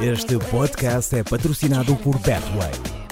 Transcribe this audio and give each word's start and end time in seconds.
Este 0.00 0.38
podcast 0.38 1.16
é 1.16 1.24
patrocinado 1.24 1.96
por 1.96 2.18
Betway. 2.18 3.11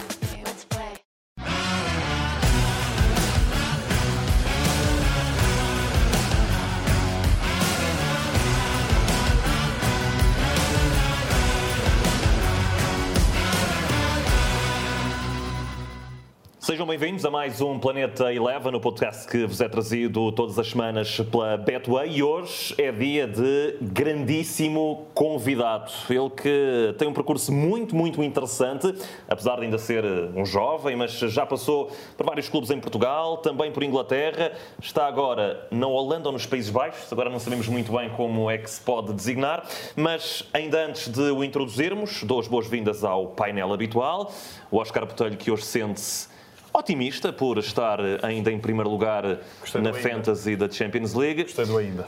Bem-vindos 17.00 17.24
a 17.24 17.30
mais 17.30 17.62
um 17.62 17.78
Planeta 17.78 18.30
Eleven, 18.30 18.74
o 18.74 18.78
podcast 18.78 19.26
que 19.26 19.46
vos 19.46 19.58
é 19.58 19.66
trazido 19.70 20.30
todas 20.32 20.58
as 20.58 20.68
semanas 20.68 21.18
pela 21.32 21.56
Betway. 21.56 22.10
E 22.10 22.22
hoje 22.22 22.74
é 22.76 22.92
dia 22.92 23.26
de 23.26 23.78
grandíssimo 23.80 25.06
convidado. 25.14 25.90
Ele 26.10 26.28
que 26.28 26.94
tem 26.98 27.08
um 27.08 27.14
percurso 27.14 27.50
muito, 27.54 27.96
muito 27.96 28.22
interessante, 28.22 28.94
apesar 29.26 29.56
de 29.56 29.62
ainda 29.62 29.78
ser 29.78 30.04
um 30.36 30.44
jovem, 30.44 30.94
mas 30.94 31.12
já 31.12 31.46
passou 31.46 31.90
por 32.18 32.26
vários 32.26 32.50
clubes 32.50 32.70
em 32.70 32.78
Portugal, 32.78 33.38
também 33.38 33.72
por 33.72 33.82
Inglaterra, 33.82 34.52
está 34.78 35.06
agora 35.06 35.66
na 35.70 35.86
Holanda 35.86 36.28
ou 36.28 36.34
nos 36.34 36.44
Países 36.44 36.70
Baixos, 36.70 37.10
agora 37.10 37.30
não 37.30 37.38
sabemos 37.38 37.66
muito 37.66 37.92
bem 37.92 38.10
como 38.10 38.50
é 38.50 38.58
que 38.58 38.68
se 38.68 38.80
pode 38.82 39.14
designar, 39.14 39.66
mas 39.96 40.46
ainda 40.52 40.84
antes 40.84 41.08
de 41.08 41.30
o 41.30 41.42
introduzirmos, 41.42 42.22
dou 42.24 42.38
as 42.38 42.46
boas-vindas 42.46 43.04
ao 43.04 43.28
painel 43.28 43.72
habitual, 43.72 44.30
o 44.70 44.76
Oscar 44.76 45.06
Botelho 45.06 45.38
que 45.38 45.50
hoje 45.50 45.64
sente-se 45.64 46.28
otimista 46.72 47.32
por 47.32 47.58
estar 47.58 47.98
ainda 48.22 48.50
em 48.50 48.58
primeiro 48.58 48.88
lugar 48.90 49.38
Gostei 49.60 49.80
na 49.80 49.90
do 49.90 49.96
ainda. 49.96 50.08
Fantasy 50.10 50.56
da 50.56 50.70
Champions 50.70 51.14
League. 51.14 51.42
Gostei 51.44 51.64
do 51.66 51.76
ainda. 51.76 52.06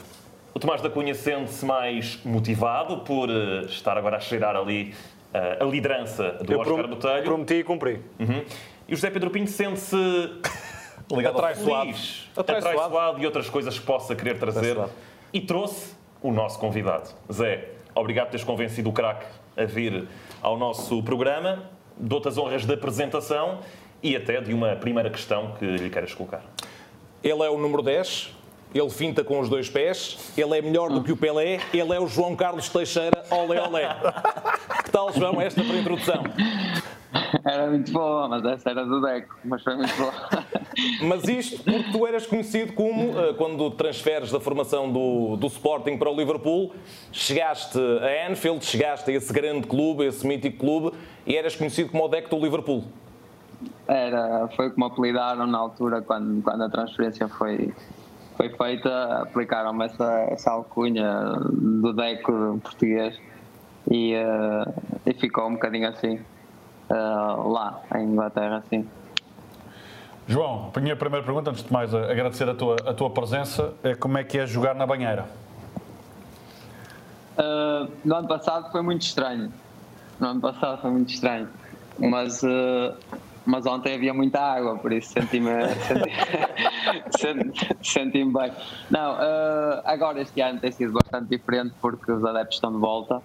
O 0.53 0.59
Tomás 0.59 0.81
da 0.81 0.89
Cunha 0.89 1.15
sente-se 1.15 1.65
mais 1.65 2.19
motivado 2.23 2.97
por 2.99 3.29
eh, 3.29 3.61
estar 3.65 3.97
agora 3.97 4.17
a 4.17 4.19
cheirar 4.19 4.55
ali 4.55 4.93
eh, 5.33 5.57
a 5.59 5.63
liderança 5.65 6.31
do 6.43 6.53
Eu 6.53 6.59
Oscar 6.59 6.75
prom- 6.77 6.87
Botelho. 6.89 7.23
prometi 7.23 7.53
e 7.55 7.63
cumpri. 7.63 8.01
Uhum. 8.19 8.43
E 8.87 8.93
o 8.93 8.95
José 8.95 9.09
Pedro 9.09 9.29
Pinto 9.31 9.49
sente-se 9.49 9.95
Ligado 11.11 11.37
feliz, 11.55 12.29
Atraiçoado. 12.35 13.21
e 13.21 13.25
outras 13.25 13.49
coisas 13.49 13.77
que 13.77 13.85
possa 13.85 14.15
querer 14.15 14.39
trazer. 14.39 14.77
E 15.33 15.41
trouxe 15.41 15.93
o 16.21 16.31
nosso 16.31 16.57
convidado. 16.59 17.09
Zé, 17.31 17.69
obrigado 17.93 18.25
por 18.27 18.31
teres 18.31 18.45
convencido 18.45 18.89
o 18.89 18.93
craque 18.93 19.25
a 19.57 19.65
vir 19.65 20.07
ao 20.41 20.57
nosso 20.57 21.03
programa. 21.03 21.63
Dou-te 21.97 22.27
as 22.29 22.37
honras 22.37 22.65
da 22.65 22.73
apresentação 22.75 23.59
e 24.03 24.15
até 24.15 24.41
de 24.41 24.53
uma 24.53 24.75
primeira 24.75 25.09
questão 25.09 25.53
que 25.57 25.65
lhe 25.65 25.89
queiras 25.89 26.13
colocar. 26.13 26.43
Ele 27.23 27.41
é 27.41 27.49
o 27.49 27.57
número 27.57 27.81
10, 27.81 28.33
ele 28.75 28.89
finta 28.89 29.23
com 29.23 29.39
os 29.39 29.47
dois 29.47 29.69
pés, 29.69 30.33
ele 30.37 30.57
é 30.57 30.61
melhor 30.61 30.89
do 30.89 31.01
que 31.01 31.11
o 31.11 31.17
Pelé, 31.17 31.59
ele 31.73 31.93
é 31.93 31.99
o 31.99 32.07
João 32.07 32.35
Carlos 32.35 32.67
Teixeira, 32.67 33.23
olé 33.31 33.61
olé. 33.61 33.95
Que 34.83 34.91
tal, 34.91 35.13
João, 35.13 35.39
esta 35.39 35.63
para 35.63 35.73
a 35.73 35.77
introdução? 35.77 36.23
Era 37.45 37.67
muito 37.67 37.91
boa, 37.91 38.27
mas 38.27 38.43
essa 38.45 38.71
era 38.71 38.85
do 38.85 38.99
Deco, 38.99 39.35
mas 39.45 39.61
foi 39.61 39.75
muito 39.75 39.95
boa. 39.95 40.13
Mas 41.03 41.27
isto 41.27 41.63
porque 41.63 41.91
tu 41.91 42.07
eras 42.07 42.25
conhecido 42.25 42.73
como, 42.73 43.19
eh, 43.19 43.33
quando 43.33 43.69
transferes 43.71 44.31
da 44.31 44.39
formação 44.39 44.91
do, 44.91 45.35
do 45.35 45.47
Sporting 45.47 45.97
para 45.97 46.09
o 46.09 46.15
Liverpool, 46.15 46.73
chegaste 47.11 47.77
a 47.77 48.31
Anfield, 48.31 48.65
chegaste 48.65 49.11
a 49.11 49.13
esse 49.13 49.31
grande 49.31 49.67
clube, 49.67 50.03
a 50.03 50.07
esse 50.07 50.25
mítico 50.25 50.57
clube, 50.57 50.97
e 51.27 51.35
eras 51.37 51.55
conhecido 51.55 51.91
como 51.91 52.05
o 52.05 52.07
Deco 52.07 52.35
do 52.35 52.43
Liverpool. 52.43 52.83
Era, 53.87 54.47
foi 54.55 54.69
como 54.71 54.85
apelidaram 54.85 55.47
na 55.47 55.57
altura, 55.57 56.01
quando, 56.01 56.41
quando 56.41 56.63
a 56.63 56.69
transferência 56.69 57.27
foi, 57.27 57.73
foi 58.37 58.49
feita, 58.49 59.21
aplicaram-me 59.21 59.85
essa, 59.85 60.27
essa 60.29 60.51
alcunha 60.51 61.33
do 61.51 61.93
Deco 61.93 62.59
português 62.63 63.19
e, 63.89 64.13
eh, 64.13 64.65
e 65.05 65.13
ficou 65.13 65.47
um 65.47 65.53
bocadinho 65.53 65.89
assim, 65.89 66.19
eh, 66.89 66.93
lá 66.93 67.81
em 67.95 68.05
Inglaterra, 68.05 68.57
assim. 68.57 68.87
João, 70.25 70.71
a 70.73 70.79
minha 70.79 70.95
primeira 70.95 71.25
pergunta, 71.25 71.49
antes 71.49 71.63
de 71.63 71.73
mais 71.73 71.93
agradecer 71.93 72.47
a 72.47 72.55
tua, 72.55 72.75
a 72.85 72.93
tua 72.93 73.09
presença, 73.09 73.73
é 73.83 73.93
como 73.93 74.17
é 74.17 74.23
que 74.23 74.39
é 74.39 74.47
jogar 74.47 74.73
na 74.73 74.85
banheira? 74.85 75.25
Uh, 77.37 77.91
no 78.05 78.15
ano 78.15 78.27
passado 78.27 78.71
foi 78.71 78.81
muito 78.81 79.01
estranho. 79.01 79.51
No 80.19 80.27
ano 80.27 80.39
passado 80.39 80.81
foi 80.81 80.91
muito 80.91 81.13
estranho. 81.13 81.49
Mas, 81.99 82.41
uh, 82.41 82.95
mas 83.45 83.65
ontem 83.65 83.95
havia 83.95 84.13
muita 84.13 84.39
água, 84.39 84.77
por 84.77 84.91
isso 84.91 85.11
senti-me 85.11 85.49
senti, 87.17 87.77
senti- 87.81 88.23
bem. 88.25 88.51
Não, 88.89 89.13
uh, 89.13 89.81
agora 89.85 90.21
este 90.21 90.41
ano 90.41 90.59
tem 90.59 90.71
sido 90.71 90.93
bastante 90.93 91.29
diferente 91.29 91.73
porque 91.81 92.11
os 92.11 92.23
adeptos 92.23 92.57
estão 92.57 92.71
de 92.71 92.77
volta 92.77 93.21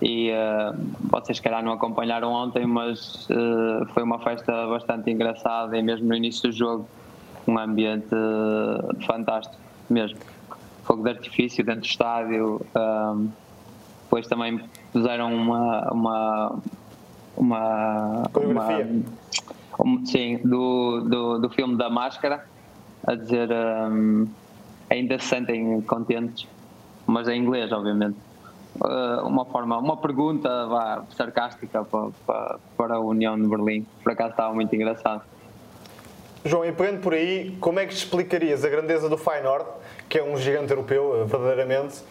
e 0.00 0.30
uh, 0.30 0.76
vocês, 1.10 1.40
calhar, 1.40 1.64
não 1.64 1.72
acompanharam 1.72 2.32
ontem, 2.32 2.66
mas 2.66 3.28
uh, 3.30 3.86
foi 3.92 4.02
uma 4.02 4.18
festa 4.20 4.66
bastante 4.66 5.10
engraçada 5.10 5.76
e 5.76 5.82
mesmo 5.82 6.06
no 6.06 6.14
início 6.14 6.50
do 6.50 6.52
jogo 6.52 6.88
um 7.46 7.58
ambiente 7.58 8.08
fantástico 9.06 9.56
mesmo. 9.88 10.18
Fogo 10.84 11.02
de 11.02 11.10
artifício 11.10 11.64
dentro 11.64 11.82
do 11.82 11.86
estádio. 11.86 12.60
um, 12.74 13.28
depois 14.06 14.26
também 14.28 14.60
puseram 14.92 15.34
uma. 15.34 15.92
uma 15.92 16.58
uma, 17.36 18.28
Coreografia. 18.32 18.86
uma- 19.78 19.84
um- 19.84 20.06
sim, 20.06 20.38
do, 20.44 21.00
do, 21.02 21.38
do 21.38 21.50
filme 21.50 21.76
da 21.76 21.90
Máscara, 21.90 22.44
a 23.06 23.14
dizer 23.14 23.48
um, 23.52 24.26
ainda 24.90 25.18
se 25.18 25.26
sentem 25.26 25.80
contentes, 25.82 26.48
mas 27.06 27.28
em 27.28 27.40
inglês, 27.40 27.70
obviamente. 27.72 28.16
Uh, 28.76 29.26
uma 29.26 29.44
forma, 29.46 29.78
uma 29.78 29.96
pergunta 29.96 30.66
vá, 30.66 31.02
sarcástica 31.16 31.82
para, 31.82 32.08
para, 32.26 32.58
para 32.76 32.94
a 32.96 33.00
União 33.00 33.34
de 33.34 33.46
Berlim. 33.48 33.86
Por 34.02 34.12
acaso 34.12 34.30
estava 34.32 34.52
muito 34.54 34.74
engraçado. 34.74 35.22
João, 36.44 36.64
e 36.64 36.72
pegando 36.72 37.00
por 37.00 37.14
aí, 37.14 37.56
como 37.58 37.80
é 37.80 37.86
que 37.86 37.94
te 37.94 37.98
explicarias 38.04 38.64
a 38.64 38.68
grandeza 38.68 39.08
do 39.08 39.16
Feyenoord, 39.16 39.64
que 40.08 40.18
é 40.18 40.22
um 40.22 40.36
gigante 40.36 40.70
europeu, 40.72 41.26
verdadeiramente, 41.26 42.02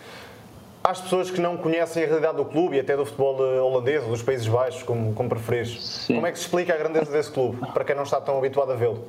às 0.85 1.01
pessoas 1.01 1.31
que 1.31 1.41
não 1.41 1.57
conhecem 1.57 2.03
a 2.03 2.05
realidade 2.05 2.37
do 2.37 2.45
clube 2.45 2.75
e 2.75 2.79
até 2.79 2.95
do 2.95 3.03
futebol 3.03 3.43
eh, 3.43 3.59
holandês 3.59 4.03
ou 4.03 4.11
dos 4.11 4.21
Países 4.21 4.47
Baixos, 4.47 4.83
como, 4.83 5.15
como 5.15 5.27
preferires? 5.27 5.83
Sim. 5.83 6.13
Como 6.13 6.27
é 6.27 6.31
que 6.31 6.37
se 6.37 6.45
explica 6.45 6.75
a 6.75 6.77
grandeza 6.77 7.11
desse 7.11 7.31
clube, 7.31 7.57
para 7.73 7.83
quem 7.83 7.95
não 7.95 8.03
está 8.03 8.21
tão 8.21 8.37
habituado 8.37 8.71
a 8.71 8.75
vê-lo? 8.75 9.03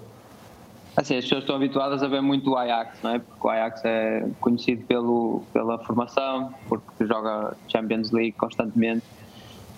Assim, 0.96 1.18
as 1.18 1.24
pessoas 1.24 1.42
estão 1.42 1.54
habituadas 1.54 2.02
a 2.02 2.08
ver 2.08 2.22
muito 2.22 2.50
o 2.50 2.56
Ajax, 2.56 3.02
não 3.02 3.10
é? 3.10 3.18
Porque 3.18 3.46
o 3.46 3.50
Ajax 3.50 3.82
é 3.84 4.26
conhecido 4.40 4.86
pelo, 4.86 5.42
pela 5.52 5.78
formação, 5.80 6.54
porque 6.66 7.04
joga 7.04 7.54
Champions 7.68 8.10
League 8.10 8.32
constantemente. 8.32 9.04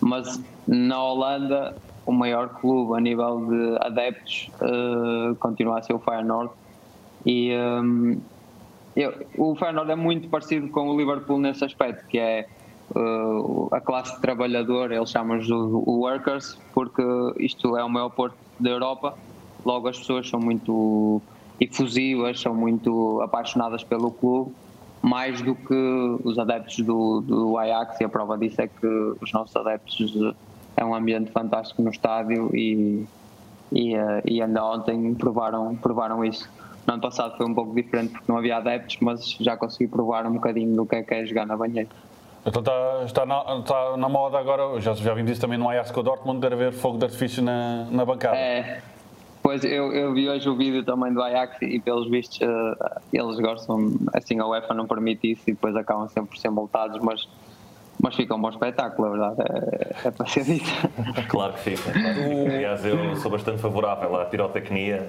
Mas 0.01 0.41
na 0.69 1.03
Holanda, 1.03 1.75
o 2.07 2.13
maior 2.13 2.61
clube 2.61 2.97
a 2.97 3.01
nível 3.01 3.45
de 3.47 3.77
adeptos 3.85 4.49
eh, 4.61 5.35
continua 5.41 5.81
a 5.81 5.83
ser 5.83 5.95
o 5.95 5.99
Feyenoord. 5.99 6.53
E 7.27 7.53
hum, 7.57 8.21
eu- 9.03 9.15
o 9.37 9.55
Feyenoord 9.57 9.91
é 9.91 9.97
muito 9.97 10.29
parecido 10.29 10.69
com 10.69 10.89
o 10.89 10.97
Liverpool 10.99 11.39
nesse 11.39 11.65
aspecto, 11.65 12.07
que 12.09 12.19
é 12.19 12.47
uh, 12.95 13.69
a 13.73 13.81
classe 13.81 14.21
trabalhadora, 14.21 14.95
eles 14.97 15.11
chamam 15.11 15.39
de 15.39 15.53
workers, 15.53 16.59
porque 16.73 17.03
isto 17.39 17.77
é 17.77 17.85
o 17.85 17.89
maior 17.89 18.11
porto 18.11 18.37
da 18.59 18.71
Europa, 18.71 19.15
logo 19.65 19.89
as 19.89 19.99
pessoas 19.99 20.29
são 20.29 20.41
muito 20.41 21.21
efusivas, 21.61 22.41
são 22.41 22.55
muito 22.55 23.21
apaixonadas 23.23 23.85
pelo 23.85 24.11
clube, 24.11 24.53
mais 25.03 25.41
do 25.43 25.55
que 25.55 26.19
os 26.25 26.39
adeptos 26.39 26.79
do, 26.81 27.21
do 27.21 27.57
Ajax, 27.59 28.01
e 28.01 28.05
a 28.05 28.09
prova 28.09 28.37
disso 28.37 28.61
é 28.61 28.67
que 28.69 28.87
os 29.21 29.33
nossos 29.33 29.55
adeptos 29.55 30.15
uh, 30.17 30.35
é 30.77 30.85
um 30.85 30.95
ambiente 30.95 31.31
fantástico 31.31 31.83
no 31.83 31.91
estádio 31.91 32.51
e, 32.55 33.05
e, 33.73 33.95
eh, 33.95 34.23
e 34.25 34.41
ainda 34.41 34.65
ontem 34.65 35.13
provaram, 35.15 35.75
provaram 35.75 36.25
isso. 36.25 36.49
No 36.89 36.95
ano 36.95 37.03
passado 37.03 37.37
foi 37.37 37.45
um 37.45 37.55
pouco 37.55 37.75
diferente 37.75 38.13
porque 38.13 38.25
não 38.33 38.39
havia 38.39 38.57
adeptos, 38.57 38.97
mas 39.03 39.37
já 39.39 39.59
consegui 39.59 39.87
provar 39.87 40.27
um 40.27 40.33
bocadinho 40.33 40.75
do 40.75 40.87
que 40.87 40.97
é 40.97 41.03
que 41.03 41.13
é 41.13 41.27
jogar 41.27 41.47
na 41.47 41.55
banheira. 41.55 41.91
Então 42.47 42.63
está, 42.63 43.03
está, 43.05 43.27
na, 43.27 43.59
está 43.59 43.97
na 43.99 44.09
moda 44.09 44.39
agora, 44.39 44.81
já, 44.81 44.95
já 44.95 45.13
vimos 45.13 45.33
isso 45.33 45.41
também 45.41 45.59
no 45.59 45.69
Ajax 45.69 45.91
com 45.91 46.01
o 46.01 46.03
Dortmund, 46.03 46.41
deve 46.41 46.55
haver 46.55 46.73
fogo 46.73 46.97
de 46.97 47.05
artifício 47.05 47.43
na, 47.43 47.85
na 47.91 48.07
bancada. 48.07 48.39
É, 48.39 48.81
pois 49.43 49.63
eu, 49.65 49.93
eu 49.93 50.15
vi 50.15 50.31
hoje 50.31 50.49
o 50.49 50.57
vídeo 50.57 50.83
também 50.83 51.13
do 51.13 51.23
Ajax 51.23 51.61
e 51.61 51.79
pelos 51.79 52.09
vistos 52.09 52.41
eh, 52.41 53.01
eles 53.13 53.39
gostam, 53.39 53.93
assim 54.15 54.41
a 54.41 54.47
UEFA 54.47 54.73
não 54.73 54.87
permite 54.87 55.31
isso 55.33 55.43
e 55.47 55.53
depois 55.53 55.77
acabam 55.77 56.09
sempre 56.09 56.31
por 56.31 56.39
ser 56.39 56.49
multados, 56.49 56.99
mas, 57.03 57.29
mas 58.03 58.15
fica 58.15 58.35
um 58.35 58.41
bom 58.41 58.49
espetáculo, 58.49 59.09
a 59.09 59.11
verdade, 59.11 59.37
é, 60.05 60.09
é 60.09 60.11
para 60.11 60.27
ser 60.27 60.45
dito. 60.45 60.71
Claro 61.29 61.53
que 61.55 61.61
fica. 61.61 61.93
claro 61.93 62.15
que 62.15 62.23
fica. 62.45 62.55
Aliás, 62.55 62.85
eu 62.85 63.17
sou 63.17 63.31
bastante 63.31 63.61
favorável 63.61 64.15
à 64.21 64.25
pirotecnia. 64.27 65.09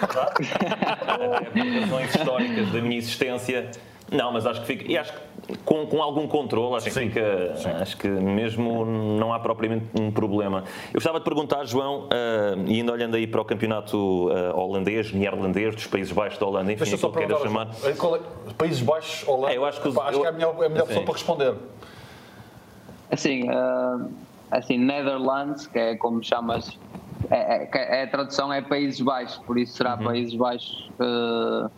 Até 0.00 1.50
por 1.50 1.80
razões 1.80 2.14
históricas 2.14 2.72
da 2.72 2.80
minha 2.80 2.98
existência. 2.98 3.70
Não, 4.10 4.32
mas 4.32 4.46
acho 4.46 4.60
que 4.60 4.66
fica. 4.66 4.90
E 4.92 4.96
acho 4.96 5.12
que 5.12 5.18
com, 5.64 5.84
com 5.86 6.00
algum 6.00 6.28
controle, 6.28 6.76
acho 6.76 6.84
que 6.86 6.92
Sim, 6.92 7.08
fica. 7.08 7.54
Acho 7.80 7.96
que 7.96 8.06
mesmo 8.06 8.84
não 8.84 9.32
há 9.32 9.40
propriamente 9.40 9.86
um 10.00 10.12
problema. 10.12 10.62
Eu 10.88 10.94
gostava 10.94 11.18
de 11.18 11.24
perguntar, 11.24 11.64
João, 11.64 12.08
ah, 12.12 12.54
e 12.66 12.74
ainda 12.76 12.92
olhando 12.92 13.16
aí 13.16 13.26
para 13.26 13.40
o 13.40 13.44
campeonato 13.44 14.28
ah, 14.30 14.56
holandês, 14.56 15.12
neerlandês, 15.12 15.74
dos 15.74 15.86
Países 15.88 16.12
Baixos 16.12 16.38
da 16.38 16.46
Holanda, 16.46 16.72
enfim, 16.72 16.84
Deixa 16.84 16.94
eu 17.04 17.08
aquilo 17.08 17.12
que 17.12 17.18
queiras 17.26 17.42
chamar. 17.42 17.68
Qual 17.98 18.16
é- 18.16 18.20
Países 18.56 18.80
Baixos, 18.80 19.26
Holanda, 19.28 19.52
É, 19.52 19.56
eu 19.56 19.64
acho 19.64 19.80
que 19.80 19.88
os- 19.88 19.94
Pá, 19.94 20.08
acho 20.08 20.20
que 20.20 20.26
é 20.26 20.28
a 20.28 20.32
melhor, 20.32 20.54
é 20.62 20.66
a 20.66 20.68
melhor 20.68 20.86
pessoa 20.86 21.04
para 21.04 21.14
responder. 21.14 21.54
Assim, 23.10 23.48
uh, 23.50 24.10
assim, 24.50 24.78
Netherlands, 24.78 25.66
que 25.66 25.78
é 25.78 25.96
como 25.96 26.22
chamas, 26.22 26.78
é, 27.30 27.64
é, 27.64 28.00
é, 28.00 28.02
a 28.02 28.06
tradução 28.08 28.52
é 28.52 28.60
Países 28.60 29.00
Baixos, 29.00 29.38
por 29.38 29.58
isso 29.58 29.76
será 29.76 29.94
uhum. 29.94 30.04
Países 30.04 30.34
Baixos. 30.34 30.90
Uh, 31.00 31.70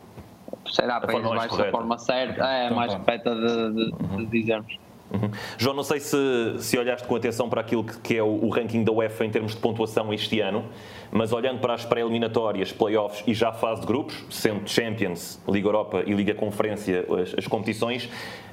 será 0.70 1.00
Países 1.00 1.28
Baixos 1.28 1.58
da 1.58 1.70
forma 1.70 1.98
certa, 1.98 2.46
é 2.46 2.66
então, 2.66 2.76
mais 2.76 2.94
correta 2.94 3.34
de, 3.34 3.72
de, 3.72 3.92
uhum. 3.92 4.16
de 4.18 4.26
dizermos. 4.26 4.78
Uhum. 5.10 5.30
João, 5.56 5.74
não 5.74 5.82
sei 5.82 6.00
se, 6.00 6.16
se 6.58 6.76
olhaste 6.76 7.08
com 7.08 7.16
atenção 7.16 7.48
para 7.48 7.62
aquilo 7.62 7.82
que, 7.82 7.98
que 7.98 8.16
é 8.16 8.22
o, 8.22 8.44
o, 8.44 8.48
ranking 8.50 8.84
da 8.84 8.92
UEFA 8.92 9.24
em 9.24 9.30
termos 9.30 9.54
de 9.54 9.60
pontuação 9.60 10.12
este 10.12 10.40
ano, 10.40 10.66
mas 11.10 11.32
olhando 11.32 11.60
para 11.60 11.72
as 11.72 11.84
pré-eliminatórias, 11.84 12.72
playoffs 12.72 13.24
e 13.26 13.32
já 13.32 13.50
fase 13.50 13.80
de 13.80 13.86
grupos, 13.86 14.22
sendo 14.28 14.68
Champions, 14.68 15.40
Liga 15.48 15.66
Europa 15.66 16.02
e 16.06 16.12
Liga 16.12 16.34
Conferência 16.34 17.06
as, 17.22 17.34
as 17.38 17.46
competições, 17.46 18.08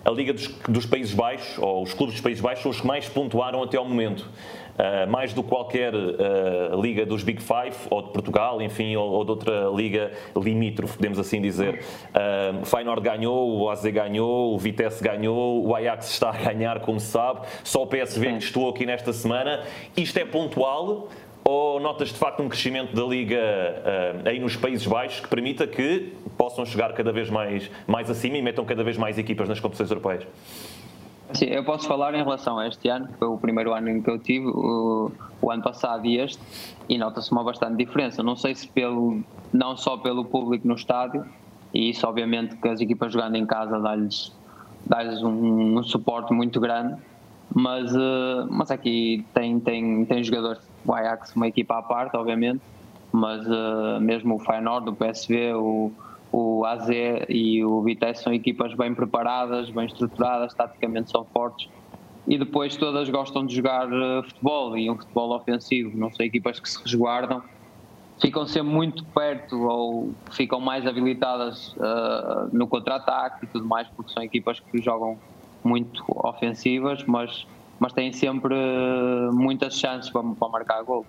a 0.05 0.11
Liga 0.11 0.31
dos, 0.31 0.47
dos, 0.69 0.85
Países 0.85 1.13
Baixos, 1.13 1.57
ou 1.57 1.83
os 1.83 1.93
clubes 1.93 2.15
dos 2.15 2.21
Países 2.21 2.41
Baixos, 2.41 2.63
são 2.63 2.71
os 2.71 2.79
que 2.79 2.87
mais 2.87 3.09
pontuaram 3.09 3.61
até 3.61 3.77
ao 3.77 3.85
momento. 3.85 4.29
Uh, 4.75 5.09
mais 5.09 5.33
do 5.33 5.41
que 5.41 5.49
qualquer 5.49 5.95
uh, 5.95 6.81
liga 6.81 7.05
dos 7.05 7.23
Big 7.23 7.41
Five, 7.41 7.77
ou 7.89 8.01
de 8.01 8.09
Portugal, 8.09 8.61
enfim, 8.61 8.95
ou, 8.97 9.09
ou 9.09 9.23
de 9.23 9.31
outra 9.31 9.69
liga 9.73 10.11
limítrofe, 10.35 10.97
podemos 10.97 11.17
assim 11.17 11.41
dizer. 11.41 11.81
Uh, 12.13 12.61
o 12.61 12.65
Feyenoord 12.65 13.01
ganhou, 13.01 13.57
o 13.57 13.69
AZ 13.69 13.85
ganhou, 13.85 14.53
o 14.53 14.57
Vitesse 14.57 15.01
ganhou, 15.01 15.65
o 15.65 15.73
Ajax 15.73 16.09
está 16.11 16.29
a 16.29 16.33
ganhar, 16.33 16.81
como 16.81 16.99
se 16.99 17.07
sabe, 17.07 17.47
só 17.63 17.83
o 17.83 17.87
PSV 17.87 18.33
que 18.33 18.43
estou 18.43 18.69
aqui 18.69 18.85
nesta 18.85 19.13
semana. 19.13 19.63
Isto 19.95 20.19
é 20.19 20.25
pontual 20.25 21.07
ou 21.47 21.79
notas 21.79 22.09
de 22.09 22.15
facto 22.15 22.41
um 22.41 22.49
crescimento 22.49 22.95
da 22.95 23.03
Liga 23.03 23.37
uh, 23.37 24.27
aí 24.27 24.39
nos 24.39 24.55
Países 24.55 24.85
Baixos 24.87 25.19
que 25.19 25.27
permita 25.27 25.67
que 25.67 26.11
possam 26.35 26.65
chegar 26.65 26.91
cada 26.93 27.11
vez 27.11 27.29
mais, 27.29 27.69
mais 27.85 28.09
acima 28.09 28.37
e 28.37 28.41
metam 28.41 28.65
cada 28.65 28.83
vez 28.83 28.97
mais 28.97 29.17
equipas 29.19 29.47
nas 29.47 29.59
competições 29.59 29.91
europeias? 29.91 30.25
Sim, 31.33 31.45
eu 31.45 31.63
posso 31.63 31.87
falar 31.87 32.13
em 32.13 32.23
relação 32.23 32.59
a 32.59 32.67
este 32.67 32.87
ano, 32.87 33.07
que 33.07 33.13
foi 33.15 33.27
o 33.27 33.37
primeiro 33.37 33.73
ano 33.73 33.89
em 33.89 34.01
que 34.01 34.09
eu 34.09 34.19
tive, 34.19 34.47
o, 34.47 35.11
o 35.41 35.51
ano 35.51 35.63
passado 35.63 36.05
e 36.05 36.19
este, 36.19 36.41
e 36.87 36.97
nota-se 36.97 37.31
uma 37.31 37.43
bastante 37.43 37.77
diferença. 37.77 38.21
Não 38.21 38.35
sei 38.35 38.53
se 38.53 38.67
pelo, 38.67 39.21
não 39.51 39.75
só 39.75 39.97
pelo 39.97 40.23
público 40.23 40.67
no 40.67 40.75
estádio, 40.75 41.25
e 41.73 41.89
isso 41.89 42.07
obviamente 42.07 42.55
que 42.55 42.67
as 42.67 42.79
equipas 42.79 43.11
jogando 43.11 43.35
em 43.35 43.45
casa 43.45 43.79
dá-lhes 43.79 44.31
dá 44.85 45.01
um, 45.25 45.79
um, 45.79 45.83
suporte 45.83 46.31
muito 46.31 46.59
grande, 46.59 46.95
mas, 47.53 47.93
uh, 47.95 48.47
mas 48.49 48.69
aqui 48.69 49.25
tem, 49.33 49.59
tem, 49.59 50.05
tem 50.05 50.23
jogadores, 50.23 50.61
o 50.85 50.93
Ajax 50.93 51.35
uma 51.35 51.47
equipa 51.47 51.79
à 51.79 51.81
parte, 51.81 52.15
obviamente, 52.15 52.61
mas 53.11 53.45
uh, 53.47 53.99
mesmo 53.99 54.35
o 54.35 54.39
Feyenoord, 54.39 54.89
o 54.89 54.93
PSV, 54.93 55.53
o 55.53 55.91
o 56.37 56.65
AZ 56.65 56.89
e 57.29 57.63
o 57.63 57.81
Vitesse 57.81 58.23
são 58.23 58.33
equipas 58.33 58.73
bem 58.73 58.93
preparadas, 58.93 59.69
bem 59.69 59.85
estruturadas, 59.85 60.53
taticamente 60.53 61.09
são 61.09 61.23
fortes. 61.23 61.69
E 62.27 62.37
depois 62.37 62.75
todas 62.75 63.09
gostam 63.09 63.45
de 63.45 63.55
jogar 63.55 63.87
eh, 63.89 64.21
futebol 64.23 64.77
e 64.77 64.89
um 64.89 64.97
futebol 64.97 65.33
ofensivo, 65.33 65.97
não 65.97 66.11
são 66.11 66.25
equipas 66.25 66.59
que 66.59 66.69
se 66.69 66.77
resguardam, 66.83 67.41
ficam 68.19 68.45
sempre 68.45 68.73
muito 68.73 69.05
perto 69.05 69.55
ou 69.61 70.13
ficam 70.31 70.59
mais 70.59 70.85
habilitadas 70.85 71.73
uh, 71.77 72.49
no 72.51 72.67
contra-ataque 72.67 73.45
e 73.45 73.47
tudo 73.47 73.65
mais, 73.65 73.87
porque 73.95 74.11
são 74.11 74.23
equipas 74.23 74.59
que 74.59 74.81
jogam 74.81 75.17
muito 75.63 76.03
ofensivas, 76.07 77.03
mas, 77.05 77.45
mas 77.79 77.93
têm 77.93 78.11
sempre 78.11 78.55
eh, 78.55 79.29
muitas 79.31 79.77
chances 79.77 80.09
para, 80.11 80.23
para 80.23 80.49
marcar 80.49 80.83
gol. 80.83 81.05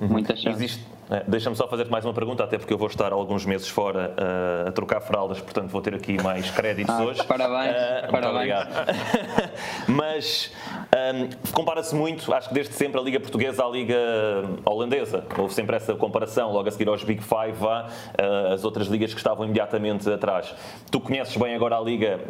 Uhum. 0.00 0.08
Muitas 0.08 0.40
chances. 0.40 0.62
Existe 0.62 1.00
é, 1.10 1.24
Deixa-me 1.26 1.56
só 1.56 1.66
fazer 1.66 1.88
mais 1.90 2.04
uma 2.04 2.14
pergunta, 2.14 2.44
até 2.44 2.56
porque 2.56 2.72
eu 2.72 2.78
vou 2.78 2.86
estar 2.86 3.12
alguns 3.12 3.44
meses 3.44 3.68
fora 3.68 4.14
uh, 4.16 4.68
a 4.68 4.72
trocar 4.72 5.00
fraldas, 5.00 5.40
portanto 5.40 5.68
vou 5.68 5.82
ter 5.82 5.92
aqui 5.92 6.22
mais 6.22 6.48
créditos 6.52 6.94
ah, 6.94 7.02
hoje. 7.02 7.24
Parabéns, 7.24 7.74
uh, 7.74 8.10
parabéns. 8.12 8.68
Mas 9.88 10.52
um, 10.94 11.52
compara-se 11.52 11.96
muito, 11.96 12.32
acho 12.32 12.48
que 12.48 12.54
desde 12.54 12.74
sempre, 12.74 13.00
a 13.00 13.02
Liga 13.02 13.18
Portuguesa 13.18 13.64
à 13.64 13.68
Liga 13.68 13.96
Holandesa. 14.64 15.24
Houve 15.36 15.52
sempre 15.52 15.74
essa 15.74 15.96
comparação, 15.96 16.52
logo 16.52 16.68
a 16.68 16.70
seguir 16.70 16.88
aos 16.88 17.02
Big 17.02 17.20
Five, 17.24 17.58
vá, 17.58 17.88
uh, 17.88 18.52
as 18.52 18.64
outras 18.64 18.86
ligas 18.86 19.12
que 19.12 19.18
estavam 19.18 19.44
imediatamente 19.44 20.08
atrás. 20.08 20.54
Tu 20.92 21.00
conheces 21.00 21.36
bem 21.36 21.56
agora 21.56 21.76
a 21.76 21.80
Liga 21.80 22.20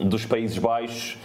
dos 0.00 0.26
Países 0.26 0.58
Baixos. 0.58 1.16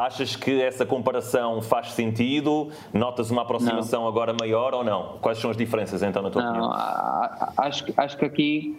Achas 0.00 0.36
que 0.36 0.62
essa 0.62 0.86
comparação 0.86 1.60
faz 1.60 1.90
sentido? 1.90 2.70
Notas 2.94 3.32
uma 3.32 3.42
aproximação 3.42 4.02
não. 4.02 4.08
agora 4.08 4.32
maior 4.32 4.72
ou 4.72 4.84
não? 4.84 5.18
Quais 5.20 5.38
são 5.38 5.50
as 5.50 5.56
diferenças 5.56 6.04
então 6.04 6.22
na 6.22 6.30
tua 6.30 6.40
não, 6.40 6.50
opinião? 6.50 6.72
Acho, 7.56 7.84
acho 7.96 8.16
que 8.16 8.24
aqui 8.24 8.78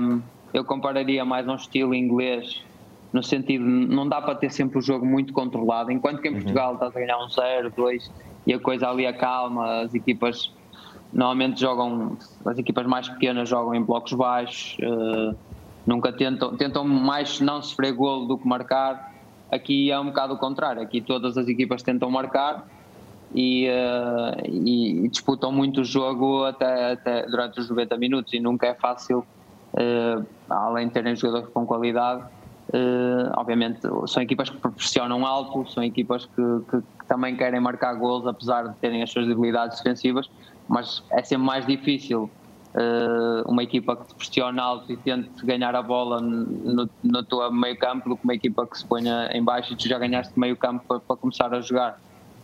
hum, 0.00 0.22
eu 0.54 0.64
compararia 0.64 1.22
mais 1.22 1.46
um 1.46 1.54
estilo 1.54 1.94
inglês 1.94 2.62
no 3.12 3.22
sentido 3.22 3.62
não 3.62 4.08
dá 4.08 4.22
para 4.22 4.34
ter 4.36 4.50
sempre 4.50 4.78
o 4.78 4.80
jogo 4.80 5.04
muito 5.04 5.34
controlado, 5.34 5.92
enquanto 5.92 6.22
que 6.22 6.28
em 6.28 6.30
uhum. 6.30 6.38
Portugal 6.38 6.74
estás 6.74 6.96
a 6.96 7.00
ganhar 7.00 7.18
um 7.18 7.28
0, 7.28 7.70
2 7.76 8.10
e 8.46 8.54
a 8.54 8.58
coisa 8.58 8.88
ali 8.88 9.06
acalma, 9.06 9.82
as 9.82 9.94
equipas 9.94 10.50
normalmente 11.12 11.60
jogam, 11.60 12.16
as 12.46 12.56
equipas 12.56 12.86
mais 12.86 13.08
pequenas 13.08 13.48
jogam 13.48 13.74
em 13.74 13.82
blocos 13.82 14.12
baixos, 14.12 14.78
uh, 14.78 15.36
nunca 15.86 16.12
tentam, 16.12 16.56
tentam 16.56 16.84
mais 16.84 17.40
não 17.40 17.60
sofrer 17.60 17.92
golo 17.92 18.26
do 18.26 18.38
que 18.38 18.46
marcar 18.46 19.09
Aqui 19.50 19.90
é 19.90 19.98
um 19.98 20.06
bocado 20.06 20.34
o 20.34 20.38
contrário, 20.38 20.80
aqui 20.80 21.00
todas 21.00 21.36
as 21.36 21.48
equipas 21.48 21.82
tentam 21.82 22.08
marcar 22.10 22.66
e, 23.34 23.68
uh, 23.68 24.46
e, 24.46 25.08
disputam 25.08 25.50
muito 25.50 25.80
o 25.80 25.84
jogo 25.84 26.44
até, 26.44 26.92
até, 26.92 27.26
durante 27.26 27.58
os 27.58 27.68
90 27.68 27.96
minutos 27.96 28.32
e 28.32 28.40
nunca 28.40 28.68
é 28.68 28.74
fácil, 28.74 29.24
uh, 29.74 30.26
além 30.48 30.88
de 30.88 30.94
terem 30.94 31.16
jogadores 31.16 31.52
com 31.52 31.66
qualidade, 31.66 32.22
uh, 32.22 33.32
obviamente 33.36 33.80
são 34.06 34.22
equipas 34.22 34.50
que 34.50 34.56
pressionam 34.56 35.26
alto, 35.26 35.68
são 35.70 35.82
equipas 35.82 36.26
que, 36.26 36.42
que, 36.70 36.80
que, 36.80 37.06
também 37.08 37.36
querem 37.36 37.58
marcar 37.58 37.94
gols 37.94 38.26
apesar 38.26 38.68
de 38.68 38.74
terem 38.76 39.02
as 39.02 39.10
suas 39.10 39.26
debilidades 39.26 39.78
defensivas, 39.78 40.30
mas 40.68 41.02
é 41.10 41.22
sempre 41.24 41.44
mais 41.44 41.66
difícil 41.66 42.30
uma 43.46 43.62
equipa 43.62 43.96
que 43.96 44.06
te 44.06 44.14
pressiona 44.14 44.62
alto 44.62 44.92
e 44.92 44.96
tente 44.96 45.44
ganhar 45.44 45.74
a 45.74 45.82
bola 45.82 46.20
no, 46.20 46.88
no 47.02 47.22
teu 47.24 47.52
meio 47.52 47.76
campo 47.76 48.08
do 48.08 48.16
que 48.16 48.24
uma 48.24 48.34
equipa 48.34 48.66
que 48.66 48.78
se 48.78 48.86
ponha 48.86 49.28
em 49.32 49.42
baixo 49.42 49.72
e 49.72 49.76
tu 49.76 49.88
já 49.88 49.98
ganhaste 49.98 50.38
meio 50.38 50.56
campo 50.56 50.84
para, 50.86 51.00
para 51.00 51.16
começar 51.16 51.52
a 51.52 51.60
jogar. 51.60 51.98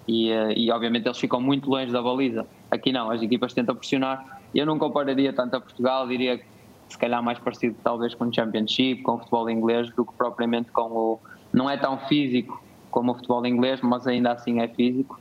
E, 0.09 0.33
uh, 0.33 0.53
e, 0.57 0.71
obviamente 0.71 1.07
eles 1.07 1.19
ficam 1.19 1.41
muito 1.41 1.69
longe 1.69 1.93
da 1.93 2.01
baliza. 2.01 2.47
Aqui 2.71 2.93
não, 2.93 3.11
as 3.11 3.23
equipas 3.23 3.53
tentam 3.53 3.75
pressionar. 3.75 4.41
Eu 4.55 4.65
não 4.65 4.79
compararia 4.79 5.33
tanto 5.33 5.57
a 5.57 5.61
Portugal, 5.61 6.07
diria 6.07 6.39
que 6.39 6.45
se 6.89 6.97
calhar 6.97 7.23
mais 7.23 7.39
parecido 7.39 7.77
talvez 7.83 8.15
com 8.15 8.27
o 8.27 8.33
Championship, 8.33 9.03
com 9.03 9.15
o 9.15 9.19
futebol 9.19 9.51
inglês, 9.51 9.91
do 9.95 10.05
que 10.05 10.13
propriamente 10.15 10.71
com 10.71 10.83
o. 10.83 11.21
Não 11.53 11.69
é 11.69 11.77
tão 11.77 11.99
físico 11.99 12.63
como 12.91 13.13
o 13.13 13.15
futebol 13.15 13.45
inglês, 13.45 13.81
mas 13.83 14.07
ainda 14.07 14.33
assim 14.33 14.61
é 14.61 14.69
físico. 14.69 15.21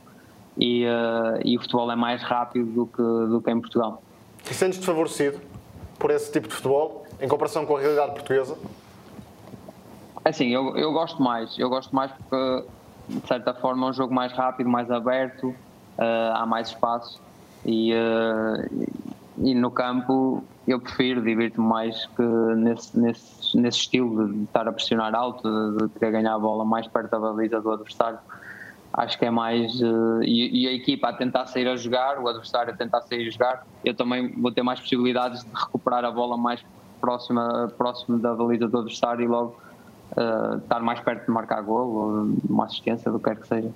E, 0.58 0.84
uh, 0.84 1.40
e 1.44 1.56
o 1.56 1.60
futebol 1.60 1.90
é 1.90 1.96
mais 1.96 2.22
rápido 2.22 2.66
do 2.66 2.86
que, 2.86 3.02
do 3.30 3.42
que 3.42 3.50
em 3.50 3.60
Portugal. 3.60 4.02
E 4.50 4.54
sentes-te 4.54 4.86
favorecido 4.86 5.40
por 5.98 6.10
esse 6.10 6.30
tipo 6.30 6.48
de 6.48 6.54
futebol 6.54 7.06
em 7.20 7.28
comparação 7.28 7.66
com 7.66 7.76
a 7.76 7.80
realidade 7.80 8.12
portuguesa? 8.12 8.56
Assim, 10.24 10.52
eu, 10.52 10.76
eu 10.76 10.92
gosto 10.92 11.22
mais. 11.22 11.58
Eu 11.58 11.68
gosto 11.68 11.94
mais 11.94 12.10
porque, 12.12 12.66
de 13.08 13.26
certa 13.26 13.54
forma, 13.54 13.86
é 13.86 13.90
um 13.90 13.92
jogo 13.92 14.12
mais 14.14 14.32
rápido, 14.32 14.68
mais 14.68 14.90
aberto, 14.90 15.48
uh, 15.48 16.34
há 16.34 16.46
mais 16.46 16.68
espaço 16.68 17.20
e, 17.64 17.92
uh, 17.92 18.88
e 19.38 19.54
no 19.54 19.70
campo 19.70 20.42
eu 20.66 20.80
prefiro, 20.80 21.22
divirto-me 21.22 21.66
mais 21.66 22.06
que 22.06 22.22
nesse, 22.22 22.98
nesse, 22.98 23.56
nesse 23.56 23.78
estilo 23.78 24.32
de 24.32 24.44
estar 24.44 24.66
a 24.66 24.72
pressionar 24.72 25.14
alto, 25.14 25.48
de, 25.48 25.84
de 25.84 25.88
querer 25.90 26.12
ganhar 26.12 26.34
a 26.34 26.38
bola 26.38 26.64
mais 26.64 26.86
perto 26.88 27.10
da 27.10 27.18
baliza 27.20 27.60
do 27.60 27.70
adversário 27.70 28.18
acho 28.96 29.18
que 29.18 29.24
é 29.24 29.30
mais. 29.30 29.80
Uh, 29.80 30.22
e, 30.22 30.64
e, 30.64 30.68
a 30.68 30.72
equipa 30.72 31.08
a 31.08 31.12
tentar 31.12 31.46
sair 31.46 31.68
a 31.68 31.76
jogar, 31.76 32.18
o 32.18 32.28
adversário 32.28 32.72
a 32.72 32.76
tentar 32.76 33.02
sair 33.02 33.26
a 33.26 33.30
jogar, 33.30 33.66
eu 33.84 33.94
também 33.94 34.32
vou 34.40 34.50
ter 34.50 34.62
mais 34.62 34.80
possibilidades 34.80 35.44
de 35.44 35.50
recuperar 35.52 36.04
a 36.04 36.10
bola 36.10 36.36
mais 36.36 36.64
próxima, 37.00 37.72
próximo 37.76 38.18
da 38.18 38.34
baliza 38.34 38.66
do 38.66 38.78
adversário 38.78 39.24
e 39.24 39.28
logo 39.28 39.56
uh, 40.12 40.56
estar 40.56 40.80
mais 40.80 40.98
perto 41.00 41.26
de 41.26 41.30
marcar 41.30 41.60
gol 41.62 42.30
uma 42.48 42.64
assistência, 42.64 43.10
do 43.10 43.18
que 43.18 43.24
quer 43.24 43.36
que 43.36 43.46
seja. 43.46 43.70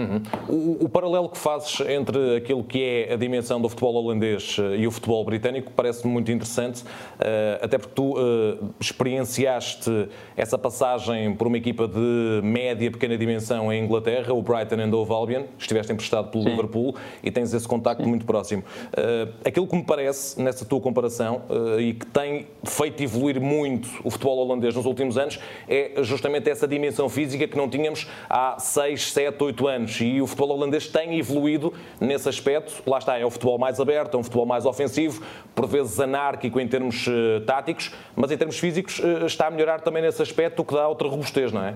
Uhum. 0.00 0.22
O, 0.48 0.84
o, 0.84 0.88
paralelo 0.88 1.28
que 1.28 1.36
fazes 1.36 1.80
entre 1.80 2.36
aquilo 2.36 2.64
que 2.64 2.82
é 2.82 3.12
a 3.12 3.16
dimensão 3.16 3.60
do 3.60 3.68
futebol 3.68 3.94
holandês 3.94 4.56
eh, 4.58 4.78
e 4.78 4.86
o 4.86 4.90
futebol 4.90 5.22
britânico 5.24 5.72
parece-me 5.76 6.12
muito 6.12 6.32
interessante, 6.32 6.82
uh, 6.82 7.62
até 7.62 7.76
porque 7.76 7.92
tu 7.94 8.16
uh, 8.16 8.72
experienciaste 8.80 10.08
essa 10.36 10.56
passagem 10.56 11.34
por 11.34 11.46
uma 11.46 11.58
equipa 11.58 11.86
de 11.86 12.40
média, 12.42 12.90
pequena 12.90 13.16
dimensão 13.18 13.72
em 13.72 13.84
Inglaterra, 13.84 14.32
o 14.32 14.42
Brighton 14.42 14.76
and 14.76 14.94
Hove 14.94 15.12
Albion, 15.12 15.44
estiveste 15.58 15.92
emprestado 15.92 16.30
pelo 16.30 16.44
Sim. 16.44 16.50
Liverpool 16.50 16.94
e 17.22 17.30
tens 17.30 17.52
esse 17.52 17.68
contacto 17.68 18.02
Sim. 18.02 18.08
muito 18.08 18.24
próximo. 18.24 18.62
Uh, 18.92 19.32
aquilo 19.44 19.66
que 19.66 19.76
me 19.76 19.84
parece 19.84 20.40
nessa 20.40 20.64
tua 20.64 20.80
comparação 20.80 21.42
e 21.78 21.94
que 21.94 22.06
tem 22.06 22.46
feito 22.64 23.02
evoluir 23.02 23.40
muito 23.40 23.88
o 24.04 24.10
futebol 24.10 24.38
holandês 24.38 24.74
nos 24.74 24.86
últimos 24.86 25.18
anos 25.18 25.38
é 25.68 26.02
justamente 26.02 26.48
essa 26.48 26.66
dimensão 26.66 27.08
física 27.08 27.46
que 27.46 27.56
não 27.56 27.68
tínhamos 27.68 28.06
há 28.28 28.56
6, 28.58 29.12
7, 29.12 29.42
8 29.42 29.66
anos 29.66 29.89
anos 29.90 30.00
e 30.00 30.20
o 30.20 30.26
futebol 30.26 30.56
holandês 30.56 30.86
tem 30.86 31.18
evoluído 31.18 31.72
nesse 32.00 32.28
aspecto. 32.28 32.82
Lá 32.88 32.98
está, 32.98 33.18
é 33.18 33.26
um 33.26 33.30
futebol 33.30 33.58
mais 33.58 33.80
aberto, 33.80 34.16
é 34.16 34.20
um 34.20 34.22
futebol 34.22 34.46
mais 34.46 34.64
ofensivo, 34.64 35.22
por 35.54 35.66
vezes 35.66 35.98
anárquico 35.98 36.60
em 36.60 36.68
termos 36.68 37.06
uh, 37.06 37.40
táticos, 37.44 37.92
mas 38.14 38.30
em 38.30 38.36
termos 38.36 38.58
físicos 38.58 38.98
uh, 39.00 39.26
está 39.26 39.48
a 39.48 39.50
melhorar 39.50 39.80
também 39.80 40.02
nesse 40.02 40.22
aspecto, 40.22 40.62
o 40.62 40.64
que 40.64 40.74
dá 40.74 40.86
outra 40.86 41.08
robustez, 41.08 41.52
não 41.52 41.64
é? 41.64 41.74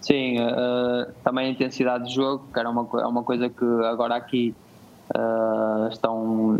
Sim, 0.00 0.40
uh, 0.40 1.12
também 1.22 1.48
a 1.48 1.50
intensidade 1.50 2.08
de 2.08 2.14
jogo, 2.14 2.44
que 2.52 2.58
era 2.58 2.70
uma, 2.70 2.88
é 3.00 3.06
uma 3.06 3.22
coisa 3.22 3.48
que 3.48 3.64
agora 3.84 4.16
aqui 4.16 4.54
uh, 5.14 5.88
estão, 5.88 6.58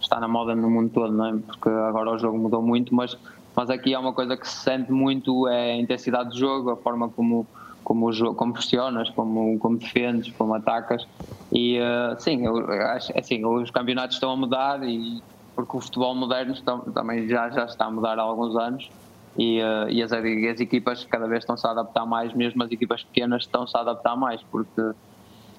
está 0.00 0.20
na 0.20 0.28
moda 0.28 0.54
no 0.54 0.68
mundo 0.68 0.90
todo, 0.92 1.12
não 1.12 1.26
é? 1.26 1.38
porque 1.46 1.68
agora 1.68 2.10
o 2.10 2.18
jogo 2.18 2.36
mudou 2.36 2.60
muito, 2.60 2.94
mas, 2.94 3.16
mas 3.54 3.70
aqui 3.70 3.94
é 3.94 3.98
uma 3.98 4.12
coisa 4.12 4.36
que 4.36 4.46
se 4.46 4.64
sente 4.64 4.92
muito, 4.92 5.48
é 5.48 5.72
a 5.72 5.76
intensidade 5.76 6.32
de 6.32 6.40
jogo, 6.40 6.70
a 6.70 6.76
forma 6.76 7.08
como, 7.08 7.46
como, 7.86 8.10
como 8.34 8.52
pressionas, 8.52 9.08
como, 9.10 9.56
como 9.60 9.78
defendes, 9.78 10.32
como 10.32 10.54
atacas. 10.54 11.06
E 11.52 11.78
uh, 11.78 12.20
sim, 12.20 12.44
eu 12.44 12.58
acho, 12.68 13.16
assim, 13.16 13.46
os 13.46 13.70
campeonatos 13.70 14.16
estão 14.16 14.32
a 14.32 14.36
mudar 14.36 14.82
e 14.82 15.22
porque 15.54 15.76
o 15.76 15.80
futebol 15.80 16.12
moderno 16.12 16.56
também 16.92 17.28
já, 17.28 17.48
já 17.48 17.64
está 17.64 17.84
a 17.84 17.90
mudar 17.90 18.18
há 18.18 18.22
alguns 18.22 18.56
anos 18.56 18.90
e, 19.38 19.60
uh, 19.60 19.88
e 19.88 20.02
as, 20.02 20.12
as, 20.12 20.24
equipas 20.60 21.04
cada 21.04 21.28
vez 21.28 21.44
estão-se 21.44 21.64
a 21.64 21.70
adaptar 21.70 22.04
mais, 22.04 22.34
mesmo 22.34 22.60
as 22.64 22.72
equipas 22.72 23.04
pequenas 23.04 23.44
estão-se 23.44 23.76
a 23.76 23.82
adaptar 23.82 24.16
mais, 24.16 24.42
porque 24.50 24.82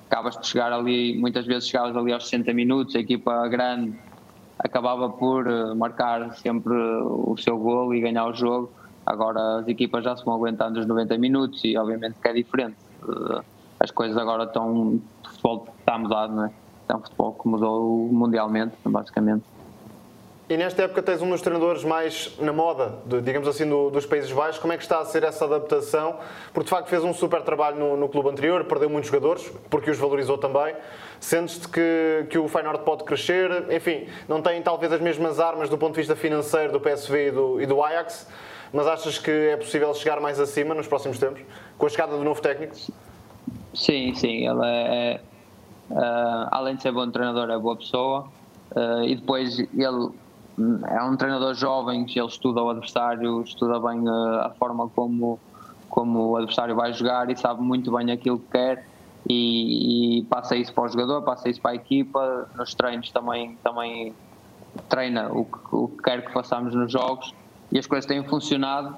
acabas 0.10 0.36
por 0.36 0.46
chegar 0.46 0.74
ali, 0.74 1.17
muitas 1.17 1.46
vezes 1.46 1.69
chegavas 1.69 1.96
ali 1.96 2.12
aos 2.12 2.25
60 2.25 2.53
minutos, 2.53 2.93
a 2.93 3.00
equipa 3.00 3.48
grande 3.48 3.98
acabava 4.60 5.10
por 5.10 5.48
uh, 5.48 5.74
marcar 5.77 6.34
sempre 6.34 6.75
o 6.75 7.38
seu 7.38 7.57
gol 7.57 7.96
e 7.96 8.01
ganhar 8.01 8.27
o 8.27 8.34
jogo. 8.34 8.69
Agora 9.07 9.59
as 9.59 9.67
equipas 9.69 10.03
já 10.03 10.17
se 10.17 10.25
vão 10.25 10.35
aguentando 10.35 10.77
os 10.81 10.85
90 10.85 11.17
minutos 11.17 11.63
e 11.63 11.77
obviamente 11.77 12.15
que 12.21 12.27
é 12.27 12.33
diferente. 12.33 12.75
Uh, 13.01 13.41
as 13.79 13.89
coisas 13.89 14.17
agora 14.17 14.43
estão. 14.43 14.69
O 14.69 15.01
futebol 15.29 15.67
está 15.79 15.97
mudado, 15.97 16.35
não 16.35 16.43
é? 16.43 16.51
É 16.89 16.93
um 16.93 16.99
futebol 16.99 17.33
que 17.33 17.47
mudou 17.47 18.09
mundialmente, 18.11 18.75
basicamente. 18.83 19.45
E 20.49 20.57
nesta 20.57 20.83
época 20.83 21.01
tens 21.01 21.21
um 21.21 21.29
dos 21.29 21.41
treinadores 21.41 21.85
mais 21.85 22.33
na 22.39 22.51
moda, 22.51 22.99
digamos 23.21 23.47
assim, 23.47 23.67
do, 23.67 23.89
dos 23.89 24.05
Países 24.05 24.31
Baixos. 24.31 24.59
Como 24.59 24.73
é 24.73 24.77
que 24.77 24.83
está 24.83 24.99
a 24.99 25.05
ser 25.05 25.23
essa 25.23 25.45
adaptação? 25.45 26.17
Porque 26.53 26.65
de 26.65 26.69
facto 26.69 26.87
fez 26.87 27.03
um 27.03 27.13
super 27.13 27.41
trabalho 27.43 27.77
no, 27.77 27.95
no 27.95 28.09
clube 28.09 28.29
anterior, 28.29 28.65
perdeu 28.65 28.89
muitos 28.89 29.09
jogadores, 29.09 29.49
porque 29.69 29.89
os 29.89 29.97
valorizou 29.97 30.37
também. 30.37 30.75
Sentes-te 31.19 31.67
que, 31.67 32.27
que 32.29 32.37
o 32.37 32.47
Feyenoord 32.47 32.83
pode 32.83 33.03
crescer? 33.05 33.65
Enfim, 33.71 34.07
não 34.27 34.41
tem 34.41 34.61
talvez 34.61 34.91
as 34.91 34.99
mesmas 34.99 35.39
armas 35.39 35.69
do 35.69 35.77
ponto 35.77 35.93
de 35.93 35.99
vista 35.99 36.15
financeiro 36.15 36.73
do 36.73 36.79
PSV 36.79 37.27
e 37.27 37.31
do, 37.31 37.61
e 37.61 37.65
do 37.65 37.83
Ajax, 37.83 38.27
mas 38.74 38.88
achas 38.88 39.17
que 39.17 39.31
é 39.31 39.57
possível 39.57 39.93
chegar 39.93 40.19
mais 40.19 40.39
acima 40.39 40.74
nos 40.74 40.88
próximos 40.88 41.17
tempos, 41.19 41.41
com 41.77 41.86
a 41.86 41.89
chegada 41.89 42.17
do 42.17 42.24
novo 42.24 42.41
técnico? 42.41 42.75
Sim, 43.74 44.13
sim. 44.15 44.47
Ele 44.47 44.65
é, 44.65 45.21
uh, 45.91 46.47
além 46.51 46.75
de 46.75 46.81
ser 46.81 46.91
bom 46.91 47.09
treinador, 47.09 47.50
é 47.50 47.57
boa 47.57 47.75
pessoa. 47.75 48.27
Uh, 48.71 49.03
e 49.03 49.15
depois 49.15 49.59
ele 49.59 50.12
é 50.88 51.03
um 51.03 51.15
treinador 51.15 51.53
jovem 51.53 52.05
que 52.05 52.19
ele 52.19 52.27
estuda 52.27 52.62
o 52.62 52.69
adversário, 52.69 53.41
estuda 53.41 53.79
bem 53.79 54.07
a, 54.07 54.12
eh, 54.12 54.47
a, 54.47 54.50
forma 54.57 54.89
como, 54.89 55.39
como 55.88 56.31
o 56.31 56.38
adversário 56.38 56.75
vai 56.75 56.91
jogar 56.93 57.29
e 57.29 57.38
sabe 57.38 57.62
muito 57.62 57.95
bem 57.95 58.12
aquilo 58.12 58.39
que 58.39 58.51
quer 58.51 58.88
e, 59.29 60.19
e, 60.19 60.24
passa 60.24 60.55
isso 60.55 60.74
para 60.74 60.86
o 60.86 60.88
jogador, 60.88 61.21
passa 61.21 61.47
isso 61.47 61.62
para 61.62 61.71
a 61.71 61.75
equipa, 61.75 62.50
nos 62.55 62.74
treinos 62.74 63.12
também, 63.12 63.55
também 63.63 64.15
treina 64.89 65.31
o 65.31 65.45
que, 65.45 65.59
o 65.71 65.88
que 65.89 66.03
quer 66.03 66.25
que 66.25 66.33
façamos 66.33 66.74
nos 66.74 66.91
jogos 66.91 67.33
e 67.71 67.77
as 67.77 67.88
coisas 67.88 68.05
têm 68.05 68.24
funcionado. 68.24 68.95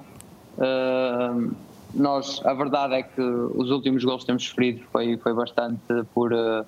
Uh, 0.58 1.54
nós, 1.94 2.40
a 2.44 2.54
verdade 2.54 2.94
é 2.94 3.02
que 3.02 3.20
os 3.20 3.70
últimos 3.70 4.04
gols 4.04 4.22
que 4.22 4.26
temos 4.26 4.44
sofrido 4.44 4.82
foi, 4.92 5.16
foi 5.16 5.34
bastante 5.34 5.80
por, 6.14 6.32
uh, 6.32 6.64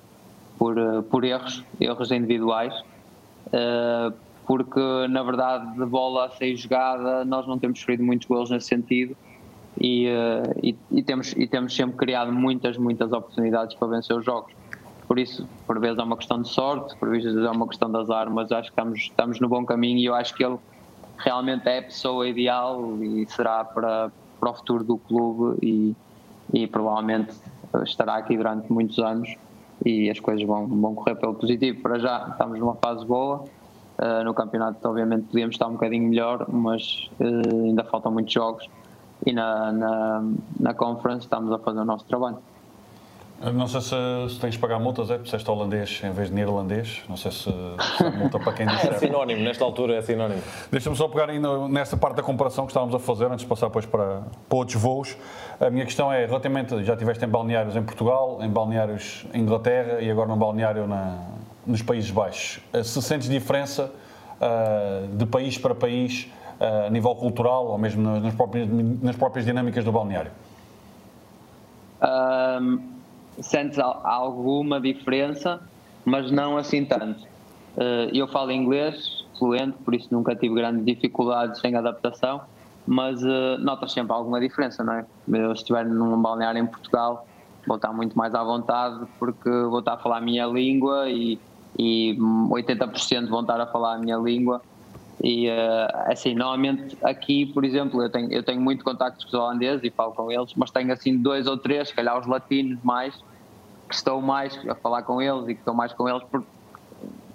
por, 0.57 0.77
uh, 0.77 1.03
por 1.03 1.23
erros, 1.23 1.63
erros 1.79 2.11
individuais. 2.11 2.73
Uh, 3.47 4.13
porque 4.45 5.07
na 5.09 5.23
verdade 5.23 5.73
de 5.77 5.85
bola 5.85 6.25
a 6.25 6.29
sair 6.31 6.57
jogada 6.57 7.23
nós 7.23 7.47
não 7.47 7.57
temos 7.57 7.79
sofrido 7.79 8.03
muitos 8.03 8.27
gols 8.27 8.49
nesse 8.49 8.67
sentido 8.67 9.15
e, 9.79 10.05
e, 10.61 10.75
e, 10.91 11.01
temos, 11.01 11.31
e 11.37 11.47
temos 11.47 11.73
sempre 11.73 11.95
criado 11.95 12.29
muitas, 12.33 12.77
muitas 12.77 13.13
oportunidades 13.13 13.73
para 13.75 13.87
vencer 13.87 14.17
os 14.17 14.25
jogos. 14.25 14.51
Por 15.07 15.17
isso, 15.17 15.47
por 15.65 15.79
vezes 15.79 15.97
é 15.97 16.03
uma 16.03 16.17
questão 16.17 16.41
de 16.41 16.49
sorte, 16.49 16.93
por 16.97 17.09
vezes 17.09 17.37
é 17.37 17.49
uma 17.49 17.67
questão 17.67 17.89
das 17.89 18.09
armas, 18.09 18.51
acho 18.51 18.63
que 18.63 18.79
estamos, 18.79 18.99
estamos 18.99 19.39
no 19.39 19.47
bom 19.47 19.65
caminho 19.65 19.97
e 19.97 20.05
eu 20.05 20.13
acho 20.13 20.35
que 20.35 20.43
ele 20.43 20.57
realmente 21.17 21.67
é 21.67 21.79
a 21.79 21.83
pessoa 21.83 22.27
ideal 22.27 22.97
e 23.01 23.25
será 23.27 23.63
para, 23.63 24.11
para 24.39 24.49
o 24.49 24.53
futuro 24.53 24.83
do 24.83 24.97
clube 24.97 25.57
e, 25.61 25.95
e 26.53 26.67
provavelmente 26.67 27.33
estará 27.83 28.15
aqui 28.15 28.37
durante 28.37 28.71
muitos 28.71 28.99
anos 28.99 29.35
e 29.85 30.09
as 30.09 30.19
coisas 30.19 30.45
vão, 30.45 30.67
vão 30.67 30.95
correr 30.95 31.15
pelo 31.15 31.33
positivo. 31.33 31.81
Para 31.81 31.99
já 31.99 32.27
estamos 32.31 32.59
numa 32.59 32.75
fase 32.75 33.05
boa, 33.05 33.45
Uh, 33.93 34.23
no 34.23 34.33
campeonato, 34.33 34.85
obviamente, 34.87 35.27
podíamos 35.27 35.55
estar 35.55 35.67
um 35.67 35.73
bocadinho 35.73 36.09
melhor, 36.09 36.47
mas 36.49 37.09
uh, 37.19 37.65
ainda 37.67 37.83
faltam 37.83 38.11
muitos 38.11 38.33
jogos. 38.33 38.67
E 39.25 39.31
na, 39.31 39.71
na, 39.71 40.23
na 40.59 40.73
Conference 40.73 41.25
estamos 41.25 41.51
a 41.51 41.59
fazer 41.59 41.79
o 41.79 41.85
nosso 41.85 42.03
trabalho. 42.05 42.37
Não 43.51 43.67
sei 43.67 43.81
se, 43.81 43.95
se 44.29 44.39
tens 44.39 44.53
de 44.53 44.59
pagar 44.59 44.79
multas, 44.79 45.09
é? 45.09 45.17
Disseste 45.17 45.49
holandês 45.49 46.01
em 46.03 46.11
vez 46.11 46.29
de 46.29 46.33
neerlandês. 46.33 47.01
Não 47.09 47.17
sei 47.17 47.31
se, 47.31 47.43
se 47.43 48.03
é 48.05 48.09
multa 48.09 48.39
para 48.39 48.53
quem 48.53 48.65
disser. 48.67 48.93
é 48.93 48.97
sinónimo, 48.99 49.41
nesta 49.43 49.65
altura 49.65 49.95
é 49.95 50.01
sinónimo. 50.01 50.41
Deixa-me 50.71 50.95
só 50.95 51.09
pegar 51.09 51.29
ainda 51.29 51.67
nesta 51.67 51.97
parte 51.97 52.15
da 52.15 52.23
comparação 52.23 52.65
que 52.65 52.71
estávamos 52.71 52.95
a 52.95 52.99
fazer, 52.99 53.25
antes 53.25 53.39
de 53.39 53.47
passar 53.47 53.67
depois 53.67 53.85
para, 53.85 54.21
para 54.47 54.57
outros 54.57 54.81
voos. 54.81 55.17
A 55.59 55.69
minha 55.69 55.83
questão 55.83 56.11
é, 56.11 56.25
relativamente, 56.25 56.83
já 56.83 56.93
estiveste 56.93 57.25
em 57.25 57.27
balneários 57.27 57.75
em 57.75 57.83
Portugal, 57.83 58.39
em 58.41 58.49
balneários 58.49 59.25
em 59.33 59.41
Inglaterra 59.41 59.99
e 59.99 60.09
agora 60.09 60.29
num 60.29 60.37
balneário 60.37 60.87
na, 60.87 61.17
nos 61.67 61.81
Países 61.81 62.11
Baixos. 62.11 62.61
Eh, 62.71 62.83
se 62.83 63.01
sentes 63.01 63.27
diferença 63.27 63.91
uh, 64.39 65.07
de 65.15 65.25
país 65.25 65.57
para 65.57 65.75
país 65.75 66.31
uh, 66.59 66.87
a 66.87 66.89
nível 66.89 67.13
cultural 67.15 67.67
ou 67.67 67.77
mesmo 67.77 68.01
nas 68.19 68.33
próprias, 68.33 68.67
nas 69.01 69.15
próprias 69.15 69.45
dinâmicas 69.45 69.83
do 69.83 69.91
balneário? 69.91 70.31
Um, 72.01 72.92
sentes 73.41 73.79
alguma 73.79 74.79
diferença, 74.79 75.61
mas 76.05 76.31
não 76.31 76.57
assim 76.57 76.85
tanto. 76.85 77.23
Uh, 77.75 78.09
eu 78.13 78.27
falo 78.27 78.51
inglês 78.51 79.25
fluente, 79.37 79.77
por 79.83 79.95
isso 79.95 80.07
nunca 80.11 80.35
tive 80.35 80.55
grandes 80.55 80.85
dificuldades 80.85 81.63
em 81.63 81.75
adaptação, 81.75 82.41
mas 82.85 83.23
uh, 83.23 83.57
notas 83.59 83.91
sempre 83.91 84.13
alguma 84.13 84.39
diferença, 84.39 84.83
não 84.83 84.93
é? 84.93 85.05
Eu, 85.27 85.53
estiver 85.53 85.85
num 85.85 86.21
balneário 86.21 86.61
em 86.61 86.67
Portugal, 86.67 87.27
vou 87.65 87.77
estar 87.77 87.91
muito 87.91 88.17
mais 88.17 88.35
à 88.35 88.43
vontade 88.43 89.05
porque 89.17 89.49
vou 89.49 89.79
estar 89.79 89.93
a 89.93 89.97
falar 89.97 90.17
a 90.17 90.21
minha 90.21 90.45
língua 90.45 91.09
e 91.09 91.39
e 91.77 92.15
80% 92.19 93.29
vão 93.29 93.41
estar 93.41 93.59
a 93.59 93.67
falar 93.67 93.95
a 93.95 93.97
minha 93.97 94.17
língua. 94.17 94.61
E 95.21 95.49
uh, 95.49 96.11
assim, 96.11 96.33
normalmente 96.33 96.97
aqui, 97.03 97.45
por 97.53 97.63
exemplo, 97.63 98.01
eu 98.01 98.09
tenho, 98.09 98.31
eu 98.31 98.43
tenho 98.43 98.59
muito 98.59 98.83
contacto 98.83 99.25
com 99.25 99.27
os 99.27 99.33
holandeses 99.33 99.83
e 99.83 99.91
falo 99.91 100.13
com 100.13 100.31
eles, 100.31 100.53
mas 100.55 100.71
tenho 100.71 100.91
assim 100.91 101.17
dois 101.17 101.47
ou 101.47 101.57
três, 101.57 101.89
se 101.89 101.95
calhar 101.95 102.19
os 102.19 102.27
latinos 102.27 102.81
mais, 102.83 103.15
que 103.87 103.95
estou 103.95 104.21
mais 104.21 104.57
a 104.67 104.75
falar 104.75 105.03
com 105.03 105.21
eles 105.21 105.43
e 105.47 105.53
que 105.53 105.61
estou 105.61 105.73
mais 105.73 105.93
com 105.93 106.09
eles 106.09 106.23
porque, 106.29 106.47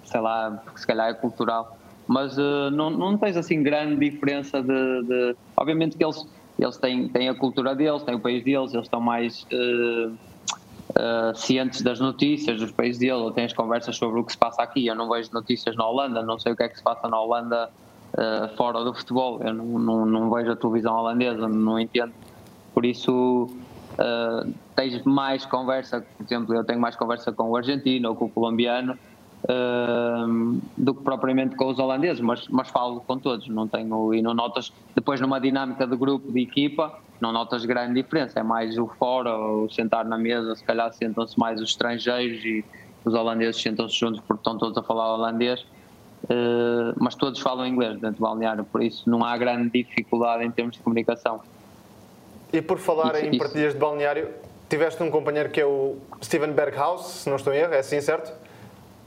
sei 0.03 0.19
lá, 0.19 0.51
porque 0.63 0.79
se 0.79 0.87
calhar 0.87 1.09
é 1.09 1.13
cultural. 1.13 1.77
Mas 2.07 2.37
uh, 2.37 2.71
não, 2.71 2.89
não 2.89 3.17
tens 3.17 3.37
assim 3.37 3.61
grande 3.61 4.09
diferença 4.09 4.61
de, 4.61 5.03
de. 5.03 5.35
Obviamente 5.55 5.95
que 5.95 6.03
eles, 6.03 6.17
eles 6.57 6.77
têm, 6.77 7.07
têm 7.09 7.29
a 7.29 7.35
cultura 7.35 7.75
deles, 7.75 8.03
têm 8.03 8.15
o 8.15 8.19
país 8.19 8.43
deles, 8.43 8.73
eles 8.73 8.85
estão 8.85 8.99
mais. 8.99 9.45
Uh, 9.53 10.17
cientes 11.35 11.81
das 11.81 11.99
notícias 11.99 12.59
dos 12.59 12.71
países 12.71 12.99
dele, 12.99 13.13
ou 13.13 13.31
tens 13.31 13.53
conversas 13.53 13.95
sobre 13.95 14.19
o 14.19 14.23
que 14.23 14.31
se 14.31 14.37
passa 14.37 14.61
aqui. 14.63 14.87
Eu 14.87 14.95
não 14.95 15.09
vejo 15.09 15.29
notícias 15.31 15.75
na 15.75 15.87
Holanda, 15.87 16.21
não 16.23 16.39
sei 16.39 16.53
o 16.53 16.55
que 16.55 16.63
é 16.63 16.69
que 16.69 16.77
se 16.77 16.83
passa 16.83 17.07
na 17.07 17.19
Holanda 17.19 17.69
uh, 18.13 18.55
fora 18.55 18.83
do 18.83 18.93
futebol. 18.93 19.41
Eu 19.41 19.53
não, 19.53 19.65
não, 19.79 20.05
não, 20.05 20.29
vejo 20.29 20.51
a 20.51 20.55
televisão 20.55 20.95
holandesa, 20.95 21.47
não 21.47 21.79
entendo. 21.79 22.13
Por 22.73 22.85
isso, 22.85 23.49
uh, 23.93 24.53
tens 24.75 25.03
mais 25.03 25.45
conversa, 25.45 26.05
por 26.17 26.23
exemplo, 26.23 26.55
eu 26.55 26.63
tenho 26.63 26.79
mais 26.79 26.95
conversa 26.95 27.31
com 27.31 27.49
o 27.49 27.55
argentino 27.55 28.09
ou 28.09 28.15
com 28.15 28.25
o 28.25 28.29
colombiano. 28.29 28.97
Uh, 29.41 30.59
do 30.77 30.93
que 30.93 31.01
propriamente 31.01 31.55
com 31.55 31.67
os 31.67 31.79
holandeses, 31.79 32.19
mas, 32.19 32.45
mas 32.49 32.67
falo 32.67 32.99
com 32.99 33.17
todos, 33.17 33.47
não 33.47 33.69
tenho 33.69 34.13
e 34.13 34.21
não 34.21 34.33
notas 34.33 34.73
depois 34.93 35.21
numa 35.21 35.39
dinâmica 35.39 35.87
de 35.87 35.95
grupo 35.95 36.29
de 36.29 36.41
equipa, 36.41 36.99
não 37.21 37.31
notas 37.31 37.63
grande 37.65 38.01
diferença, 38.01 38.41
é 38.41 38.43
mais 38.43 38.77
o 38.77 38.85
fora, 38.85 39.33
o 39.37 39.69
sentar 39.69 40.03
na 40.03 40.17
mesa, 40.17 40.55
se 40.55 40.63
calhar 40.63 40.91
sentam-se 40.93 41.39
mais 41.39 41.61
os 41.61 41.69
estrangeiros 41.69 42.43
e 42.43 42.65
os 43.05 43.13
holandeses 43.13 43.61
sentam-se 43.61 43.95
juntos 43.97 44.19
porque 44.19 44.41
estão 44.41 44.57
todos 44.57 44.77
a 44.77 44.83
falar 44.83 45.13
holandês, 45.13 45.61
uh, 46.25 46.93
mas 46.97 47.15
todos 47.15 47.39
falam 47.39 47.65
inglês 47.65 47.93
dentro 47.93 48.17
do 48.17 48.21
balneário, 48.21 48.65
por 48.65 48.83
isso 48.83 49.09
não 49.09 49.23
há 49.23 49.37
grande 49.37 49.69
dificuldade 49.69 50.43
em 50.43 50.51
termos 50.51 50.75
de 50.75 50.81
comunicação. 50.81 51.41
E 52.51 52.61
por 52.61 52.77
falar 52.77 53.15
isso, 53.15 53.25
em 53.25 53.29
isso. 53.29 53.39
partilhas 53.39 53.73
de 53.73 53.79
balneário, 53.79 54.29
tiveste 54.67 55.01
um 55.01 55.09
companheiro 55.09 55.49
que 55.49 55.61
é 55.61 55.65
o 55.65 55.97
Steven 56.21 56.51
Berghaus, 56.51 57.05
se 57.05 57.29
não 57.29 57.37
estou 57.37 57.53
em 57.53 57.57
erro, 57.57 57.73
é 57.73 57.79
assim, 57.79 58.01
certo? 58.01 58.31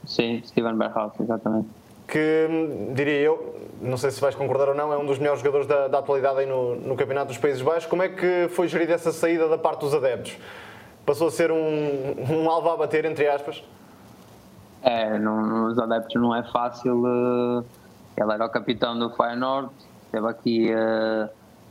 Sim, 0.04 0.42
Steven 0.44 0.76
Berghaus, 0.76 1.12
exatamente. 1.21 1.68
Que, 2.06 2.49
diria 2.94 3.21
eu, 3.21 3.62
não 3.80 3.97
sei 3.97 4.11
se 4.11 4.21
vais 4.21 4.35
concordar 4.35 4.68
ou 4.68 4.75
não, 4.75 4.92
é 4.92 4.99
um 4.99 5.06
dos 5.06 5.18
melhores 5.18 5.40
jogadores 5.40 5.66
da, 5.66 5.88
da 5.88 5.99
atualidade 5.99 6.40
aí 6.40 6.47
no, 6.47 6.76
no, 6.76 6.97
Campeonato 6.97 7.28
dos 7.28 7.38
Países 7.38 7.62
Baixos. 7.62 7.87
Como 7.87 8.02
é 8.02 8.09
que 8.09 8.49
foi 8.50 8.68
gerida 8.68 8.92
essa 8.92 9.12
saída 9.12 9.49
da 9.49 9.56
parte 9.56 9.80
dos 9.80 9.94
adeptos? 9.94 10.37
Passou 11.06 11.28
a 11.28 11.30
ser 11.30 11.50
um, 11.50 12.14
um 12.30 12.50
alvo 12.50 12.71
a 12.71 12.76
bater, 12.76 13.04
entre 13.04 13.26
aspas? 13.28 13.62
É, 14.82 15.18
não, 15.18 15.68
os 15.68 15.78
adeptos 15.78 16.21
não 16.21 16.35
é 16.35 16.42
fácil. 16.44 17.02
Uh, 17.04 17.64
ele 18.16 18.32
era 18.32 18.44
o 18.44 18.50
capitão 18.50 18.99
do 18.99 19.11
Feyenoord, 19.11 19.71
esteve 20.06 20.28
aqui 20.28 20.71
uh, 20.73 21.28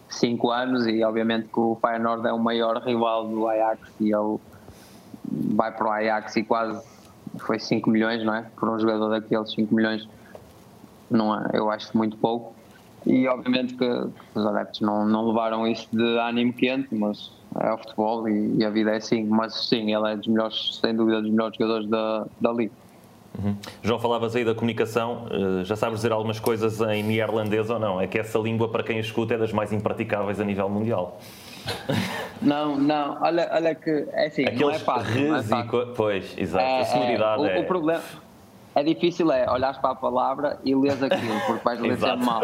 cinco 0.09 0.51
anos 0.51 0.87
e 0.87 1.03
obviamente 1.03 1.47
que 1.47 1.59
o 1.59 1.77
Feyenoord 1.79 2.27
é 2.27 2.33
o 2.33 2.39
maior 2.39 2.77
rival 2.81 3.27
do 3.27 3.47
Ajax 3.47 3.89
e 3.99 4.11
ele 4.11 4.37
vai 5.55 5.71
para 5.71 5.87
o 5.87 5.91
Ajax 5.91 6.35
e 6.35 6.43
quase 6.43 6.90
foi 7.37 7.59
5 7.59 7.89
milhões, 7.89 8.23
não 8.23 8.35
é? 8.35 8.45
Por 8.57 8.69
um 8.69 8.79
jogador 8.79 9.09
daqueles 9.09 9.51
5 9.51 9.73
milhões, 9.73 10.07
não 11.09 11.35
é, 11.35 11.49
eu 11.53 11.69
acho 11.69 11.95
muito 11.97 12.17
pouco. 12.17 12.53
E 13.05 13.27
obviamente 13.27 13.73
que 13.73 13.85
os 14.35 14.45
adeptos 14.45 14.81
não, 14.81 15.05
não 15.05 15.27
levaram 15.27 15.67
isso 15.67 15.87
de 15.91 16.19
ânimo 16.19 16.53
quente, 16.53 16.93
mas 16.93 17.31
é 17.59 17.71
o 17.73 17.77
futebol 17.77 18.29
e, 18.29 18.57
e, 18.57 18.65
a 18.65 18.69
vida 18.69 18.91
é 18.91 18.97
assim. 18.97 19.25
Mas 19.25 19.67
sim, 19.67 19.93
ele 19.93 20.11
é 20.11 20.15
dos 20.15 20.27
melhores, 20.27 20.79
sem 20.79 20.95
dúvida, 20.95 21.21
dos 21.21 21.31
melhores 21.31 21.57
jogadores 21.57 21.89
da, 21.89 22.27
da 22.39 22.51
Liga. 22.51 22.71
Uhum. 23.41 23.55
João, 23.81 23.99
falavas 23.99 24.35
aí 24.35 24.43
da 24.43 24.53
comunicação, 24.53 25.25
uh, 25.31 25.63
já 25.63 25.75
sabes 25.75 25.97
dizer 25.97 26.11
algumas 26.11 26.39
coisas 26.39 26.81
em 26.81 27.01
neerlandês 27.01 27.69
ou 27.69 27.79
não? 27.79 27.99
É 27.99 28.05
que 28.05 28.19
essa 28.19 28.37
língua, 28.37 28.69
para 28.69 28.83
quem 28.83 28.99
escuta, 28.99 29.33
é 29.33 29.37
das 29.37 29.53
mais 29.53 29.71
impraticáveis 29.71 30.39
a 30.39 30.43
nível 30.43 30.69
mundial. 30.69 31.19
Não, 32.41 32.75
não, 32.75 33.21
olha, 33.21 33.47
olha 33.53 33.75
que 33.75 34.07
é 34.13 34.25
assim, 34.25 34.41
Aqueles 34.43 34.61
não 34.61 34.71
é 34.71 34.79
fácil. 34.79 35.27
Não 35.27 35.35
é 35.35 35.43
fácil. 35.43 35.93
Pois, 35.95 36.37
exato, 36.37 36.65
é, 36.65 36.81
a 36.81 36.85
sonoridade 36.85 37.43
é, 37.43 37.45
o, 37.45 37.47
é... 37.47 37.59
O 37.59 37.65
problema, 37.65 38.01
é 38.73 38.83
difícil 38.83 39.31
é 39.31 39.49
olhares 39.51 39.77
para 39.77 39.91
a 39.91 39.95
palavra 39.95 40.57
e 40.63 40.73
lês 40.73 41.01
aquilo, 41.03 41.39
porque 41.45 41.63
vais 41.63 41.79
ler 41.79 41.97
sempre 41.97 42.25
mal. 42.25 42.41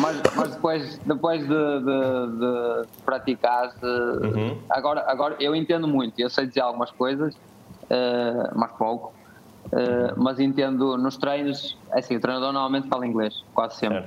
Mas, 0.00 0.22
mas, 0.34 0.54
depois, 0.54 0.98
depois 1.04 1.40
de, 1.42 1.48
de, 1.48 2.38
de 2.38 2.88
praticar, 3.04 3.72
uhum. 3.82 4.58
agora, 4.70 5.04
agora 5.06 5.36
eu 5.38 5.54
entendo 5.54 5.86
muito, 5.86 6.18
eu 6.18 6.30
sei 6.30 6.46
dizer 6.46 6.60
algumas 6.60 6.90
coisas, 6.90 7.34
uh, 7.34 8.52
mas 8.54 8.72
pouco. 8.72 9.12
Uh, 9.66 10.14
mas 10.16 10.38
entendo 10.38 10.96
nos 10.96 11.16
treinos, 11.16 11.76
é 11.92 11.98
assim, 11.98 12.16
o 12.16 12.20
treinador 12.20 12.52
normalmente 12.52 12.88
fala 12.88 13.06
inglês, 13.06 13.44
quase 13.52 13.76
sempre. 13.76 14.04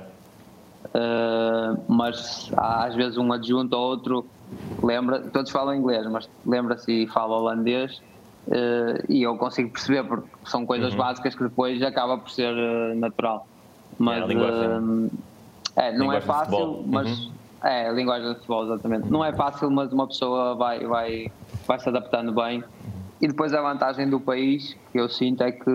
Uh, 0.86 1.80
mas 1.86 2.50
há 2.56 2.86
às 2.86 2.94
vezes 2.94 3.18
um 3.18 3.32
adjunto 3.32 3.76
ou 3.76 3.90
outro 3.90 4.26
lembra, 4.82 5.20
todos 5.20 5.50
falam 5.50 5.74
inglês, 5.74 6.06
mas 6.06 6.28
lembra-se 6.44 7.04
e 7.04 7.06
fala 7.06 7.36
holandês 7.36 8.00
uh, 8.48 9.04
e 9.08 9.22
eu 9.22 9.36
consigo 9.36 9.70
perceber 9.70 10.04
porque 10.04 10.28
são 10.44 10.66
coisas 10.66 10.92
uhum. 10.92 10.98
básicas 10.98 11.34
que 11.34 11.42
depois 11.44 11.80
acaba 11.82 12.18
por 12.18 12.30
ser 12.30 12.54
natural. 12.96 13.46
Mas 13.98 14.28
é, 15.76 15.88
é 15.88 15.92
não 15.92 16.12
é 16.12 16.20
fácil, 16.20 16.82
mas 16.86 17.26
uhum. 17.26 17.32
é 17.62 17.88
a 17.88 17.92
linguagem 17.92 18.28
de 18.28 18.34
futebol, 18.36 18.64
exatamente. 18.64 19.10
Não 19.10 19.24
é 19.24 19.32
fácil, 19.32 19.70
mas 19.70 19.92
uma 19.92 20.06
pessoa 20.06 20.54
vai, 20.54 20.86
vai, 20.86 21.30
vai 21.66 21.78
se 21.78 21.88
adaptando 21.88 22.32
bem 22.32 22.64
e 23.20 23.28
depois 23.28 23.52
a 23.52 23.60
vantagem 23.60 24.08
do 24.08 24.18
país 24.18 24.74
que 24.90 24.98
eu 24.98 25.08
sinto 25.08 25.42
é 25.42 25.52
que 25.52 25.70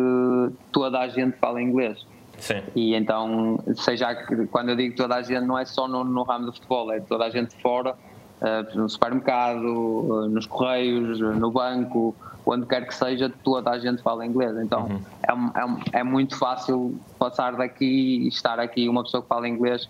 toda 0.72 1.00
a 1.00 1.08
gente 1.08 1.38
fala 1.38 1.62
inglês. 1.62 2.04
Sim. 2.38 2.62
E 2.76 2.96
então, 2.96 3.60
seja 3.76 4.16
quando 4.52 4.70
eu 4.70 4.76
digo 4.76 4.96
toda 4.96 5.16
a 5.16 5.22
gente, 5.22 5.46
não 5.46 5.58
é 5.58 5.66
só 5.66 5.88
no, 5.88 6.04
no 6.04 6.24
ramo 6.24 6.48
do 6.48 6.54
futebol, 6.54 6.92
é 6.92 7.00
toda 7.00 7.26
a 7.26 7.30
gente 7.30 7.56
fora, 7.62 7.96
uh, 8.42 8.78
no 8.78 8.90
supermercado, 8.90 9.66
uh, 9.66 10.30
nos 10.30 10.46
correios, 10.46 11.20
no 11.20 11.52
banco, 11.52 12.16
onde 12.46 12.66
quer 12.66 12.86
que 12.86 12.94
seja, 12.94 13.32
toda 13.44 13.72
a 13.72 13.80
gente 13.80 14.02
fala 14.02 14.26
inglês. 14.26 14.56
Então, 14.58 14.84
uhum. 14.84 15.02
é, 15.24 15.98
é, 15.98 16.00
é 16.00 16.04
muito 16.04 16.38
fácil 16.38 16.98
passar 17.18 17.56
daqui 17.56 18.24
e 18.24 18.28
estar 18.28 18.60
aqui. 18.60 18.88
Uma 18.88 19.04
pessoa 19.04 19.24
que 19.24 19.30
fala 19.30 19.48
inglês 19.48 19.90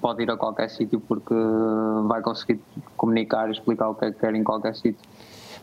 pode 0.00 0.22
ir 0.22 0.30
a 0.30 0.36
qualquer 0.36 0.68
sítio 0.68 1.00
porque 1.00 1.34
vai 2.06 2.20
conseguir 2.22 2.60
comunicar 2.96 3.48
e 3.48 3.52
explicar 3.52 3.88
o 3.88 3.94
que 3.94 4.04
é 4.04 4.12
que 4.12 4.20
quer 4.20 4.34
em 4.34 4.44
qualquer 4.44 4.74
sítio. 4.74 5.00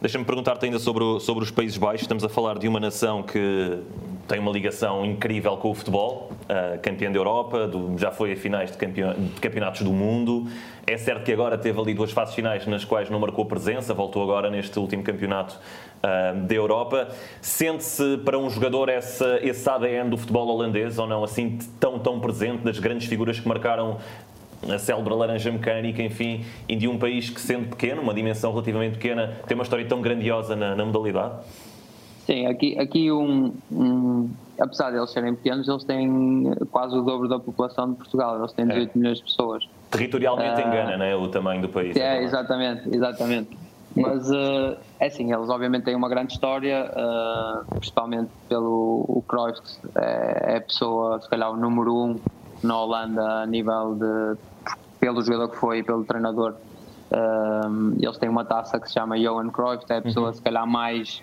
Deixa-me 0.05 0.23
perguntar-te 0.23 0.63
ainda 0.63 0.77
sobre, 0.77 1.03
o, 1.03 1.19
sobre 1.19 1.43
os 1.43 1.49
Países 1.49 1.79
Baixos. 1.79 2.03
Estamos 2.03 2.23
a 2.23 2.29
falar 2.29 2.59
de 2.59 2.67
uma 2.67 2.79
nação 2.79 3.23
que 3.23 3.79
tem 4.27 4.37
uma 4.37 4.51
ligação 4.51 5.03
incrível 5.03 5.57
com 5.57 5.71
o 5.71 5.73
futebol, 5.73 6.29
uh, 6.43 6.79
campeã 6.79 7.11
da 7.11 7.17
Europa, 7.17 7.67
do, 7.67 7.97
já 7.97 8.11
foi 8.11 8.33
a 8.33 8.35
finais 8.35 8.69
de, 8.69 8.77
de, 8.77 9.39
campeonatos 9.41 9.81
do 9.81 9.91
mundo. 9.91 10.47
É 10.85 10.95
certo 10.95 11.23
que 11.23 11.33
agora 11.33 11.57
teve 11.57 11.81
ali 11.81 11.95
duas 11.95 12.11
fases 12.11 12.35
finais 12.35 12.67
nas 12.67 12.85
quais 12.85 13.09
não 13.09 13.19
marcou 13.19 13.45
presença, 13.47 13.95
voltou 13.95 14.21
agora 14.21 14.47
neste 14.47 14.77
último 14.77 15.01
campeonato 15.01 15.55
uh, 16.03 16.39
da 16.39 16.53
Europa. 16.53 17.07
Sente-se 17.41 18.17
para 18.23 18.37
um 18.37 18.47
jogador 18.47 18.89
essa, 18.89 19.39
esse 19.41 19.67
ADN 19.67 20.11
do 20.11 20.17
futebol 20.17 20.47
holandês 20.47 20.99
ou 20.99 21.07
não, 21.07 21.23
assim 21.23 21.57
tão, 21.79 21.97
tão 21.97 22.19
presente, 22.19 22.63
das 22.63 22.77
grandes 22.77 23.07
figuras 23.07 23.39
que 23.39 23.47
marcaram 23.47 23.97
a 24.69 24.79
célebre 24.79 25.13
laranja 25.13 25.51
mecânica, 25.51 26.01
enfim, 26.01 26.43
e 26.67 26.75
de 26.75 26.87
um 26.87 26.97
país 26.97 27.29
que, 27.29 27.39
sendo 27.39 27.69
pequeno, 27.69 28.01
uma 28.01 28.13
dimensão 28.13 28.51
relativamente 28.51 28.93
pequena, 28.93 29.33
tem 29.47 29.55
uma 29.55 29.63
história 29.63 29.85
tão 29.87 30.01
grandiosa 30.01 30.55
na, 30.55 30.75
na 30.75 30.85
modalidade? 30.85 31.35
Sim, 32.25 32.47
aqui, 32.47 32.77
aqui 32.79 33.11
um, 33.11 33.53
um, 33.71 34.29
apesar 34.59 34.89
de 34.89 34.97
eles 34.97 35.11
serem 35.11 35.35
pequenos, 35.35 35.67
eles 35.67 35.83
têm 35.83 36.55
quase 36.71 36.97
o 36.97 37.01
dobro 37.01 37.27
da 37.27 37.37
população 37.37 37.91
de 37.91 37.97
Portugal, 37.97 38.39
eles 38.39 38.51
têm 38.53 38.65
18 38.65 38.89
é. 38.89 38.97
milhões 38.97 39.17
de 39.19 39.23
pessoas. 39.23 39.69
Territorialmente 39.91 40.61
uh, 40.61 40.67
engana, 40.67 40.97
né, 40.97 41.15
o 41.15 41.27
tamanho 41.27 41.61
do 41.61 41.69
país. 41.69 41.95
É, 41.95 42.23
exatamente, 42.23 42.89
exatamente. 42.93 43.55
Mas 43.95 44.29
uh, 44.29 44.75
é 44.99 45.05
assim, 45.05 45.31
eles 45.31 45.49
obviamente 45.49 45.83
têm 45.83 45.95
uma 45.95 46.09
grande 46.09 46.33
história, 46.33 46.91
uh, 46.91 47.75
principalmente 47.75 48.29
pelo 48.49 49.05
o 49.07 49.23
Cruyff, 49.25 49.61
é, 49.95 50.53
é 50.53 50.57
a 50.57 50.61
pessoa, 50.61 51.21
se 51.21 51.29
calhar, 51.29 51.51
o 51.51 51.55
número 51.55 51.95
um 51.95 52.19
na 52.63 52.77
Holanda 52.81 53.41
a 53.43 53.45
nível 53.45 53.95
de 53.95 54.37
pelo 55.05 55.21
jogador 55.21 55.49
que 55.49 55.57
foi 55.57 55.79
e 55.79 55.83
pelo 55.83 56.03
treinador. 56.03 56.55
Um, 57.11 57.95
eles 58.01 58.17
têm 58.17 58.27
uma 58.27 58.43
taça 58.43 58.79
que 58.79 58.87
se 58.87 58.93
chama 58.95 59.19
Johan 59.19 59.49
Cruyff, 59.49 59.85
é 59.89 59.97
a 59.97 60.01
pessoa 60.01 60.29
uhum. 60.29 60.33
se 60.33 60.41
calhar 60.41 60.65
mais. 60.65 61.21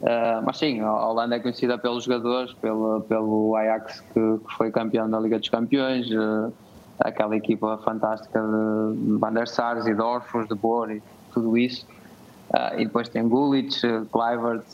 Uh, 0.00 0.40
mas 0.44 0.56
sim, 0.56 0.80
a 0.80 1.06
Holanda 1.06 1.36
é 1.36 1.38
conhecida 1.38 1.76
pelos 1.76 2.04
jogadores, 2.04 2.54
pelo, 2.54 3.02
pelo 3.02 3.54
Ajax 3.56 4.00
que, 4.00 4.14
que 4.14 4.54
foi 4.56 4.70
campeão 4.70 5.10
da 5.10 5.20
Liga 5.20 5.38
dos 5.38 5.50
Campeões, 5.50 6.10
uh, 6.10 6.50
aquela 6.98 7.36
equipa 7.36 7.78
fantástica 7.84 8.40
de 8.40 9.18
Van 9.18 9.34
der 9.34 9.46
Sars 9.46 9.86
e 9.86 9.92
Dorfos, 9.92 10.48
de 10.48 10.54
Boer 10.54 10.96
e 10.96 11.02
tudo 11.34 11.58
isso. 11.58 11.86
Uh, 12.48 12.80
e 12.80 12.86
depois 12.86 13.10
tem 13.10 13.28
Gullit, 13.28 13.82
Kluivert, 14.10 14.64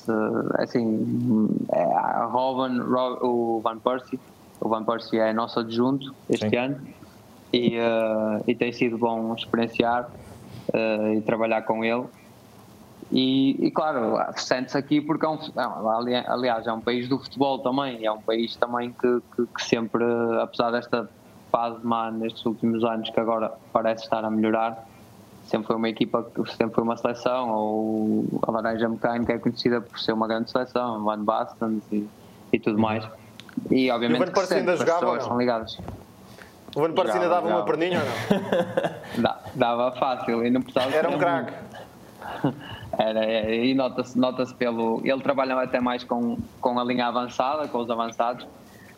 assim, 0.54 1.48
é, 1.72 2.24
Robin, 2.30 2.80
o 3.20 3.60
Van 3.60 3.78
Persie. 3.78 4.20
O 4.60 4.68
Van 4.68 4.84
Persie 4.84 5.18
é 5.18 5.32
nosso 5.32 5.58
adjunto 5.58 6.14
este 6.30 6.48
sim. 6.48 6.56
ano 6.56 6.78
e, 7.56 7.78
uh, 7.78 8.44
e 8.46 8.54
tem 8.54 8.70
sido 8.70 8.98
bom 8.98 9.34
experienciar 9.34 10.10
uh, 10.74 11.14
e 11.14 11.20
trabalhar 11.22 11.62
com 11.62 11.82
ele. 11.82 12.04
E, 13.10 13.66
e 13.66 13.70
claro, 13.70 14.18
sente-se 14.36 14.76
aqui 14.76 15.00
porque, 15.00 15.24
é 15.24 15.28
um, 15.28 15.38
é 16.08 16.24
aliás, 16.28 16.66
é 16.66 16.72
um 16.72 16.80
país 16.80 17.08
do 17.08 17.18
futebol 17.18 17.60
também, 17.60 18.04
é 18.04 18.12
um 18.12 18.20
país 18.20 18.56
também 18.56 18.90
que, 18.90 19.22
que, 19.34 19.46
que 19.46 19.64
sempre, 19.64 20.04
apesar 20.42 20.70
desta 20.72 21.08
fase 21.50 21.78
má 21.82 22.10
nestes 22.10 22.44
últimos 22.44 22.84
anos, 22.84 23.08
que 23.08 23.18
agora 23.18 23.52
parece 23.72 24.04
estar 24.04 24.24
a 24.24 24.30
melhorar, 24.30 24.86
sempre 25.44 25.68
foi 25.68 25.76
uma 25.76 25.88
equipa, 25.88 26.26
sempre 26.56 26.74
foi 26.74 26.84
uma 26.84 26.96
seleção, 26.96 27.50
ou 27.50 28.24
a 28.42 28.50
Laranja 28.50 28.88
Mecânica 28.88 29.32
é 29.32 29.38
conhecida 29.38 29.80
por 29.80 29.98
ser 30.00 30.12
uma 30.12 30.26
grande 30.26 30.50
seleção, 30.50 31.04
Van 31.04 31.24
Basten 31.24 31.80
e, 31.92 32.06
e 32.52 32.58
tudo 32.58 32.78
mais. 32.78 33.08
E 33.70 33.88
obviamente 33.90 34.28
e 34.28 34.30
o 34.30 34.34
Van 34.34 34.54
ainda 34.54 34.76
jogava 34.76 35.06
ou 35.06 35.14
não? 35.14 35.20
são 35.22 35.38
ligadas. 35.38 35.78
O 36.76 36.80
Van 36.82 36.92
Persie 36.92 37.14
ainda 37.14 37.30
dava 37.30 37.48
uma 37.48 37.64
perninha 37.64 38.00
ou 38.00 39.22
não? 39.22 39.34
dava 39.56 39.92
fácil 39.92 40.44
e 40.44 40.50
não 40.50 40.60
precisava. 40.60 40.94
Era 40.94 41.08
um 41.08 41.18
craque. 41.18 41.54
Era, 42.98 43.24
é, 43.24 43.64
e 43.64 43.74
nota-se 43.74 44.18
nota 44.18 44.44
pelo. 44.58 45.00
Ele 45.02 45.22
trabalha 45.22 45.54
até 45.54 45.80
mais 45.80 46.04
com, 46.04 46.36
com 46.60 46.78
a 46.78 46.84
linha 46.84 47.06
avançada, 47.06 47.66
com 47.66 47.78
os 47.78 47.88
avançados. 47.88 48.46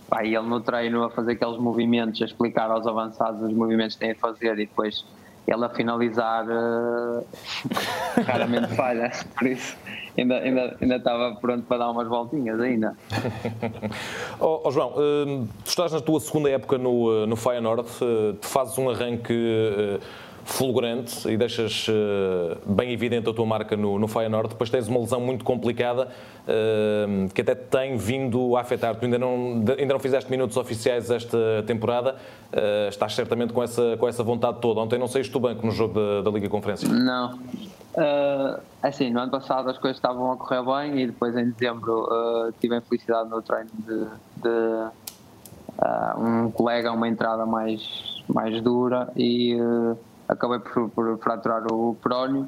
Pá, 0.09 0.25
e 0.25 0.35
ele 0.35 0.49
no 0.49 0.61
treino 0.61 1.05
a 1.05 1.11
fazer 1.11 1.33
aqueles 1.33 1.57
movimentos, 1.57 2.21
a 2.21 2.25
explicar 2.25 2.69
aos 2.69 2.85
avançados 2.85 3.43
os 3.43 3.53
movimentos 3.53 3.95
que 3.95 4.01
têm 4.01 4.11
a 4.11 4.17
fazer 4.17 4.55
e 4.55 4.67
depois 4.67 5.05
ele 5.47 5.65
a 5.65 5.69
finalizar 5.69 6.47
uh, 6.47 7.25
raramente 8.27 8.75
falha. 8.75 9.13
Por 9.37 9.47
isso 9.47 9.77
ainda, 10.19 10.39
ainda, 10.39 10.77
ainda 10.81 10.97
estava 10.97 11.37
pronto 11.37 11.65
para 11.65 11.79
dar 11.79 11.91
umas 11.91 12.09
voltinhas 12.09 12.61
ainda. 12.61 12.97
oh, 14.41 14.63
oh, 14.65 14.71
João, 14.71 14.91
uh, 14.91 15.49
tu 15.65 15.69
estás 15.69 15.93
na 15.93 16.01
tua 16.01 16.21
segunda 16.21 16.51
época 16.51 16.77
no, 16.77 17.23
eh, 17.23 17.27
no 17.27 17.37
Feyenoord, 17.37 17.89
uh, 18.03 18.35
tu 18.35 18.47
fazes 18.47 18.77
um 18.79 18.91
arranque 18.91 19.33
uh, 19.33 20.01
fulgurante 20.49 21.29
e 21.29 21.37
deixas 21.37 21.87
uh, 21.89 22.57
bem 22.65 22.91
evidente 22.91 23.29
a 23.29 23.35
tua 23.35 23.45
marca 23.45 23.77
no, 23.77 23.99
no 23.99 24.09
Feyenoord, 24.09 24.49
depois 24.49 24.71
tens 24.71 24.89
uma 24.89 24.99
lesão 24.99 25.21
muito 25.21 25.45
complicada 25.45 26.09
uh, 26.09 27.29
que 27.35 27.43
até 27.43 27.55
te 27.55 27.65
tem 27.65 27.97
vindo 27.99 28.57
a 28.57 28.63
afetar. 28.63 28.97
Tu 28.97 29.05
ainda 29.05 29.19
não, 29.19 29.63
ainda 29.79 29.93
não 29.93 30.01
fizeste 30.01 30.31
minutos 30.31 30.57
oficiais 30.57 31.11
esta 31.11 31.39
temporada, 31.67 32.17
uh, 32.53 32.89
estás 32.89 33.15
certamente 33.15 33.53
com 33.53 33.63
essa, 33.63 33.97
com 33.99 34.09
essa 34.09 34.23
vontade 34.23 34.59
toda. 34.61 34.81
Ontem 34.81 34.99
não 34.99 35.07
saíste 35.07 35.33
do 35.33 35.39
banco 35.39 35.65
no 35.67 35.71
jogo 35.71 35.95
da, 35.95 36.23
da 36.23 36.31
Liga 36.31 36.49
Conferência? 36.49 36.89
Não. 36.89 37.39
Uh, 37.95 38.61
assim, 38.83 39.11
no 39.11 39.21
ano 39.21 39.31
passado 39.31 39.71
as 39.71 39.79
coisas 39.79 39.97
estavam 39.97 40.31
a 40.31 40.37
correr 40.37 40.63
bem 40.63 41.01
e 41.01 41.07
depois 41.07 41.37
em 41.37 41.51
dezembro 41.51 42.07
tive 42.61 42.75
a 42.75 42.79
infelicidade 42.79 43.29
no 43.29 43.43
treino 43.43 43.71
de, 43.79 44.07
de 44.43 44.89
um 46.17 46.51
colega, 46.51 46.93
uma 46.93 47.09
entrada 47.09 47.47
mais, 47.47 48.23
mais 48.29 48.61
dura 48.61 49.11
e 49.17 49.57
acabei 50.29 50.59
por, 50.59 50.91
por 50.91 51.19
fraturar 51.19 51.67
o 51.73 51.97
perónio 52.03 52.47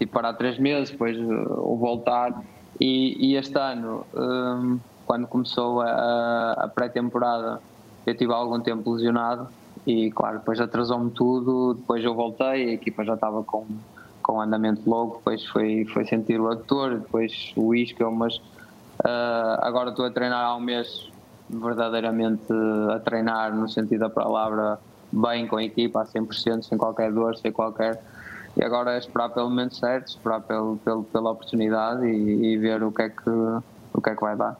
e 0.00 0.06
parar 0.06 0.32
três 0.34 0.58
meses, 0.58 0.90
depois 0.90 1.16
uh, 1.18 1.60
o 1.60 1.76
voltar. 1.76 2.42
E, 2.80 3.32
e, 3.32 3.36
este 3.36 3.58
ano, 3.58 4.06
um, 4.14 4.78
quando 5.04 5.26
começou 5.26 5.80
a, 5.80 6.52
a 6.52 6.68
pré-temporada, 6.68 7.60
eu 8.06 8.16
tive 8.16 8.32
algum 8.32 8.60
tempo 8.60 8.92
lesionado 8.92 9.48
e 9.86 10.10
claro, 10.12 10.38
depois 10.38 10.60
atrasou-me 10.60 11.10
tudo, 11.10 11.74
depois 11.74 12.04
eu 12.04 12.14
voltei, 12.14 12.70
a 12.70 12.72
equipa 12.72 13.04
já 13.04 13.14
estava 13.14 13.42
com, 13.42 13.66
com 14.28 14.42
andamento 14.42 14.82
logo, 14.84 15.16
depois 15.16 15.42
foi, 15.46 15.86
foi 15.86 16.04
sentir 16.04 16.38
o 16.38 16.50
ator, 16.50 16.98
depois 16.98 17.54
o 17.56 17.74
isca, 17.74 18.10
mas 18.10 18.36
uh, 18.36 19.56
agora 19.62 19.88
estou 19.88 20.04
a 20.04 20.10
treinar 20.10 20.44
há 20.44 20.54
um 20.54 20.60
mês 20.60 21.10
verdadeiramente 21.48 22.52
a 22.94 23.00
treinar 23.00 23.56
no 23.56 23.66
sentido 23.70 24.00
da 24.00 24.10
palavra 24.10 24.78
bem 25.10 25.46
com 25.46 25.56
a 25.56 25.64
equipa 25.64 26.02
a 26.02 26.04
100%, 26.04 26.64
sem 26.64 26.76
qualquer 26.76 27.10
dor, 27.10 27.38
sem 27.38 27.50
qualquer 27.50 28.02
e 28.54 28.62
agora 28.62 28.96
é 28.96 28.98
esperar 28.98 29.30
pelo 29.30 29.48
momento 29.48 29.76
certo, 29.76 30.08
esperar 30.08 30.42
pelo, 30.42 30.76
pelo 30.84 31.04
pela 31.04 31.30
oportunidade 31.30 32.04
e, 32.04 32.52
e, 32.52 32.58
ver 32.58 32.82
o 32.82 32.92
que, 32.92 33.02
é 33.02 33.08
que, 33.08 33.30
o 33.30 34.00
que 34.02 34.10
é 34.10 34.14
que 34.14 34.20
vai 34.20 34.36
dar. 34.36 34.58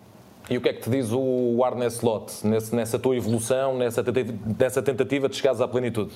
E 0.48 0.56
o 0.56 0.62
que 0.62 0.68
é 0.70 0.72
que 0.72 0.80
te 0.80 0.88
diz 0.88 1.10
o 1.12 1.62
Arne 1.62 1.84
Slot 1.88 2.46
nessa 2.72 2.98
tua 2.98 3.16
evolução, 3.16 3.76
nessa 3.76 4.02
tentativa, 4.02 4.82
tentativa 4.82 5.28
de 5.28 5.36
chegares 5.36 5.60
à 5.60 5.68
plenitude? 5.68 6.14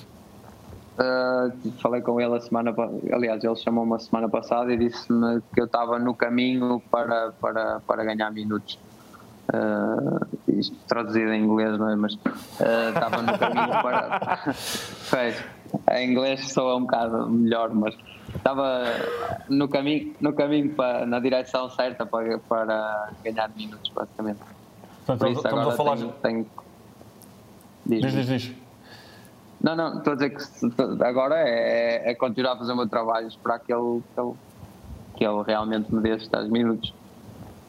Uh, 0.93 1.71
falei 1.79 2.01
com 2.01 2.21
ele 2.21 2.35
a 2.35 2.39
semana 2.39 2.71
aliás 3.11 3.43
ele 3.43 3.55
chamou-me 3.55 3.95
a 3.95 3.99
semana 3.99 4.29
passada 4.29 4.71
e 4.71 4.77
disse-me 4.77 5.41
que 5.51 5.59
eu 5.59 5.65
estava 5.65 5.97
no 5.97 6.13
caminho 6.13 6.79
para, 6.91 7.31
para, 7.41 7.79
para 7.79 8.03
ganhar 8.03 8.29
minutos 8.29 8.77
uh, 9.51 10.27
isto 10.47 10.77
traduzido 10.87 11.33
em 11.33 11.45
inglês 11.45 11.79
não 11.79 11.89
é 11.89 11.95
mas 11.95 12.13
uh, 12.13 12.89
estava 12.93 13.23
no 13.23 13.39
caminho 13.39 13.71
para 13.81 14.53
fez 14.53 15.43
em 15.93 16.11
inglês 16.11 16.53
soa 16.53 16.75
um 16.75 16.81
bocado 16.81 17.27
melhor 17.27 17.73
mas 17.73 17.95
estava 18.35 18.83
no 19.49 19.67
caminho, 19.67 20.13
no 20.19 20.33
caminho 20.33 20.73
para, 20.73 21.05
na 21.05 21.19
direção 21.19 21.69
certa 21.69 22.05
para, 22.05 22.37
para 22.39 23.11
ganhar 23.23 23.49
minutos, 23.55 23.91
basicamente. 23.93 24.39
Portanto, 25.05 25.19
Por 25.19 25.29
isso, 25.29 25.41
estamos 25.41 25.67
a 25.67 25.71
falar. 25.71 25.97
Tenho, 25.97 26.13
tenho... 26.21 26.47
Diz, 27.85 28.13
diz, 28.13 28.27
diz. 28.27 28.62
Não, 29.63 29.75
não, 29.75 29.97
estou 29.97 30.13
a 30.13 30.15
dizer 30.17 30.31
que 30.31 31.03
agora 31.03 31.35
é, 31.39 32.11
é 32.11 32.15
continuar 32.15 32.53
a 32.53 32.57
fazer 32.57 32.73
o 32.73 32.75
meu 32.75 32.87
trabalho, 32.87 33.27
esperar 33.27 33.59
que 33.59 33.73
ele, 33.73 34.03
que 34.13 34.19
ele, 34.19 34.33
que 35.15 35.25
ele 35.25 35.41
realmente 35.43 35.93
me 35.93 36.01
dê 36.01 36.15
estes 36.15 36.49
minutos 36.49 36.93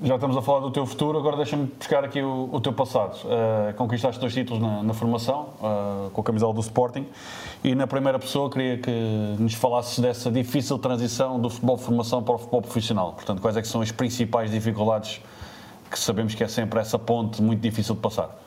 já 0.02 0.16
estamos 0.16 0.37
a 0.37 0.42
falar 0.42 0.61
do 0.61 0.70
teu 0.70 0.85
futuro, 0.85 1.18
agora 1.18 1.37
deixa-me 1.37 1.66
buscar 1.66 2.04
aqui 2.04 2.20
o, 2.20 2.48
o 2.52 2.61
teu 2.61 2.72
passado. 2.72 3.16
Uh, 3.24 3.72
conquistaste 3.74 4.20
dois 4.20 4.35
títulos 4.35 4.61
na, 4.61 4.83
na 4.83 4.92
formação, 4.92 5.48
uh, 5.61 6.11
com 6.11 6.20
a 6.20 6.24
camisola 6.24 6.52
do 6.52 6.61
Sporting, 6.61 7.07
e 7.62 7.74
na 7.74 7.87
primeira 7.87 8.18
pessoa 8.18 8.50
queria 8.50 8.76
que 8.76 8.90
nos 9.38 9.54
falasses 9.54 9.98
dessa 9.98 10.30
difícil 10.30 10.78
transição 10.78 11.40
do 11.40 11.48
futebol 11.48 11.76
de 11.76 11.85
formação 11.85 12.22
para 12.22 12.35
o 12.35 12.38
futebol 12.38 12.61
profissional. 12.61 13.12
Portanto, 13.12 13.40
quais 13.40 13.57
é 13.57 13.62
que 13.62 13.68
são 13.68 13.80
as 13.80 13.92
principais 13.92 14.50
dificuldades 14.50 15.22
que 15.90 15.98
sabemos 15.98 16.35
que 16.35 16.42
é 16.42 16.48
sempre 16.48 16.80
essa 16.80 16.98
ponte 16.98 17.40
muito 17.40 17.61
difícil 17.61 17.94
de 17.94 18.00
passar? 18.00 18.43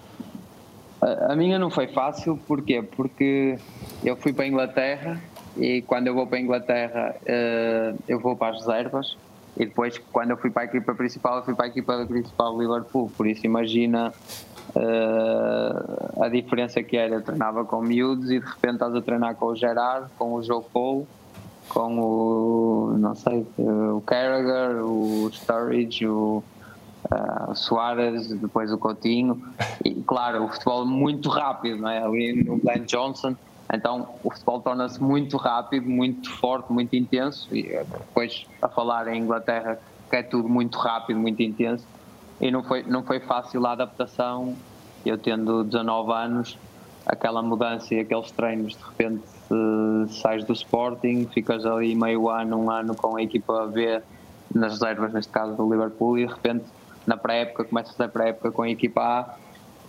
A, 1.01 1.36
minha 1.36 1.60
não 1.60 1.69
foi 1.69 1.88
fácil, 1.88 2.39
porquê? 2.47 2.81
Porque 2.81 3.57
eu 4.03 4.15
fui 4.15 4.33
para 4.33 4.45
a 4.45 4.47
Inglaterra 4.47 5.21
e 5.55 5.81
quando 5.83 6.07
eu 6.07 6.13
vou 6.13 6.25
para 6.25 6.38
a 6.38 6.41
Inglaterra 6.41 7.15
uh, 7.21 7.97
eu 8.07 8.19
vou 8.19 8.36
para 8.36 8.55
as 8.55 8.65
reservas 8.65 9.15
e 9.60 9.65
depois, 9.65 9.97
quando 10.12 10.31
eu 10.31 10.38
fui 10.38 10.51
para 10.51 10.63
a 10.63 10.65
equipa 10.65 10.93
principal, 10.93 11.38
eu 11.38 11.43
fui 11.43 11.55
para 11.55 11.65
a 11.65 11.67
equipa 11.67 12.05
principal 12.05 12.53
do 12.53 12.62
Liverpool. 12.62 13.12
Por 13.17 13.25
isso, 13.25 13.43
imagina 13.43 14.13
uh, 14.75 16.23
a 16.23 16.29
diferença 16.29 16.81
que 16.83 16.95
era. 16.95 17.15
Eu 17.15 17.21
treinava 17.23 17.65
com 17.65 17.81
miúdos 17.81 18.29
e 18.29 18.39
de 18.39 18.45
repente 18.45 18.73
estás 18.73 18.93
a 18.93 19.01
treinar 19.01 19.36
com 19.36 19.47
o 19.47 19.55
Gerard, 19.55 20.10
com 20.15 20.33
o 20.33 20.43
Joe 20.43 20.63
Cole, 20.71 21.07
com 21.69 21.99
o, 21.99 22.97
não 22.99 23.15
sei, 23.15 23.47
o 23.57 23.99
Carragher, 24.01 24.83
o 24.86 25.27
Sturridge, 25.31 26.07
o, 26.07 26.43
uh, 27.05 27.51
o 27.51 27.55
Soares, 27.55 28.27
depois 28.27 28.71
o 28.71 28.77
Coutinho. 28.77 29.41
E, 29.83 29.95
claro, 30.01 30.43
o 30.43 30.47
futebol 30.49 30.86
muito 30.86 31.29
rápido, 31.29 31.81
não 31.81 31.89
é? 31.89 32.03
Ali 32.03 32.43
no 32.43 32.57
Glenn 32.57 32.86
Johnson 32.86 33.36
então 33.73 34.15
o 34.23 34.31
futebol 34.31 34.62
torna-se 34.62 35.01
muito 35.01 35.36
rápido, 35.36 35.89
muito 35.89 36.29
forte, 36.29 36.71
muito 36.71 36.95
intenso. 36.95 37.53
E 37.53 37.67
eh, 37.67 37.86
depois 37.89 38.45
a 38.62 38.69
falar 38.69 39.07
em 39.07 39.21
Inglaterra 39.21 39.79
que 40.10 40.15
é 40.15 40.23
tudo 40.23 40.47
muito 40.47 40.77
rápido, 40.77 41.19
muito 41.19 41.41
intenso. 41.41 41.86
E 42.39 42.49
não 42.49 42.63
foi, 42.63 42.83
não 42.83 43.03
foi 43.03 43.19
fácil 43.19 43.65
a 43.65 43.73
adaptação. 43.73 44.55
Eu 45.05 45.17
tendo 45.17 45.65
19 45.65 46.12
anos, 46.13 46.57
aquela 47.05 47.41
mudança 47.41 47.93
e 47.93 47.99
aqueles 47.99 48.31
treinos, 48.31 48.73
de 48.73 48.83
repente 48.83 49.23
uh, 49.51 50.07
sais 50.07 50.45
do 50.45 50.53
Sporting, 50.53 51.27
ficas 51.33 51.65
ali 51.65 51.93
meio 51.93 52.29
ano, 52.29 52.57
um 52.57 52.71
ano 52.71 52.95
com 52.95 53.17
a 53.17 53.21
equipa 53.21 53.67
B 53.67 54.01
nas 54.53 54.73
reservas, 54.73 55.12
neste 55.12 55.31
caso 55.31 55.55
do 55.55 55.69
Liverpool, 55.69 56.17
e 56.17 56.25
de 56.25 56.33
repente 56.33 56.65
na 57.08 57.15
pré-época 57.15 57.63
começas 57.63 58.00
a 58.00 58.08
pré-época 58.08 58.52
com 58.52 58.62
a 58.63 58.70
equipa 58.70 59.02
A 59.02 59.36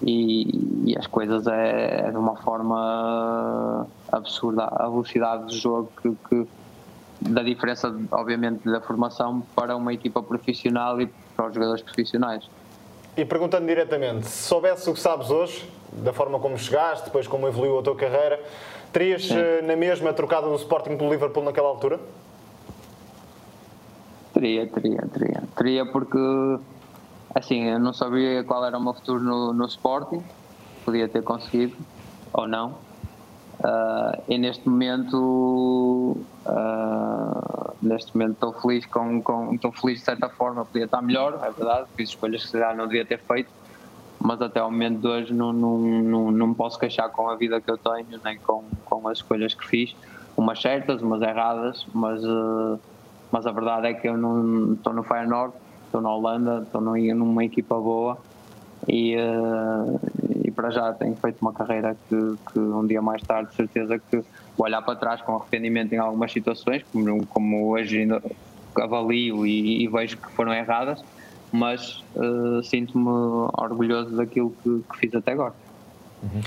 e, 0.00 0.92
e 0.92 0.96
as 0.96 1.08
coisas 1.08 1.46
é, 1.48 2.06
é, 2.06 2.10
de 2.10 2.16
uma 2.16 2.36
forma 2.36 3.86
absurda 4.10 4.64
a 4.64 4.88
velocidade 4.88 5.46
do 5.46 5.52
jogo 5.52 5.90
que, 6.00 6.16
que, 6.28 6.46
da 7.20 7.42
diferença 7.42 7.92
obviamente 8.12 8.64
da 8.64 8.80
formação 8.80 9.42
para 9.56 9.76
uma 9.76 9.92
equipa 9.92 10.22
profissional 10.22 11.00
e 11.00 11.08
para 11.36 11.48
os 11.48 11.54
jogadores 11.54 11.82
profissionais 11.82 12.48
e 13.16 13.24
perguntando 13.24 13.66
diretamente 13.66 14.28
se 14.28 14.46
soubesse 14.46 14.88
o 14.88 14.94
que 14.94 15.00
sabes 15.00 15.28
hoje 15.28 15.68
da 15.92 16.12
forma 16.12 16.38
como 16.38 16.56
chegaste 16.56 17.06
depois 17.06 17.26
como 17.26 17.48
evoluiu 17.48 17.80
a 17.80 17.82
tua 17.82 17.96
carreira 17.96 18.40
terias 18.92 19.26
Sim. 19.26 19.36
Eh, 19.36 19.62
na 19.62 19.74
mesma 19.74 20.12
trocada 20.12 20.46
do 20.46 20.54
Sporting 20.54 20.96
pelo 20.96 21.10
Liverpool 21.10 21.42
naquela 21.42 21.68
altura? 21.68 21.98
Teria, 24.32 24.66
teria, 24.68 25.02
teria. 25.12 25.42
Teria 25.56 25.86
porque 25.86 26.18
Assim, 27.34 27.64
eu 27.64 27.78
não 27.78 27.92
sabia 27.92 28.42
qual 28.42 28.64
era 28.64 28.78
o 28.78 28.82
meu 28.82 28.94
futuro 28.94 29.22
no, 29.22 29.52
no 29.52 29.66
Sporting, 29.66 30.22
podia 30.84 31.08
ter 31.08 31.22
conseguido 31.22 31.76
ou 32.32 32.48
não. 32.48 32.70
Uh, 33.60 34.22
e 34.28 34.38
neste 34.38 34.68
momento, 34.68 36.16
uh, 36.46 37.74
neste 37.82 38.16
momento 38.16 38.34
estou 38.34 38.52
feliz 38.54 38.86
com, 38.86 39.20
com, 39.20 39.52
estou 39.52 39.72
feliz 39.72 39.98
de 39.98 40.04
certa 40.04 40.28
forma, 40.28 40.64
podia 40.64 40.84
estar 40.84 41.02
melhor, 41.02 41.40
é 41.42 41.50
verdade, 41.50 41.88
fiz 41.96 42.10
escolhas 42.10 42.46
que 42.46 42.52
calhar 42.52 42.76
não 42.76 42.86
devia 42.86 43.04
ter 43.04 43.18
feito, 43.18 43.50
mas 44.20 44.40
até 44.40 44.60
ao 44.60 44.70
momento 44.70 45.00
de 45.00 45.08
hoje 45.08 45.34
não, 45.34 45.52
não, 45.52 45.78
não, 45.78 46.30
não 46.30 46.46
me 46.48 46.54
posso 46.54 46.78
queixar 46.78 47.10
com 47.10 47.28
a 47.28 47.34
vida 47.34 47.60
que 47.60 47.70
eu 47.70 47.76
tenho, 47.76 48.20
nem 48.24 48.38
com, 48.38 48.64
com 48.84 49.08
as 49.08 49.18
escolhas 49.18 49.54
que 49.54 49.66
fiz, 49.66 49.94
umas 50.36 50.60
certas, 50.60 51.02
umas 51.02 51.20
erradas, 51.20 51.84
mas, 51.92 52.24
uh, 52.24 52.78
mas 53.30 53.44
a 53.44 53.50
verdade 53.50 53.88
é 53.88 53.94
que 53.94 54.08
eu 54.08 54.16
não 54.16 54.74
estou 54.74 54.92
no 54.92 55.02
Feyenoord 55.02 55.52
estou 55.88 56.00
na 56.00 56.14
Holanda, 56.14 56.62
estou 56.62 56.80
numa 56.80 57.44
equipa 57.44 57.74
boa 57.74 58.18
e, 58.86 59.16
uh, 59.16 60.00
e 60.44 60.50
para 60.50 60.70
já 60.70 60.92
tenho 60.92 61.16
feito 61.16 61.38
uma 61.40 61.52
carreira 61.52 61.96
que, 62.08 62.34
que, 62.52 62.58
um 62.58 62.86
dia 62.86 63.02
mais 63.02 63.22
tarde, 63.22 63.50
de 63.50 63.56
certeza 63.56 63.98
que 63.98 64.16
vou 64.56 64.66
olhar 64.66 64.82
para 64.82 64.96
trás 64.96 65.20
com 65.22 65.36
arrependimento 65.36 65.92
em 65.92 65.98
algumas 65.98 66.30
situações, 66.30 66.84
como, 66.92 67.26
como 67.26 67.68
hoje 67.68 68.00
ainda 68.00 68.22
avalio 68.76 69.46
e, 69.46 69.82
e, 69.82 69.88
vejo 69.88 70.16
que 70.16 70.30
foram 70.32 70.52
erradas, 70.52 71.02
mas 71.50 72.04
uh, 72.14 72.62
sinto-me 72.62 73.08
orgulhoso 73.58 74.14
daquilo 74.16 74.54
que, 74.62 74.82
que, 74.90 74.98
fiz 74.98 75.14
até 75.14 75.32
agora. 75.32 75.54
Uhum. 76.22 76.42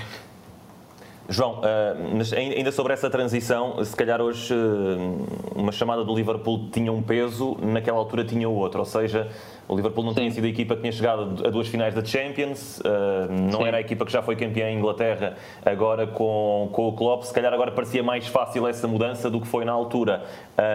João, 1.28 1.60
uh, 1.60 2.56
ainda 2.56 2.72
sobre 2.72 2.92
essa 2.92 3.08
transição, 3.08 3.82
se 3.84 3.94
calhar 3.94 4.20
hoje 4.20 4.52
uh, 4.52 5.26
uma 5.54 5.70
chamada 5.70 6.04
do 6.04 6.14
Liverpool 6.14 6.68
tinha 6.70 6.92
um 6.92 7.00
peso, 7.00 7.56
naquela 7.62 7.98
altura 7.98 8.24
tinha 8.24 8.48
outro, 8.48 8.80
ou 8.80 8.84
seja, 8.84 9.28
o 9.68 9.76
Liverpool 9.76 10.02
não 10.02 10.10
Sim. 10.10 10.20
tinha 10.20 10.30
sido 10.32 10.44
a 10.44 10.48
equipa 10.48 10.74
que 10.74 10.80
tinha 10.80 10.92
chegado 10.92 11.46
a 11.46 11.50
duas 11.50 11.68
finais 11.68 11.94
da 11.94 12.04
Champions, 12.04 12.80
uh, 12.80 13.32
não 13.50 13.60
Sim. 13.60 13.66
era 13.66 13.76
a 13.76 13.80
equipa 13.80 14.04
que 14.04 14.12
já 14.12 14.20
foi 14.20 14.34
campeã 14.34 14.68
em 14.68 14.78
Inglaterra, 14.78 15.36
agora 15.64 16.06
com, 16.08 16.68
com 16.72 16.88
o 16.88 16.92
Klopp, 16.92 17.22
se 17.22 17.32
calhar 17.32 17.52
agora 17.54 17.70
parecia 17.70 18.02
mais 18.02 18.26
fácil 18.26 18.66
essa 18.66 18.88
mudança 18.88 19.30
do 19.30 19.40
que 19.40 19.46
foi 19.46 19.64
na 19.64 19.72
altura. 19.72 20.24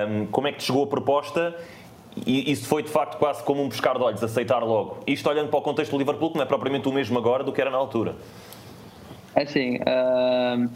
Um, 0.10 0.28
como 0.28 0.48
é 0.48 0.52
que 0.54 0.60
te 0.60 0.64
chegou 0.64 0.86
a 0.86 0.88
proposta? 0.88 1.56
E 2.26 2.52
isso 2.52 2.68
foi 2.68 2.82
de 2.82 2.90
facto 2.90 3.18
quase 3.18 3.44
como 3.44 3.62
um 3.62 3.70
pescar 3.70 3.96
de 3.98 4.04
olhos, 4.04 4.24
aceitar 4.24 4.64
logo. 4.64 4.98
Isto 5.06 5.30
olhando 5.30 5.50
para 5.50 5.60
o 5.60 5.62
contexto 5.62 5.92
do 5.92 5.98
Liverpool, 6.00 6.32
que 6.32 6.38
não 6.38 6.44
é 6.44 6.48
propriamente 6.48 6.88
o 6.88 6.92
mesmo 6.92 7.18
agora 7.18 7.44
do 7.44 7.52
que 7.52 7.62
era 7.62 7.70
na 7.70 7.78
altura. 7.78 8.16
É 9.38 9.44
assim, 9.44 9.76
uh, 9.76 10.68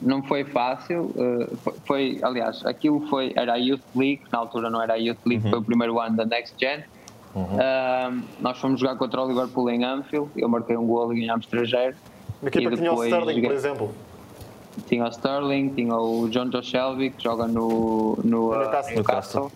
não 0.00 0.22
foi 0.22 0.44
fácil. 0.44 1.10
Uh, 1.16 1.56
foi, 1.56 1.74
foi, 1.86 2.18
aliás, 2.22 2.64
aquilo 2.66 3.00
foi, 3.08 3.32
era 3.34 3.54
a 3.54 3.56
Youth 3.56 3.80
League, 3.96 4.20
na 4.30 4.40
altura 4.40 4.68
não 4.68 4.82
era 4.82 4.92
a 4.92 4.96
Youth 4.96 5.24
League, 5.24 5.42
uhum. 5.44 5.50
foi 5.50 5.58
o 5.58 5.62
primeiro 5.62 5.98
ano 5.98 6.14
da 6.14 6.26
Next 6.26 6.54
Gen. 6.60 6.84
Uhum. 7.34 7.44
Uh, 7.44 8.22
nós 8.40 8.58
fomos 8.58 8.78
jogar 8.78 8.96
contra 8.96 9.22
o 9.22 9.28
Liverpool 9.28 9.70
em 9.70 9.84
Anfield, 9.84 10.30
eu 10.36 10.48
marquei 10.50 10.76
um 10.76 10.86
gol 10.86 11.14
e 11.14 11.20
ganhámos 11.20 11.46
3-0. 11.46 11.94
A 12.42 12.46
equipa 12.46 12.76
tinha 12.76 12.92
o 12.92 13.02
Sterling, 13.02 13.34
joguei... 13.34 13.48
por 13.48 13.56
exemplo. 13.56 13.94
Tinha 14.86 15.04
o 15.04 15.08
Sterling, 15.08 15.68
tinha 15.70 15.96
o 15.96 16.28
John 16.28 16.52
Joe 16.52 16.62
Shelby, 16.62 17.10
que 17.10 17.24
joga 17.24 17.48
no, 17.48 18.18
no, 18.22 18.52
uh, 18.52 18.90
Newcastle. 18.94 19.50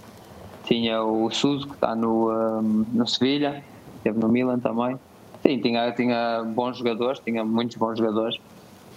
Tinha 0.65 1.03
o 1.03 1.31
Suso, 1.31 1.69
que 1.69 1.75
está 1.75 1.95
no, 1.95 2.31
um, 2.31 2.87
no 2.93 3.07
Sevilha, 3.07 3.63
esteve 3.99 4.19
no 4.19 4.29
Milan 4.29 4.59
também. 4.59 4.99
Sim, 5.43 5.61
tinha, 5.61 5.91
tinha 5.93 6.45
bons 6.45 6.79
jogadores, 6.79 7.21
tinha 7.21 7.45
muitos 7.45 7.77
bons 7.77 7.99
jogadores 7.99 8.39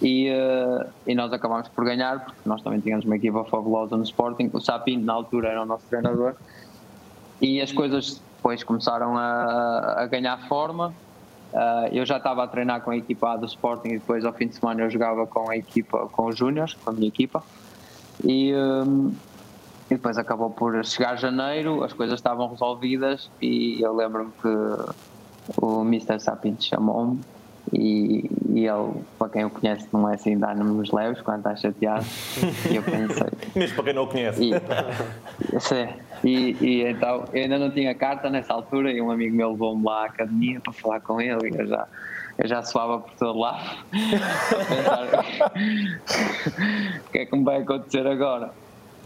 e, 0.00 0.30
uh, 0.30 0.88
e 1.06 1.14
nós 1.14 1.32
acabámos 1.32 1.68
por 1.68 1.84
ganhar, 1.84 2.24
porque 2.24 2.40
nós 2.44 2.62
também 2.62 2.80
tínhamos 2.80 3.04
uma 3.04 3.16
equipa 3.16 3.44
fabulosa 3.44 3.96
no 3.96 4.04
Sporting. 4.04 4.50
O 4.52 4.60
Sapinto, 4.60 5.04
na 5.04 5.12
altura, 5.12 5.48
era 5.48 5.62
o 5.62 5.66
nosso 5.66 5.86
treinador 5.88 6.36
e 7.40 7.60
as 7.60 7.72
coisas 7.72 8.22
depois 8.36 8.62
começaram 8.62 9.16
a, 9.16 10.02
a 10.02 10.06
ganhar 10.06 10.46
forma. 10.48 10.94
Uh, 11.52 11.88
eu 11.92 12.04
já 12.04 12.18
estava 12.18 12.44
a 12.44 12.46
treinar 12.46 12.82
com 12.82 12.90
a 12.90 12.96
equipa 12.96 13.32
A 13.32 13.36
do 13.36 13.46
Sporting 13.46 13.88
e 13.88 13.98
depois 13.98 14.24
ao 14.24 14.32
fim 14.32 14.46
de 14.46 14.54
semana 14.56 14.82
eu 14.82 14.90
jogava 14.90 15.26
com 15.26 15.50
a 15.50 15.56
equipa, 15.56 16.08
com 16.12 16.26
os 16.26 16.36
Júniors, 16.36 16.74
com 16.74 16.90
a 16.90 16.92
minha 16.92 17.08
equipa. 17.08 17.42
E, 18.22 18.54
um, 18.54 19.12
e 19.90 19.94
depois 19.94 20.18
acabou 20.18 20.50
por 20.50 20.84
chegar 20.84 21.16
janeiro, 21.16 21.82
as 21.82 21.92
coisas 21.92 22.18
estavam 22.18 22.48
resolvidas 22.48 23.30
e 23.40 23.80
eu 23.80 23.94
lembro-me 23.94 24.32
que 24.32 24.48
o 25.56 25.82
Mr. 25.82 26.20
Sapinto 26.20 26.64
chamou-me 26.64 27.20
e, 27.72 28.30
e 28.50 28.66
ele, 28.66 28.92
para 29.18 29.28
quem 29.28 29.44
o 29.44 29.50
conhece, 29.50 29.88
não 29.92 30.08
é 30.08 30.14
assim 30.14 30.38
dar-nos 30.38 30.92
leves 30.92 31.20
quando 31.22 31.38
está 31.38 31.56
chateado. 31.56 32.06
e 32.70 32.76
eu 32.76 32.82
pensei. 32.82 33.26
Mesmo 33.54 33.74
para 33.74 33.84
quem 33.84 33.92
não 33.92 34.04
o 34.04 34.06
conhece. 34.06 34.40
E, 34.44 34.52
sim, 35.60 35.88
e, 36.22 36.56
e, 36.60 36.82
então 36.88 37.24
eu 37.32 37.42
ainda 37.42 37.58
não 37.58 37.68
tinha 37.70 37.92
carta 37.94 38.30
nessa 38.30 38.52
altura 38.52 38.92
e 38.92 39.02
um 39.02 39.10
amigo 39.10 39.34
meu 39.34 39.50
levou-me 39.50 39.84
lá 39.84 40.02
à 40.02 40.04
academia 40.06 40.60
para 40.60 40.72
falar 40.72 41.00
com 41.00 41.20
ele 41.20 41.50
e 41.50 41.58
eu 41.58 41.66
já, 41.66 41.88
eu 42.38 42.48
já 42.48 42.62
suava 42.62 43.00
por 43.00 43.12
todo 43.14 43.36
lado. 43.38 43.64
o 47.06 47.10
que 47.10 47.18
é 47.18 47.26
que 47.26 47.36
me 47.36 47.44
vai 47.44 47.62
acontecer 47.62 48.06
agora? 48.06 48.52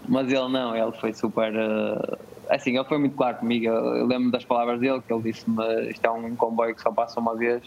Mas 0.07 0.31
ele 0.31 0.49
não, 0.49 0.77
ele 0.77 0.93
foi 0.93 1.13
super. 1.13 1.53
Uh, 1.55 2.30
assim, 2.51 2.77
ele 2.77 2.85
foi 2.85 2.99
muito 2.99 3.17
claro 3.17 3.39
comigo. 3.39 3.67
Eu, 3.67 4.07
lembro 4.07 4.31
das 4.31 4.45
palavras 4.45 4.81
dele, 4.81 5.01
que 5.07 5.13
ele 5.13 5.23
disse-me: 5.23 5.91
Isto 5.91 6.05
é 6.05 6.11
um 6.11 6.37
comboio 6.37 6.75
que 6.75 6.83
só 6.83 6.91
passa 6.93 7.19
uma 7.21 7.35
vez. 7.35 7.63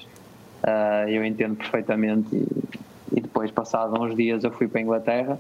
Uh, 0.64 1.10
eu 1.10 1.26
entendo 1.26 1.56
perfeitamente. 1.56 2.36
E, 2.36 3.18
e 3.18 3.22
depois, 3.22 3.50
passado 3.52 4.00
uns 4.02 4.16
dias, 4.16 4.44
eu 4.44 4.52
fui 4.52 4.68
para 4.68 4.80
a 4.80 4.82
Inglaterra 4.84 5.40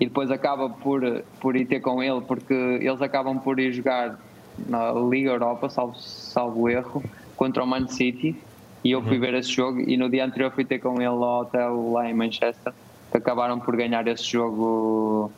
e 0.00 0.06
depois 0.06 0.30
acaba 0.30 0.70
por, 0.70 1.02
por 1.40 1.56
ir 1.56 1.66
ter 1.66 1.80
com 1.80 2.02
ele, 2.02 2.20
porque 2.22 2.54
eles 2.54 3.02
acabam 3.02 3.38
por 3.38 3.60
ir 3.60 3.72
jogar 3.72 4.18
na 4.66 4.92
Liga 4.92 5.30
Europa, 5.30 5.68
salvo, 5.68 5.94
salvo 5.98 6.68
erro, 6.68 7.02
contra 7.36 7.62
o 7.62 7.66
Man 7.66 7.86
City. 7.86 8.34
E 8.82 8.92
eu 8.92 9.02
fui 9.02 9.16
uhum. 9.16 9.20
ver 9.20 9.34
esse 9.34 9.50
jogo 9.50 9.78
e 9.78 9.96
no 9.98 10.08
dia 10.08 10.24
anterior 10.24 10.50
fui 10.52 10.64
ter 10.64 10.78
com 10.78 10.94
ele 10.94 11.04
ao 11.04 11.42
hotel 11.42 11.92
lá 11.92 12.08
em 12.08 12.14
Manchester, 12.14 12.72
que 13.10 13.18
acabaram 13.18 13.60
por 13.60 13.76
ganhar 13.76 14.06
esse 14.08 14.24
jogo 14.24 15.30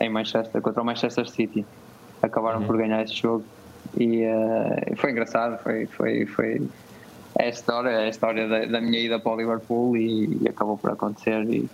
em 0.00 0.08
Manchester, 0.08 0.62
contra 0.62 0.80
o 0.80 0.84
Manchester 0.84 1.28
City. 1.28 1.66
Acabaram 2.22 2.60
uhum. 2.60 2.66
por 2.66 2.76
ganhar 2.76 3.02
esse 3.02 3.14
jogo 3.14 3.44
e 3.96 4.24
uh, 4.24 4.96
foi 4.96 5.10
engraçado, 5.12 5.58
foi, 5.62 5.86
foi, 5.86 6.26
foi 6.26 6.62
é 7.38 7.46
a 7.46 7.48
história, 7.48 7.90
é 7.90 8.06
a 8.06 8.08
história 8.08 8.48
da, 8.48 8.64
da 8.64 8.80
minha 8.80 8.98
ida 8.98 9.18
para 9.18 9.32
o 9.32 9.36
Liverpool 9.36 9.96
e, 9.96 10.38
e 10.42 10.48
acabou 10.48 10.78
por 10.78 10.90
acontecer 10.90 11.44
e, 11.50 11.68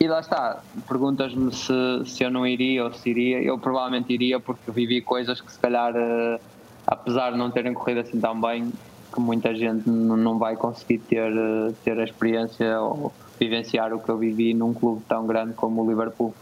e 0.00 0.08
lá 0.08 0.18
está, 0.18 0.60
perguntas-me 0.88 1.54
se, 1.54 1.72
se 2.06 2.24
eu 2.24 2.30
não 2.30 2.44
iria 2.44 2.84
ou 2.84 2.92
se 2.92 3.08
iria, 3.08 3.40
eu 3.40 3.56
provavelmente 3.56 4.12
iria 4.12 4.40
porque 4.40 4.70
vivi 4.72 5.00
coisas 5.00 5.40
que 5.40 5.52
se 5.52 5.58
calhar, 5.58 5.94
uh, 5.94 6.40
apesar 6.86 7.30
de 7.30 7.38
não 7.38 7.50
terem 7.50 7.72
corrido 7.72 8.00
assim 8.00 8.20
tão 8.20 8.40
bem, 8.40 8.72
que 9.14 9.20
muita 9.20 9.54
gente 9.54 9.88
não 9.88 10.38
vai 10.38 10.56
conseguir 10.56 10.98
ter, 10.98 11.32
uh, 11.32 11.72
ter 11.84 11.98
a 12.00 12.02
experiência 12.02 12.80
ou 12.80 13.12
vivenciar 13.38 13.92
o 13.92 14.00
que 14.00 14.08
eu 14.08 14.18
vivi 14.18 14.54
num 14.54 14.74
clube 14.74 15.02
tão 15.08 15.26
grande 15.26 15.52
como 15.52 15.84
o 15.84 15.88
Liverpool. 15.88 16.34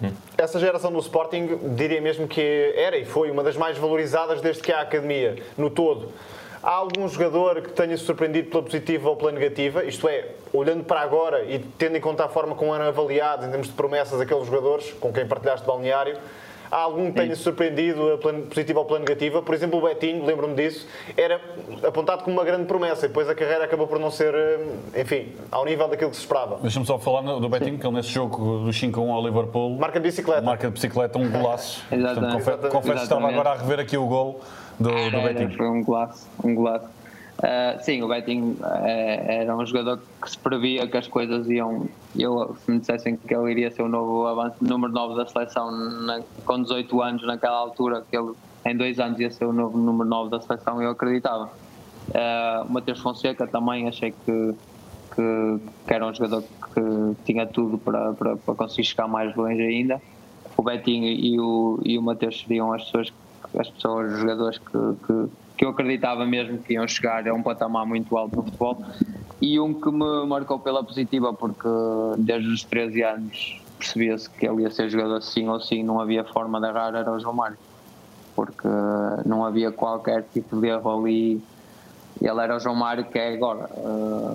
Uhum. 0.00 0.12
Essa 0.38 0.58
geração 0.58 0.92
do 0.92 0.98
Sporting, 0.98 1.58
diria 1.76 2.00
mesmo 2.00 2.26
que 2.26 2.72
era 2.76 2.96
e 2.96 3.04
foi 3.04 3.30
uma 3.30 3.42
das 3.42 3.56
mais 3.56 3.76
valorizadas 3.76 4.40
desde 4.40 4.62
que 4.62 4.72
há 4.72 4.78
a 4.78 4.82
academia, 4.82 5.36
no 5.56 5.68
todo. 5.70 6.10
Há 6.62 6.70
algum 6.70 7.08
jogador 7.08 7.60
que 7.60 7.72
tenha 7.72 7.96
surpreendido 7.96 8.48
pela 8.48 8.62
positiva 8.62 9.10
ou 9.10 9.16
pela 9.16 9.32
negativa? 9.32 9.84
Isto 9.84 10.08
é, 10.08 10.28
olhando 10.52 10.84
para 10.84 11.00
agora 11.00 11.44
e 11.44 11.58
tendo 11.58 11.96
em 11.96 12.00
conta 12.00 12.24
a 12.24 12.28
forma 12.28 12.54
como 12.54 12.72
eram 12.72 12.86
avaliados 12.86 13.46
em 13.46 13.50
termos 13.50 13.66
de 13.66 13.72
promessas 13.72 14.20
aqueles 14.20 14.46
jogadores 14.46 14.92
com 15.00 15.12
quem 15.12 15.26
partilhaste 15.26 15.66
balneário, 15.66 16.16
há 16.72 16.78
algum 16.78 17.12
que 17.12 17.20
tenha 17.20 17.36
surpreendido 17.36 18.14
a 18.14 18.18
positiva 18.18 18.80
ou 18.80 18.86
pela 18.86 18.98
negativa? 18.98 19.42
Por 19.42 19.54
exemplo, 19.54 19.78
o 19.78 19.82
Betinho, 19.82 20.24
lembro-me 20.24 20.54
disso, 20.54 20.88
era 21.14 21.38
apontado 21.86 22.24
como 22.24 22.34
uma 22.34 22.44
grande 22.44 22.64
promessa 22.64 23.04
e 23.04 23.08
depois 23.08 23.28
a 23.28 23.34
carreira 23.34 23.64
acabou 23.64 23.86
por 23.86 23.98
não 23.98 24.10
ser, 24.10 24.34
eh, 24.34 25.00
enfim, 25.02 25.32
ao 25.50 25.66
nível 25.66 25.86
daquilo 25.86 26.10
que 26.10 26.16
se 26.16 26.22
esperava. 26.22 26.58
Deixa-me 26.62 26.86
só 26.86 26.98
falar 26.98 27.20
do 27.20 27.48
Betinho, 27.48 27.78
que 27.78 27.86
ele 27.86 27.94
nesse 27.94 28.08
jogo 28.08 28.64
do 28.64 28.70
5-1 28.70 29.10
ao 29.10 29.22
Liverpool... 29.22 29.76
Marca 29.78 30.00
de 30.00 30.08
bicicleta. 30.08 30.40
Marca 30.40 30.68
de 30.68 30.72
bicicleta, 30.72 31.18
um 31.18 31.30
golaço. 31.30 31.84
Exatamente. 31.92 32.42
Portanto, 32.42 32.70
confesso 32.70 32.96
que 32.96 33.02
estava 33.02 33.28
agora 33.28 33.50
a 33.50 33.54
rever 33.56 33.78
aqui 33.78 33.98
o 33.98 34.06
gol 34.06 34.40
do, 34.80 34.90
do 35.10 35.20
Betinho. 35.20 35.54
Foi 35.54 35.68
um 35.68 35.84
golaço, 35.84 36.26
um 36.42 36.54
golaço. 36.54 37.01
Uh, 37.42 37.82
sim, 37.82 38.00
o 38.02 38.08
Betinho 38.08 38.56
uh, 38.60 38.64
era 38.64 39.56
um 39.56 39.66
jogador 39.66 39.98
que 40.22 40.30
se 40.30 40.38
previa 40.38 40.86
que 40.86 40.96
as 40.96 41.08
coisas 41.08 41.48
iam. 41.50 41.88
Eu, 42.16 42.56
se 42.64 42.70
me 42.70 42.78
dissessem 42.78 43.16
que 43.16 43.34
ele 43.34 43.50
iria 43.50 43.70
ser 43.70 43.82
o 43.82 43.88
novo 43.88 44.26
avanço, 44.28 44.56
número 44.60 44.92
9 44.92 45.16
da 45.16 45.26
seleção 45.26 45.72
na, 45.72 46.22
com 46.44 46.62
18 46.62 47.02
anos, 47.02 47.26
naquela 47.26 47.56
altura, 47.56 48.04
que 48.08 48.16
ele 48.16 48.32
em 48.64 48.76
dois 48.76 49.00
anos 49.00 49.18
ia 49.18 49.28
ser 49.28 49.44
o 49.44 49.52
novo 49.52 49.76
número 49.76 50.08
9 50.08 50.30
da 50.30 50.40
seleção, 50.40 50.80
eu 50.80 50.90
acreditava. 50.90 51.50
Uh, 52.10 52.64
o 52.68 52.72
Matheus 52.72 53.00
Fonseca 53.00 53.44
também 53.44 53.88
achei 53.88 54.12
que, 54.12 54.54
que, 55.14 55.60
que, 55.86 55.94
era 55.94 56.06
um 56.06 56.14
jogador 56.14 56.42
que 56.42 57.16
tinha 57.24 57.44
tudo 57.44 57.76
para, 57.76 58.12
para, 58.12 58.36
para 58.36 58.54
conseguir 58.54 58.84
chegar 58.84 59.08
mais 59.08 59.34
longe 59.34 59.60
ainda. 59.60 60.00
O 60.56 60.62
Betinho 60.62 61.08
e 61.08 61.40
o, 61.40 61.80
e 61.84 61.98
o 61.98 62.02
Matheus 62.02 62.40
seriam 62.40 62.72
as 62.72 62.84
pessoas 62.84 63.12
as 63.58 63.68
pessoas, 63.68 64.12
os 64.12 64.20
jogadores 64.20 64.58
que, 64.58 64.72
que, 65.06 65.28
que 65.62 65.66
eu 65.66 65.70
acreditava 65.70 66.26
mesmo 66.26 66.58
que 66.58 66.72
iam 66.72 66.88
chegar 66.88 67.28
a 67.28 67.32
um 67.32 67.40
patamar 67.40 67.86
muito 67.86 68.16
alto 68.16 68.34
no 68.34 68.42
futebol. 68.42 68.84
E 69.40 69.60
um 69.60 69.72
que 69.72 69.92
me 69.92 70.26
marcou 70.26 70.58
pela 70.58 70.82
positiva, 70.82 71.32
porque 71.32 71.68
desde 72.18 72.48
os 72.48 72.64
13 72.64 73.02
anos 73.04 73.62
percebia-se 73.78 74.28
que 74.28 74.44
ele 74.44 74.62
ia 74.62 74.70
ser 74.72 74.88
jogador 74.88 75.22
sim 75.22 75.48
ou 75.48 75.60
sim, 75.60 75.84
não 75.84 76.00
havia 76.00 76.24
forma 76.24 76.60
de 76.60 76.66
errar, 76.66 76.96
era 76.96 77.12
o 77.12 77.20
João 77.20 77.34
Mário. 77.34 77.56
Porque 78.34 78.66
não 79.24 79.44
havia 79.44 79.70
qualquer 79.70 80.24
tipo 80.32 80.60
de 80.60 80.66
erro 80.66 80.98
ali. 80.98 81.40
Ele 82.20 82.40
era 82.40 82.56
o 82.56 82.58
João 82.58 82.74
Mário 82.74 83.04
que 83.04 83.16
é 83.16 83.32
agora. 83.32 83.70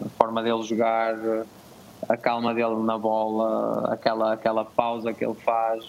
A 0.05 0.09
forma 0.17 0.41
dele 0.41 0.63
jogar, 0.63 1.13
a 2.07 2.15
calma 2.15 2.53
dele 2.53 2.81
na 2.83 2.97
bola, 2.97 3.93
aquela, 3.93 4.31
aquela 4.31 4.63
pausa 4.63 5.11
que 5.11 5.25
ele 5.25 5.35
faz 5.35 5.83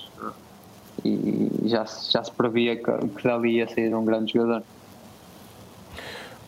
e 1.04 1.48
já, 1.66 1.84
já 1.84 2.24
se 2.24 2.32
previa 2.32 2.74
que, 2.74 2.90
que 3.06 3.22
dali 3.22 3.58
ia 3.58 3.68
sair 3.68 3.94
um 3.94 4.04
grande 4.04 4.32
jogador. 4.32 4.64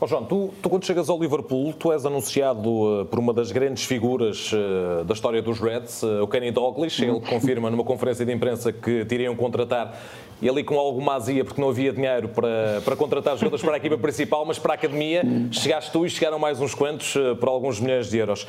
Oh 0.03 0.07
João, 0.07 0.25
tu, 0.25 0.49
tu, 0.63 0.71
quando 0.71 0.87
chegas 0.87 1.11
ao 1.11 1.21
Liverpool, 1.21 1.75
tu 1.75 1.93
és 1.93 2.07
anunciado 2.07 2.71
uh, 2.71 3.05
por 3.05 3.19
uma 3.19 3.35
das 3.35 3.53
grandes 3.53 3.85
figuras 3.85 4.51
uh, 4.51 5.05
da 5.05 5.13
história 5.13 5.43
dos 5.43 5.61
Reds, 5.61 6.03
uh, 6.03 6.23
o 6.23 6.27
Kenny 6.27 6.51
Dalglish. 6.51 7.05
Ele 7.05 7.21
confirma 7.21 7.69
numa 7.71 7.85
conferência 7.85 8.25
de 8.25 8.33
imprensa 8.33 8.73
que 8.73 9.05
te 9.05 9.15
iriam 9.17 9.37
contratar 9.37 10.01
e 10.41 10.49
ali 10.49 10.65
com 10.65 10.79
alguma 10.79 11.17
azia, 11.17 11.45
porque 11.45 11.61
não 11.61 11.69
havia 11.69 11.93
dinheiro 11.93 12.31
para, 12.31 12.81
para 12.83 12.97
contratar 12.97 13.37
jogadores 13.37 13.63
para 13.63 13.75
a 13.75 13.77
equipa 13.77 13.99
principal, 13.99 14.47
mas 14.47 14.59
para 14.59 14.73
a 14.73 14.75
academia 14.75 15.23
chegaste 15.53 15.93
tu 15.93 16.07
e 16.07 16.09
chegaram 16.09 16.39
mais 16.39 16.59
uns 16.63 16.75
quantos 16.75 17.13
por 17.39 17.51
alguns 17.51 17.79
milhões 17.79 18.09
de 18.09 18.17
euros. 18.17 18.47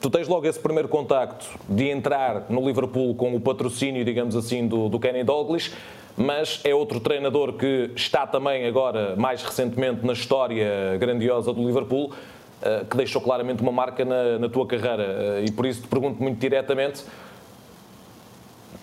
Tu 0.00 0.10
tens 0.10 0.26
logo 0.26 0.44
esse 0.44 0.58
primeiro 0.58 0.88
contacto 0.88 1.46
de 1.68 1.88
entrar 1.88 2.46
no 2.48 2.66
Liverpool 2.66 3.14
com 3.14 3.32
o 3.32 3.38
patrocínio, 3.38 4.04
digamos 4.04 4.34
assim, 4.34 4.66
do, 4.66 4.88
do 4.88 4.98
Kenny 4.98 5.22
Dalglish 5.22 5.70
mas 6.16 6.60
é 6.64 6.74
outro 6.74 7.00
treinador 7.00 7.54
que 7.54 7.90
está 7.96 8.26
também 8.26 8.66
agora, 8.66 9.16
mais 9.16 9.42
recentemente, 9.42 10.04
na 10.06 10.12
história 10.12 10.96
grandiosa 10.98 11.52
do 11.52 11.66
Liverpool, 11.66 12.12
uh, 12.12 12.84
que 12.84 12.96
deixou 12.96 13.20
claramente 13.20 13.62
uma 13.62 13.72
marca 13.72 14.04
na, 14.04 14.38
na 14.38 14.48
tua 14.48 14.66
carreira. 14.66 15.40
Uh, 15.40 15.44
e 15.44 15.50
por 15.50 15.66
isso 15.66 15.82
te 15.82 15.88
pergunto 15.88 16.22
muito 16.22 16.38
diretamente 16.38 17.04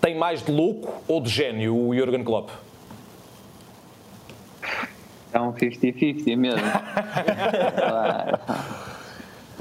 tem 0.02 0.18
mais 0.18 0.42
de 0.42 0.50
louco 0.50 0.92
ou 1.06 1.20
de 1.20 1.30
gênio 1.30 1.76
o 1.76 1.94
Jurgen 1.94 2.24
Klopp? 2.24 2.50
É 5.32 5.40
um 5.40 5.52
50-50 5.52 6.36
mesmo. 6.36 6.60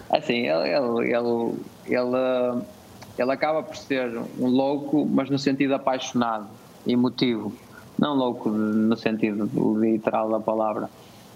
assim, 0.10 0.48
ele, 0.48 0.68
ele, 0.68 1.14
ele, 1.14 1.56
ele, 1.86 2.62
ele 3.20 3.32
acaba 3.32 3.62
por 3.62 3.78
ser 3.78 4.18
um 4.40 4.48
louco, 4.48 5.06
mas 5.06 5.30
no 5.30 5.38
sentido 5.38 5.76
apaixonado, 5.76 6.48
emotivo. 6.86 7.54
Não 7.98 8.16
louco 8.16 8.50
no 8.50 8.96
sentido 8.98 9.50
literal 9.80 10.30
da 10.30 10.40
palavra. 10.40 10.90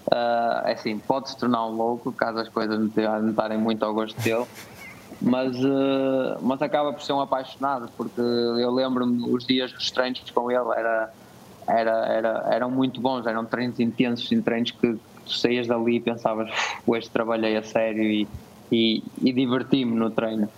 Uh, 0.06 0.70
assim, 0.70 0.98
pode 0.98 1.30
se 1.30 1.36
tornar 1.36 1.66
um 1.66 1.76
louco 1.76 2.12
caso 2.12 2.38
as 2.38 2.48
coisas 2.48 2.78
não 2.78 3.30
estarem 3.30 3.58
muito 3.58 3.84
ao 3.84 3.92
gosto 3.92 4.20
dele 4.22 4.46
mas, 5.20 5.56
uh, 5.56 6.38
mas 6.42 6.62
acaba 6.62 6.92
por 6.92 7.02
ser 7.02 7.12
um 7.12 7.20
apaixonado, 7.20 7.88
porque 7.96 8.20
eu 8.20 8.70
lembro-me 8.70 9.28
os 9.30 9.44
dias 9.44 9.72
dos 9.72 9.90
treinos 9.90 10.22
com 10.30 10.50
ele 10.50 10.68
era, 10.76 11.12
era, 11.66 12.06
era, 12.06 12.48
eram 12.52 12.70
muito 12.70 13.00
bons, 13.00 13.26
eram 13.26 13.44
treinos 13.44 13.80
intensos, 13.80 14.28
treinos 14.44 14.70
que 14.70 14.96
tu 15.24 15.32
saías 15.32 15.66
dali 15.66 15.96
e 15.96 16.00
pensavas, 16.00 16.50
hoje 16.86 17.10
trabalhei 17.10 17.56
a 17.56 17.62
sério 17.62 18.04
e, 18.04 18.28
e, 18.70 19.02
e 19.20 19.32
diverti-me 19.32 19.94
no 19.94 20.10
treino. 20.10 20.48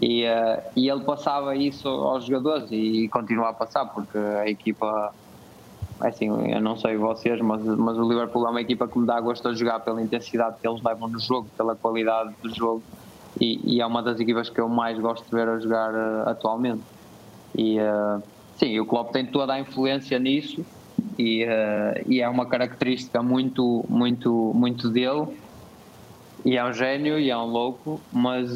E, 0.00 0.24
uh, 0.24 0.62
e 0.76 0.88
ele 0.88 1.02
passava 1.02 1.56
isso 1.56 1.88
aos 1.88 2.24
jogadores 2.24 2.68
e 2.70 3.08
continua 3.08 3.50
a 3.50 3.52
passar, 3.52 3.86
porque 3.86 4.16
a 4.16 4.48
equipa, 4.48 5.12
é 6.02 6.08
assim, 6.08 6.28
eu 6.52 6.60
não 6.60 6.76
sei 6.76 6.96
vocês, 6.96 7.40
mas, 7.40 7.64
mas 7.64 7.98
o 7.98 8.08
Liverpool 8.08 8.46
é 8.46 8.50
uma 8.50 8.60
equipa 8.60 8.86
que 8.86 8.98
me 8.98 9.06
dá 9.06 9.20
gosto 9.20 9.52
de 9.52 9.58
jogar 9.58 9.80
pela 9.80 10.00
intensidade 10.00 10.56
que 10.60 10.68
eles 10.68 10.82
levam 10.82 11.08
no 11.08 11.18
jogo, 11.18 11.48
pela 11.56 11.74
qualidade 11.74 12.32
do 12.42 12.54
jogo 12.54 12.82
e, 13.40 13.76
e, 13.76 13.80
é 13.80 13.86
uma 13.86 14.02
das 14.02 14.18
equipas 14.20 14.48
que 14.48 14.60
eu 14.60 14.68
mais 14.68 14.98
gosto 14.98 15.24
de 15.24 15.30
ver 15.30 15.48
a 15.48 15.58
jogar 15.58 15.92
uh, 15.92 16.28
atualmente. 16.28 16.82
E 17.56 17.78
uh, 17.80 18.22
sim, 18.56 18.78
o 18.78 18.86
Klopp 18.86 19.12
tem 19.12 19.26
toda 19.26 19.54
a 19.54 19.60
influência 19.60 20.18
nisso 20.18 20.64
e, 21.18 21.44
e 22.06 22.20
é 22.20 22.28
uma 22.28 22.46
característica 22.46 23.20
muito, 23.22 23.84
muito, 23.88 24.52
muito 24.54 24.88
dele. 24.88 25.26
e 26.44 26.56
é 26.56 26.64
um 26.64 26.72
gênio 26.72 27.18
e 27.18 27.30
é 27.30 27.36
um 27.36 27.46
louco, 27.46 28.00
mas, 28.12 28.48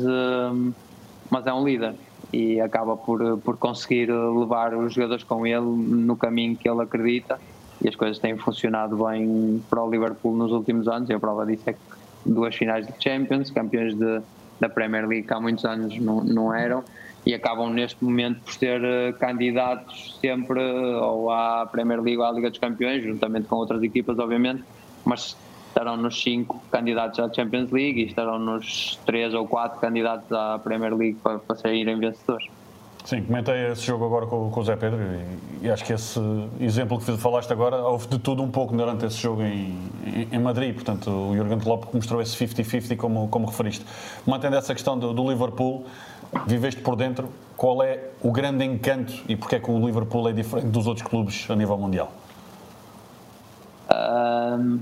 mas 1.33 1.47
é 1.47 1.53
um 1.53 1.64
líder 1.64 1.95
e 2.31 2.61
acaba 2.61 2.95
por, 2.95 3.38
por 3.38 3.57
conseguir 3.57 4.12
levar 4.12 4.75
os 4.75 4.92
jogadores 4.92 5.25
com 5.25 5.47
ele 5.47 5.64
no 5.64 6.14
caminho 6.14 6.55
que 6.55 6.68
ele 6.68 6.83
acredita 6.83 7.40
e 7.83 7.88
as 7.88 7.97
coisas 7.97 8.18
têm 8.18 8.37
funcionado 8.37 9.03
bem 9.03 9.62
para 9.71 9.83
o 9.83 9.90
Liverpool 9.90 10.37
nos 10.37 10.53
últimos 10.53 10.87
anos. 10.87 11.09
E 11.09 11.14
a 11.14 11.18
prova 11.18 11.47
disso 11.47 11.62
é 11.71 11.73
que 11.73 11.81
duas 12.27 12.55
finais 12.55 12.87
de 12.87 12.92
Champions, 13.03 13.51
campeões 13.51 13.95
de, 13.95 14.21
da 14.61 14.68
Premier 14.68 15.09
League 15.09 15.27
que 15.27 15.33
há 15.33 15.40
muitos 15.40 15.64
anos 15.64 15.99
não, 15.99 16.23
não 16.23 16.55
eram 16.55 16.85
e 17.25 17.33
acabam 17.33 17.73
neste 17.73 18.05
momento 18.05 18.40
por 18.40 18.53
ser 18.53 18.83
uh, 18.83 19.18
candidatos 19.18 20.18
sempre 20.21 20.61
uh, 20.61 21.03
ou 21.03 21.31
à 21.31 21.66
Premier 21.66 22.03
League 22.03 22.18
ou 22.18 22.25
à 22.25 22.31
Liga 22.31 22.51
dos 22.51 22.59
Campeões, 22.59 23.03
juntamente 23.03 23.49
com 23.49 23.57
outras 23.57 23.83
equipas, 23.83 24.18
obviamente, 24.18 24.62
mas 25.03 25.35
estarão 25.73 25.97
nos 25.97 26.23
cinco 26.23 26.63
candidatos 26.71 27.19
à 27.19 27.33
Champions 27.33 27.71
League 27.71 28.03
e 28.03 28.07
estarão 28.07 28.39
nos 28.39 28.99
três 29.07 29.33
ou 29.35 29.49
quatro 29.49 29.81
candidatos 29.81 30.31
à 30.31 30.59
Premier 30.59 30.95
League 30.95 31.19
para, 31.23 31.39
para 31.39 31.57
saírem 31.57 31.99
vencedores. 31.99 32.47
Sim, 33.05 33.25
comentei 33.25 33.73
esse 33.73 33.83
jogo 33.83 34.05
agora 34.05 34.27
com, 34.27 34.49
com 34.49 34.61
o 34.61 34.65
Zé 34.65 34.77
Pedro 34.77 35.01
e, 35.03 35.67
e, 35.67 35.71
acho 35.71 35.85
que 35.85 35.93
esse 35.93 36.21
exemplo 36.61 37.01
que 37.01 37.17
falaste 37.17 37.53
agora, 37.53 37.79
houve 37.79 38.07
de 38.07 38.19
tudo 38.19 38.45
um 38.45 38.51
pouco 38.51 38.77
durante 38.77 39.05
esse 39.05 39.17
jogo 39.17 39.43
em, 39.43 39.77
em, 40.07 40.29
em 40.31 40.39
Madrid, 40.39 40.73
portanto 40.73 41.11
o 41.11 41.37
Jurgen 41.37 41.59
Klopp 41.59 41.93
mostrou 41.93 42.23
esse 42.23 42.37
50-50 42.37 42.97
como, 42.97 43.27
como 43.27 43.47
referiste. 43.47 43.85
Mantendo 44.25 44.55
essa 44.55 44.73
questão 44.73 44.97
do, 44.97 45.13
do, 45.13 45.29
Liverpool, 45.29 45.85
viveste 46.47 46.81
por 46.81 46.95
dentro, 46.95 47.29
qual 47.57 47.83
é 47.83 48.11
o 48.21 48.31
grande 48.31 48.65
encanto 48.65 49.13
e 49.29 49.35
porque 49.35 49.57
é 49.57 49.59
que 49.59 49.71
o 49.71 49.85
Liverpool 49.85 50.29
é 50.29 50.33
diferente 50.33 50.69
dos 50.69 50.87
outros 50.87 51.05
clubes 51.05 51.51
a 51.51 51.57
nível 51.57 51.77
mundial? 51.77 52.13
Um, 53.91 54.79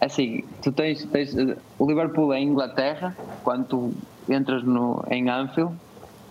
assim, 0.00 0.44
tu 0.62 0.72
tens, 0.72 1.04
tens 1.04 1.34
o 1.78 1.86
Liverpool 1.86 2.32
é 2.32 2.40
em 2.40 2.48
Inglaterra, 2.48 3.16
quando 3.42 3.66
tu 3.66 3.94
entras 4.28 4.62
no, 4.62 5.04
em 5.10 5.28
Anfield, 5.28 5.74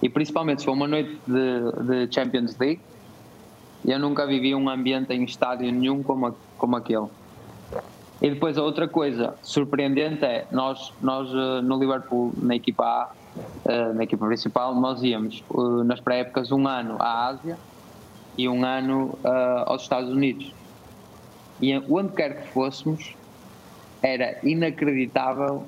e 0.01 0.09
principalmente 0.09 0.61
se 0.61 0.65
for 0.65 0.73
uma 0.73 0.87
noite 0.87 1.19
de, 1.27 2.05
de 2.05 2.13
Champions 2.13 2.57
League, 2.57 2.81
eu 3.85 3.99
nunca 3.99 4.25
vivi 4.25 4.53
um 4.53 4.69
ambiente 4.69 5.13
em 5.13 5.23
estádio 5.23 5.71
nenhum 5.71 6.03
como, 6.03 6.35
como 6.57 6.75
aquele. 6.75 7.07
E 8.21 8.29
depois 8.29 8.57
a 8.57 8.63
outra 8.63 8.87
coisa 8.87 9.35
surpreendente 9.43 10.25
é, 10.25 10.47
nós, 10.51 10.91
nós 11.01 11.29
eh, 11.29 11.61
no 11.61 11.79
Liverpool, 11.79 12.33
na 12.41 12.55
equipa 12.55 12.83
A, 12.83 13.11
eh, 13.65 13.93
na 13.93 14.03
equipa 14.03 14.25
principal, 14.25 14.73
nós 14.73 15.03
íamos 15.03 15.43
eh, 15.51 15.83
nas 15.85 15.99
pré-épocas 15.99 16.51
um 16.51 16.67
ano 16.67 16.97
à 16.99 17.27
Ásia 17.27 17.57
e 18.35 18.49
um 18.49 18.65
ano 18.65 19.17
aos 19.65 19.83
Estados 19.83 20.11
Unidos. 20.11 20.51
E 21.59 21.75
onde 21.89 22.13
quer 22.13 22.41
que 22.41 22.47
fôssemos, 22.49 23.15
era 24.01 24.37
inacreditável 24.43 25.65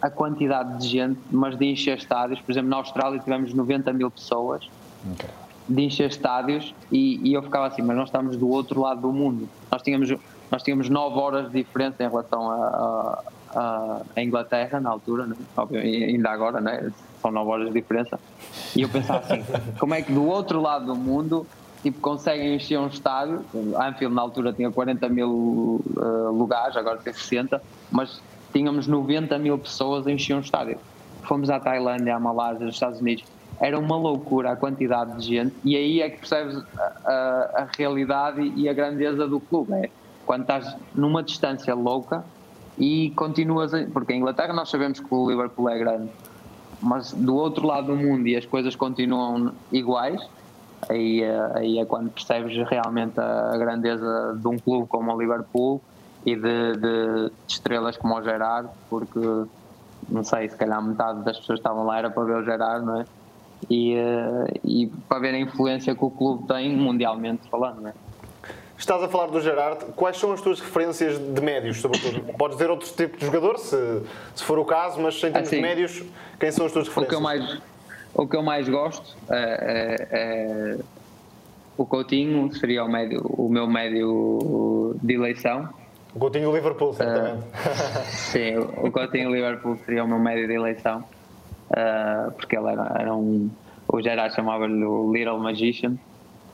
a 0.00 0.10
quantidade 0.10 0.78
de 0.80 0.88
gente, 0.88 1.20
mas 1.30 1.56
de 1.56 1.66
encher 1.66 1.96
estádios. 1.96 2.40
Por 2.40 2.50
exemplo, 2.50 2.68
na 2.68 2.76
Austrália 2.76 3.20
tivemos 3.20 3.54
90 3.54 3.92
mil 3.92 4.10
pessoas 4.10 4.68
okay. 5.12 5.30
de 5.68 5.82
encher 5.82 6.10
estádios 6.10 6.74
e, 6.90 7.20
e, 7.28 7.32
eu 7.34 7.42
ficava 7.42 7.68
assim, 7.68 7.82
mas 7.82 7.96
nós 7.96 8.08
estamos 8.08 8.36
do 8.36 8.48
outro 8.48 8.80
lado 8.80 9.00
do 9.00 9.12
mundo. 9.12 9.48
Nós 9.70 9.80
tínhamos, 9.80 10.12
nós 10.50 10.62
tínhamos 10.62 10.88
9 10.88 11.18
horas 11.18 11.52
de 11.52 11.62
diferença 11.62 12.02
em 12.02 12.08
relação 12.08 12.50
a, 12.50 13.22
a, 13.54 14.00
a 14.16 14.22
Inglaterra 14.22 14.80
na 14.80 14.90
altura, 14.90 15.26
né? 15.26 15.36
ainda 15.56 16.30
agora, 16.30 16.60
né? 16.60 16.90
são 17.20 17.30
9 17.30 17.50
horas 17.50 17.66
de 17.68 17.74
diferença. 17.74 18.18
E 18.74 18.82
eu 18.82 18.88
pensava 18.88 19.20
assim, 19.20 19.44
como 19.78 19.94
é 19.94 20.02
que 20.02 20.12
do 20.12 20.26
outro 20.26 20.60
lado 20.60 20.86
do 20.86 20.96
mundo 20.96 21.46
tipo, 21.82 22.00
conseguem 22.00 22.54
encher 22.54 22.78
um 22.78 22.86
estádio. 22.86 23.44
Anfield 23.76 24.14
na 24.14 24.22
altura 24.22 24.52
tinha 24.52 24.70
40 24.70 25.08
mil 25.08 25.82
uh, 25.96 26.30
lugares, 26.32 26.76
agora 26.76 26.98
tem 26.98 27.12
60, 27.12 27.62
mas 27.90 28.22
tínhamos 28.52 28.86
90 28.86 29.38
mil 29.38 29.58
pessoas 29.58 30.06
a 30.06 30.10
encher 30.10 30.34
um 30.34 30.40
estádio. 30.40 30.78
Fomos 31.22 31.50
à 31.50 31.60
Tailândia, 31.60 32.16
à 32.16 32.20
Malásia, 32.20 32.66
aos 32.66 32.74
Estados 32.74 33.00
Unidos. 33.00 33.24
Era 33.60 33.78
uma 33.78 33.96
loucura 33.96 34.52
a 34.52 34.56
quantidade 34.56 35.18
de 35.18 35.26
gente, 35.26 35.54
e 35.64 35.76
aí 35.76 36.00
é 36.00 36.10
que 36.10 36.18
percebes 36.18 36.56
a, 36.56 36.92
a, 37.04 37.62
a 37.62 37.68
realidade 37.76 38.52
e 38.56 38.68
a 38.68 38.72
grandeza 38.72 39.26
do 39.28 39.38
clube. 39.38 39.72
É 39.74 39.90
quando 40.26 40.42
estás 40.42 40.76
numa 40.94 41.22
distância 41.22 41.74
louca 41.74 42.24
e 42.78 43.10
continuas. 43.10 43.74
A, 43.74 43.84
porque 43.92 44.12
em 44.12 44.18
Inglaterra 44.18 44.52
nós 44.52 44.70
sabemos 44.70 45.00
que 45.00 45.06
o 45.14 45.28
Liverpool 45.28 45.68
é 45.68 45.78
grande, 45.78 46.10
mas 46.80 47.12
do 47.12 47.34
outro 47.34 47.66
lado 47.66 47.88
do 47.88 47.96
mundo 47.96 48.26
e 48.26 48.36
as 48.36 48.46
coisas 48.46 48.74
continuam 48.74 49.52
iguais, 49.70 50.20
aí, 50.88 51.22
aí 51.54 51.78
é 51.78 51.84
quando 51.84 52.10
percebes 52.10 52.56
realmente 52.68 53.18
a 53.20 53.56
grandeza 53.56 54.36
de 54.40 54.48
um 54.48 54.58
clube 54.58 54.86
como 54.88 55.12
o 55.12 55.20
Liverpool 55.20 55.80
e 56.24 56.36
de, 56.36 56.76
de, 56.76 57.32
estrelas 57.48 57.96
como 57.96 58.16
o 58.16 58.22
Gerard, 58.22 58.68
porque 58.88 59.20
não 60.08 60.24
sei, 60.24 60.48
se 60.48 60.56
calhar 60.56 60.82
metade 60.82 61.22
das 61.24 61.38
pessoas 61.38 61.58
estavam 61.58 61.84
lá 61.84 61.98
era 61.98 62.10
para 62.10 62.24
ver 62.24 62.36
o 62.36 62.44
Gerard, 62.44 62.84
não 62.84 63.00
é? 63.00 63.04
E, 63.70 63.94
eh, 63.94 64.60
e 64.64 64.86
para 65.08 65.20
ver 65.20 65.34
a 65.34 65.38
influência 65.38 65.94
que 65.94 66.04
o 66.04 66.10
clube 66.10 66.48
tem 66.48 66.76
mundialmente 66.76 67.48
falando, 67.48 67.80
não 67.80 67.90
é? 67.90 67.94
Estás 68.76 69.00
a 69.00 69.08
falar 69.08 69.28
do 69.28 69.40
Gerard, 69.40 69.84
quais 69.94 70.18
são 70.18 70.32
as 70.32 70.40
tuas 70.40 70.58
referências 70.58 71.16
de 71.16 71.40
médios, 71.40 71.80
sobretudo? 71.80 72.20
Podes 72.36 72.56
dizer 72.56 72.68
outro 72.68 72.88
tipo 72.92 73.16
de 73.16 73.24
jogador, 73.24 73.56
se, 73.58 73.76
se 74.34 74.42
for 74.42 74.58
o 74.58 74.64
caso, 74.64 75.00
mas 75.00 75.14
em 75.18 75.20
termos 75.20 75.40
assim, 75.42 75.56
de 75.56 75.62
médios, 75.62 76.02
quem 76.40 76.50
são 76.50 76.66
as 76.66 76.72
tuas 76.72 76.88
referências? 76.88 77.06
O 77.06 77.08
que 77.08 77.14
eu 77.14 77.20
mais, 77.20 77.62
o 78.14 78.26
que 78.26 78.36
eu 78.36 78.42
mais 78.42 78.68
gosto 78.68 79.16
é, 79.30 79.36
é, 80.10 80.18
é 80.18 80.78
o 81.76 81.86
Coutinho, 81.86 82.52
seria 82.54 82.84
o, 82.84 82.88
médio, 82.88 83.22
o 83.24 83.48
meu 83.48 83.66
médio 83.66 84.96
de 85.02 85.14
eleição 85.14 85.68
o 86.14 86.18
Coutinho 86.18 86.50
do 86.50 86.54
Liverpool, 86.54 86.92
certamente. 86.92 87.42
Uh, 87.42 88.04
sim, 88.04 88.58
o 88.58 88.90
Coutinho 88.90 89.30
do 89.30 89.34
Liverpool 89.34 89.78
seria 89.86 90.04
o 90.04 90.08
meu 90.08 90.18
médio 90.18 90.46
de 90.46 90.52
eleição, 90.52 91.02
uh, 91.70 92.30
porque 92.32 92.56
ele 92.56 92.68
era, 92.68 92.96
era 92.98 93.14
um. 93.14 93.50
O 93.88 94.00
Gerard 94.00 94.34
chamava-lhe 94.34 94.84
o 94.84 95.10
Little 95.12 95.38
Magician 95.38 95.96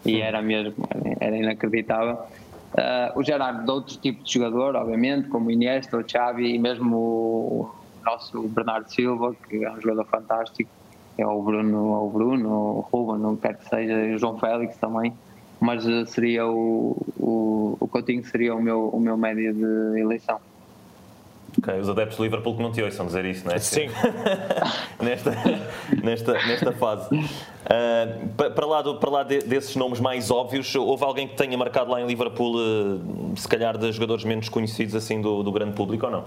e 0.05 0.21
era 0.21 0.40
mesmo, 0.40 0.75
era 1.21 1.37
inacreditável. 1.37 2.14
Uh, 2.14 3.18
o 3.18 3.23
Gerard 3.25 3.64
de 3.64 3.71
outros 3.71 3.97
tipos 3.97 4.25
de 4.25 4.35
jogador, 4.35 4.77
obviamente, 4.77 5.29
como 5.29 5.49
o 5.49 5.51
Iniesta, 5.51 5.97
o 5.97 6.09
Xavi 6.09 6.55
e 6.55 6.59
mesmo 6.59 6.97
o 6.97 7.75
nosso 8.05 8.42
Bernardo 8.49 8.88
Silva, 8.92 9.35
que 9.49 9.64
é 9.64 9.71
um 9.71 9.81
jogador 9.81 10.05
fantástico, 10.05 10.71
é 11.18 11.26
o 11.26 11.42
Bruno, 11.42 12.04
o 12.04 12.11
Bruno, 12.11 12.50
o 12.50 12.81
Ruben, 12.92 13.20
não 13.20 13.37
quer 13.37 13.57
que 13.57 13.68
seja, 13.68 14.14
o 14.14 14.18
João 14.18 14.38
Félix 14.38 14.76
também 14.76 15.12
mas 15.61 15.87
eh, 15.87 16.04
seria 16.07 16.46
o, 16.46 16.96
o, 17.18 17.76
o 17.81 17.88
Coutinho 17.88 18.24
seria 18.24 18.54
o 18.54 18.62
meu, 18.62 18.88
o 18.88 19.00
meu 19.00 19.16
médio 19.16 19.52
de 19.54 20.00
eleição. 20.00 20.38
Ok, 21.59 21.74
os 21.81 21.88
adeptos 21.88 22.16
do 22.16 22.22
Liverpool 22.22 22.57
que 22.57 22.62
não 22.62 22.70
te 22.70 22.81
ouçam 22.83 23.07
dizer 23.07 23.24
isso, 23.24 23.44
não 23.44 23.52
é? 23.52 23.59
Sim. 23.59 23.88
nesta, 25.02 25.33
nesta, 26.04 26.33
nesta 26.35 26.72
fase. 26.72 27.09
Uh, 27.12 28.50
para 28.50 28.66
lá, 28.66 28.83
do, 28.83 28.96
para 28.96 29.11
lá 29.11 29.22
de, 29.24 29.40
desses 29.40 29.74
nomes 29.74 29.98
mais 29.98 30.31
óbvios, 30.31 30.72
houve 30.76 31.02
alguém 31.02 31.26
que 31.26 31.35
tenha 31.35 31.59
marcado 31.59 31.90
lá 31.90 32.00
em 32.00 32.07
Liverpool, 32.07 32.54
uh, 32.54 33.37
se 33.37 33.48
calhar 33.48 33.76
de 33.76 33.90
jogadores 33.90 34.24
menos 34.24 34.48
conhecidos 34.48 34.94
assim 34.94 35.20
do, 35.20 35.42
do 35.42 35.50
grande 35.50 35.72
público 35.72 36.07
ou 36.07 36.12
não? 36.12 36.24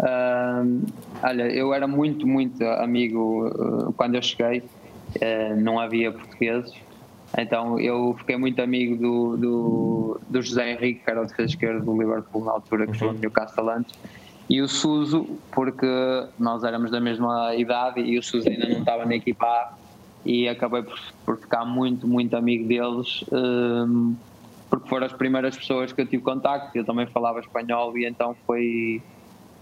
Uh, 0.00 0.86
olha, 1.22 1.42
eu 1.50 1.74
era 1.74 1.86
muito, 1.88 2.26
muito 2.26 2.64
amigo 2.64 3.92
quando 3.96 4.14
eu 4.14 4.22
cheguei, 4.22 4.62
não 5.56 5.80
havia 5.80 6.12
portugueses 6.12 6.72
então 7.36 7.78
eu 7.78 8.14
fiquei 8.18 8.36
muito 8.36 8.62
amigo 8.62 8.96
do, 8.96 9.36
do, 9.36 10.20
do 10.28 10.42
José 10.42 10.72
Henrique, 10.72 11.04
que 11.04 11.10
era 11.10 11.20
o 11.20 11.26
defesa 11.26 11.50
esquerdo 11.50 11.84
do 11.84 11.98
Liverpool 11.98 12.44
na 12.44 12.52
altura, 12.52 12.86
que 12.86 12.94
jogou 12.94 13.14
no 13.14 13.20
Newcastle 13.20 13.68
antes, 13.68 13.94
e 14.48 14.62
o 14.62 14.68
Suso, 14.68 15.26
porque 15.52 15.86
nós 16.38 16.64
éramos 16.64 16.90
da 16.90 17.00
mesma 17.00 17.54
idade 17.54 18.00
e 18.00 18.18
o 18.18 18.22
Suso 18.22 18.48
ainda 18.48 18.66
não 18.68 18.78
estava 18.78 19.04
na 19.04 19.16
equipa 19.16 19.44
A, 19.44 19.74
e 20.24 20.48
acabei 20.48 20.82
por, 20.82 20.98
por 21.24 21.38
ficar 21.38 21.64
muito, 21.64 22.08
muito 22.08 22.34
amigo 22.34 22.66
deles, 22.66 23.24
porque 24.70 24.88
foram 24.88 25.06
as 25.06 25.12
primeiras 25.12 25.56
pessoas 25.56 25.92
que 25.92 26.00
eu 26.00 26.06
tive 26.06 26.22
contacto, 26.22 26.76
eu 26.76 26.84
também 26.84 27.06
falava 27.06 27.40
espanhol 27.40 27.96
e 27.96 28.06
então 28.06 28.34
foi. 28.46 29.02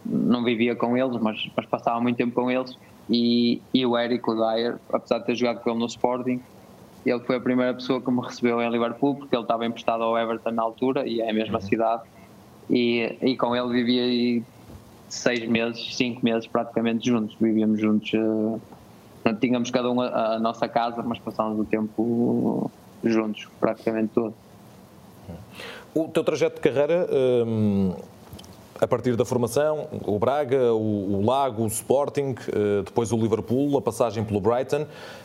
Não 0.08 0.44
vivia 0.44 0.74
com 0.76 0.96
eles, 0.96 1.16
mas, 1.20 1.48
mas 1.56 1.66
passava 1.66 2.00
muito 2.00 2.16
tempo 2.16 2.34
com 2.34 2.50
eles. 2.50 2.76
E, 3.08 3.60
e 3.72 3.86
o 3.86 3.96
Érico 3.96 4.34
Dyer, 4.34 4.76
apesar 4.92 5.18
de 5.18 5.26
ter 5.26 5.34
jogado 5.36 5.60
com 5.60 5.70
ele 5.70 5.78
no 5.78 5.86
Sporting, 5.86 6.40
ele 7.04 7.20
foi 7.20 7.36
a 7.36 7.40
primeira 7.40 7.72
pessoa 7.74 8.00
que 8.00 8.10
me 8.10 8.20
recebeu 8.20 8.60
em 8.60 8.68
Liverpool, 8.68 9.14
porque 9.14 9.34
ele 9.34 9.42
estava 9.42 9.64
emprestado 9.64 10.02
ao 10.02 10.18
Everton 10.18 10.50
na 10.50 10.62
altura, 10.62 11.06
e 11.06 11.20
é 11.20 11.30
a 11.30 11.32
mesma 11.32 11.58
uhum. 11.58 11.64
cidade. 11.64 12.02
E, 12.68 13.16
e 13.22 13.36
com 13.36 13.54
ele 13.54 13.68
vivia 13.72 14.42
seis 15.08 15.46
meses, 15.48 15.96
cinco 15.96 16.24
meses 16.24 16.46
praticamente 16.48 17.06
juntos. 17.08 17.36
Vivíamos 17.40 17.80
juntos. 17.80 18.12
Uh, 18.12 18.60
tínhamos 19.40 19.70
cada 19.70 19.90
um 19.90 20.00
a, 20.00 20.34
a, 20.34 20.38
nossa 20.40 20.68
casa, 20.68 21.02
mas 21.02 21.18
passávamos 21.20 21.60
o 21.60 21.64
tempo 21.64 22.70
juntos, 23.04 23.46
praticamente 23.60 24.10
todo. 24.12 24.34
O 25.94 26.08
teu 26.08 26.24
trajeto 26.24 26.56
de 26.56 26.60
carreira. 26.60 27.08
Hum 27.12 27.94
a 28.80 28.86
partir 28.86 29.16
da 29.16 29.24
formação, 29.24 29.88
o 30.04 30.18
Braga, 30.18 30.72
o, 30.72 31.22
Lago, 31.24 31.62
o 31.62 31.66
Sporting, 31.66 32.34
uh, 32.48 32.82
depois 32.84 33.12
o 33.12 33.16
Liverpool, 33.16 33.76
a 33.78 33.82
passagem 33.82 34.24
pelo 34.24 34.40
Brighton. 34.40 34.82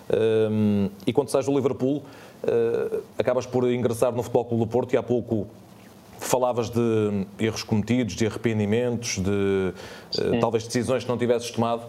Uh, 0.09 0.89
e 1.05 1.13
quando 1.13 1.29
sais 1.29 1.45
do 1.45 1.53
Liverpool, 1.53 1.97
uh, 1.97 3.03
acabas 3.17 3.45
por 3.45 3.69
ingressar 3.69 4.11
no 4.11 4.23
Futebol 4.23 4.45
Clube 4.45 4.65
do 4.65 4.69
Porto 4.69 4.93
e 4.93 4.97
há 4.97 5.03
pouco 5.03 5.47
falavas 6.17 6.69
de 6.69 7.25
erros 7.39 7.63
cometidos, 7.63 8.15
de 8.15 8.25
arrependimentos, 8.25 9.17
de 9.17 9.73
uh, 10.19 10.39
talvez 10.39 10.65
decisões 10.65 11.03
que 11.03 11.09
não 11.09 11.17
tivesses 11.17 11.49
tomado. 11.51 11.83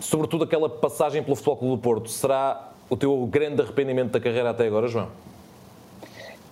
Sobretudo 0.00 0.44
aquela 0.44 0.68
passagem 0.68 1.22
pelo 1.22 1.36
Futebol 1.36 1.56
Clube 1.56 1.76
do 1.76 1.82
Porto, 1.82 2.08
será 2.08 2.70
o 2.88 2.96
teu 2.96 3.26
grande 3.30 3.60
arrependimento 3.62 4.10
da 4.10 4.20
carreira 4.20 4.50
até 4.50 4.66
agora, 4.66 4.88
João? 4.88 5.08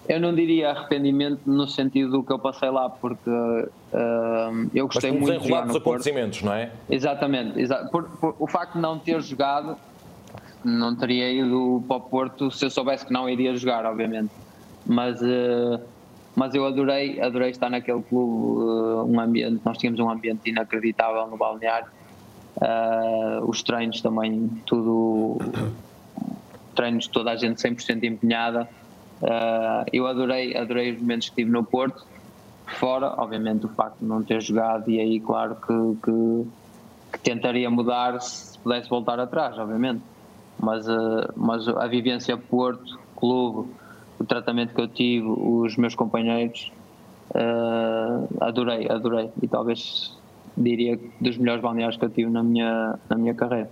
Eu 0.09 0.19
não 0.19 0.35
diria 0.35 0.71
arrependimento 0.71 1.43
no 1.45 1.69
sentido 1.69 2.13
do 2.13 2.23
que 2.23 2.33
eu 2.33 2.39
passei 2.39 2.71
lá, 2.71 2.89
porque 2.89 3.29
uh, 3.29 4.71
eu 4.75 4.87
gostei 4.87 5.13
Mas 5.13 5.21
muito 5.21 5.43
de 5.43 5.49
jogar 5.49 5.67
no 5.67 5.77
acontecimentos, 5.77 6.41
Porto. 6.41 6.51
não 6.51 6.59
é? 6.59 6.73
Exatamente. 6.89 7.61
Exa 7.61 7.87
por, 7.93 8.05
por, 8.05 8.35
o 8.39 8.47
facto 8.47 8.75
de 8.75 8.81
não 8.81 8.99
ter 8.99 9.21
jogado, 9.21 9.77
não 10.65 10.97
teria 10.97 11.31
ido 11.31 11.85
para 11.87 11.99
o 11.99 12.01
Porto 12.01 12.51
se 12.51 12.65
eu 12.65 12.71
soubesse 12.71 13.05
que 13.05 13.13
não 13.13 13.29
iria 13.29 13.55
jogar, 13.55 13.85
obviamente. 13.85 14.31
Mas, 14.87 15.21
uh, 15.21 15.79
mas 16.35 16.55
eu 16.55 16.65
adorei, 16.65 17.21
adorei 17.21 17.51
estar 17.51 17.69
naquele 17.69 18.03
clube, 18.03 18.63
uh, 18.63 19.05
um 19.05 19.21
ambiente, 19.21 19.61
nós 19.63 19.77
tínhamos 19.77 20.01
um 20.01 20.09
ambiente 20.09 20.49
inacreditável 20.49 21.27
no 21.27 21.37
balneário. 21.37 21.89
os 23.47 23.63
treinos 23.63 24.01
também, 24.01 24.49
tudo 24.65 25.37
treinos 26.75 27.09
toda 27.09 27.33
a 27.33 27.37
gente 27.37 27.61
100% 27.61 28.05
empenhada. 28.05 28.69
Uh, 29.23 29.85
eu 29.93 30.07
adorei, 30.07 30.57
adorei 30.57 30.93
os 30.93 31.01
momentos 31.01 31.29
que 31.29 31.37
tive 31.37 31.51
no 31.51 31.65
Porto, 31.65 32.07
fora, 32.67 33.15
obviamente, 33.17 33.67
o 33.67 33.69
facto 33.69 33.99
de 33.99 34.07
não 34.07 34.23
ter 34.23 34.41
jogado, 34.41 34.91
e 34.91 35.01
aí, 35.01 35.21
claro, 35.21 35.57
que, 35.57 35.99
que, 36.03 36.47
que 37.13 37.21
tentaria 37.21 37.69
mudar 37.71 38.21
se 38.21 38.59
pudesse 38.59 38.89
voltar 38.89 39.19
atrás, 39.19 39.59
obviamente. 39.59 40.03
Mas, 40.61 40.89
uh, 40.89 41.33
mas 41.37 41.69
a 41.69 41.87
vivência 41.87 42.37
Porto, 42.37 42.99
clube, 43.17 43.71
o 44.19 44.25
tratamento 44.25 44.75
que 44.75 44.81
eu 44.81 44.89
tive, 44.89 45.27
os 45.27 45.77
meus 45.77 45.95
companheiros, 45.95 46.73
uh, 47.31 48.29
adorei, 48.41 48.89
adorei. 48.89 49.31
E 49.41 49.47
talvez 49.47 50.17
diria 50.57 50.99
dos 51.21 51.39
melhores 51.39 51.63
balneários 51.63 51.97
que 51.97 52.05
eu 52.05 52.11
tive 52.11 52.31
na 52.31 52.43
minha, 52.43 52.99
na 53.09 53.17
minha 53.17 53.35
carreira. 53.35 53.71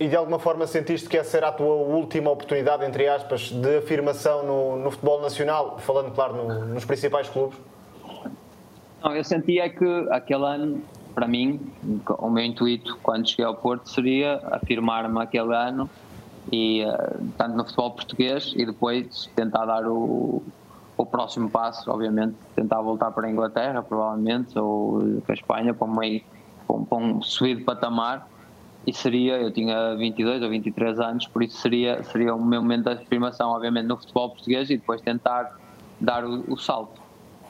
E 0.00 0.08
de 0.08 0.16
alguma 0.16 0.38
forma 0.38 0.66
sentiste 0.66 1.06
que 1.10 1.18
essa 1.18 1.36
era 1.36 1.48
a 1.48 1.52
tua 1.52 1.74
última 1.74 2.30
oportunidade, 2.30 2.86
entre 2.86 3.06
aspas, 3.06 3.50
de 3.50 3.76
afirmação 3.76 4.42
no, 4.42 4.76
no 4.82 4.90
futebol 4.90 5.20
nacional, 5.20 5.78
falando, 5.78 6.10
claro, 6.12 6.36
no, 6.36 6.64
nos 6.68 6.86
principais 6.86 7.28
clubes? 7.28 7.58
Não, 9.04 9.14
eu 9.14 9.22
sentia 9.22 9.68
que 9.68 10.08
aquele 10.10 10.46
ano, 10.46 10.82
para 11.14 11.28
mim, 11.28 11.60
o 12.18 12.30
meu 12.30 12.42
intuito 12.42 12.98
quando 13.02 13.28
cheguei 13.28 13.44
ao 13.44 13.54
Porto 13.54 13.90
seria 13.90 14.40
afirmar-me 14.50 15.20
aquele 15.20 15.54
ano, 15.54 15.88
e, 16.50 16.80
eh, 16.80 17.16
tanto 17.36 17.58
no 17.58 17.64
futebol 17.66 17.90
português, 17.90 18.54
e 18.56 18.64
depois 18.64 19.28
tentar 19.36 19.66
dar 19.66 19.86
o, 19.86 20.42
o 20.96 21.04
próximo 21.04 21.50
passo, 21.50 21.90
obviamente, 21.90 22.36
tentar 22.56 22.80
voltar 22.80 23.10
para 23.10 23.26
a 23.26 23.30
Inglaterra, 23.30 23.82
provavelmente, 23.82 24.58
ou 24.58 25.20
para 25.26 25.34
a 25.34 25.36
Espanha, 25.36 25.74
para, 25.74 25.86
meio, 25.86 26.22
para 26.66 26.76
um, 26.76 26.84
para 26.86 26.98
um 26.98 27.20
subido 27.20 27.64
patamar 27.66 28.26
e 28.86 28.92
seria, 28.92 29.36
eu 29.36 29.50
tinha 29.50 29.94
22 29.96 30.42
ou 30.42 30.48
23 30.48 30.98
anos, 31.00 31.26
por 31.26 31.42
isso 31.42 31.58
seria, 31.58 32.02
seria 32.04 32.34
o 32.34 32.42
meu 32.42 32.62
momento 32.62 32.84
de 32.84 33.02
afirmação, 33.02 33.50
obviamente, 33.50 33.86
no 33.86 33.96
futebol 33.96 34.30
português 34.30 34.70
e 34.70 34.76
depois 34.76 35.00
tentar 35.00 35.58
dar 36.00 36.24
o, 36.24 36.44
o 36.52 36.56
salto. 36.56 36.98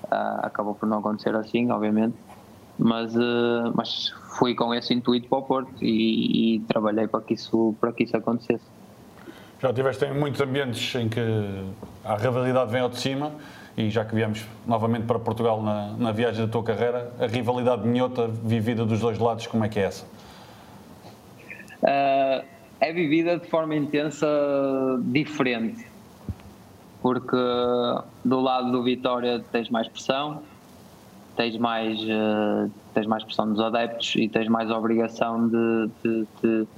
Uh, 0.05 0.43
acabou 0.43 0.75
por 0.75 0.89
não 0.89 0.99
acontecer 0.99 1.35
assim, 1.37 1.71
obviamente, 1.71 2.17
mas, 2.77 3.15
uh, 3.15 3.73
mas 3.75 4.09
fui 4.39 4.55
com 4.55 4.75
esse 4.75 4.93
intuito 4.93 5.29
para 5.29 5.39
o 5.39 5.43
Porto 5.43 5.73
e, 5.81 6.57
e, 6.57 6.61
trabalhei 6.61 7.07
para 7.07 7.21
que, 7.21 7.35
isso, 7.35 7.75
para 7.81 7.93
que 7.93 8.05
isso 8.05 8.17
acontecesse. 8.17 8.65
Já 9.61 9.73
tiveste 9.73 10.05
em 10.07 10.19
muitos 10.19 10.41
ambientes 10.41 10.95
em 10.97 11.09
que 11.09 11.21
a 12.05 12.17
rivalidade 12.17 12.73
vem 12.73 12.81
ao 12.81 12.89
de 12.89 12.99
cima 12.99 13.33
e 13.77 13.89
já 13.89 14.05
que 14.05 14.15
viemos 14.15 14.45
novamente 14.67 15.05
para 15.05 15.19
Portugal 15.19 15.63
na, 15.63 15.93
na 15.93 16.13
viagem 16.13 16.45
da 16.45 16.51
tua 16.51 16.63
carreira, 16.63 17.13
a 17.21 17.27
rivalidade 17.27 17.87
minhota 17.87 18.27
vivida 18.27 18.85
dos 18.85 19.01
dois 19.01 19.19
lados, 19.19 19.47
como 19.47 19.65
é 19.65 19.69
que 19.69 19.79
é 19.79 19.85
essa? 19.85 20.05
Uh, 21.83 22.45
é 22.81 22.93
vivida 22.93 23.39
de 23.39 23.47
forma 23.47 23.75
intensa 23.77 24.27
diferente. 25.05 25.87
Porque 27.03 27.37
do 28.25 28.41
lado 28.41 28.71
do 28.73 28.83
Vitória 28.83 29.43
tens 29.51 29.71
mais 29.71 29.89
pressão, 29.89 30.43
tens 31.37 31.57
mais, 31.57 31.99
uh, 32.01 32.71
tens 32.93 33.07
mais 33.07 33.25
pressão 33.25 33.51
dos 33.51 33.61
adeptos 33.61 34.15
e 34.17 34.29
tens 34.29 34.49
mais 34.49 34.71
obrigação 34.71 35.49
de, 35.49 35.91
de, 36.03 36.27
de, 36.43 36.69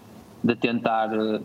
de 0.45 0.57
tentar 0.57 1.11
uh, 1.13 1.43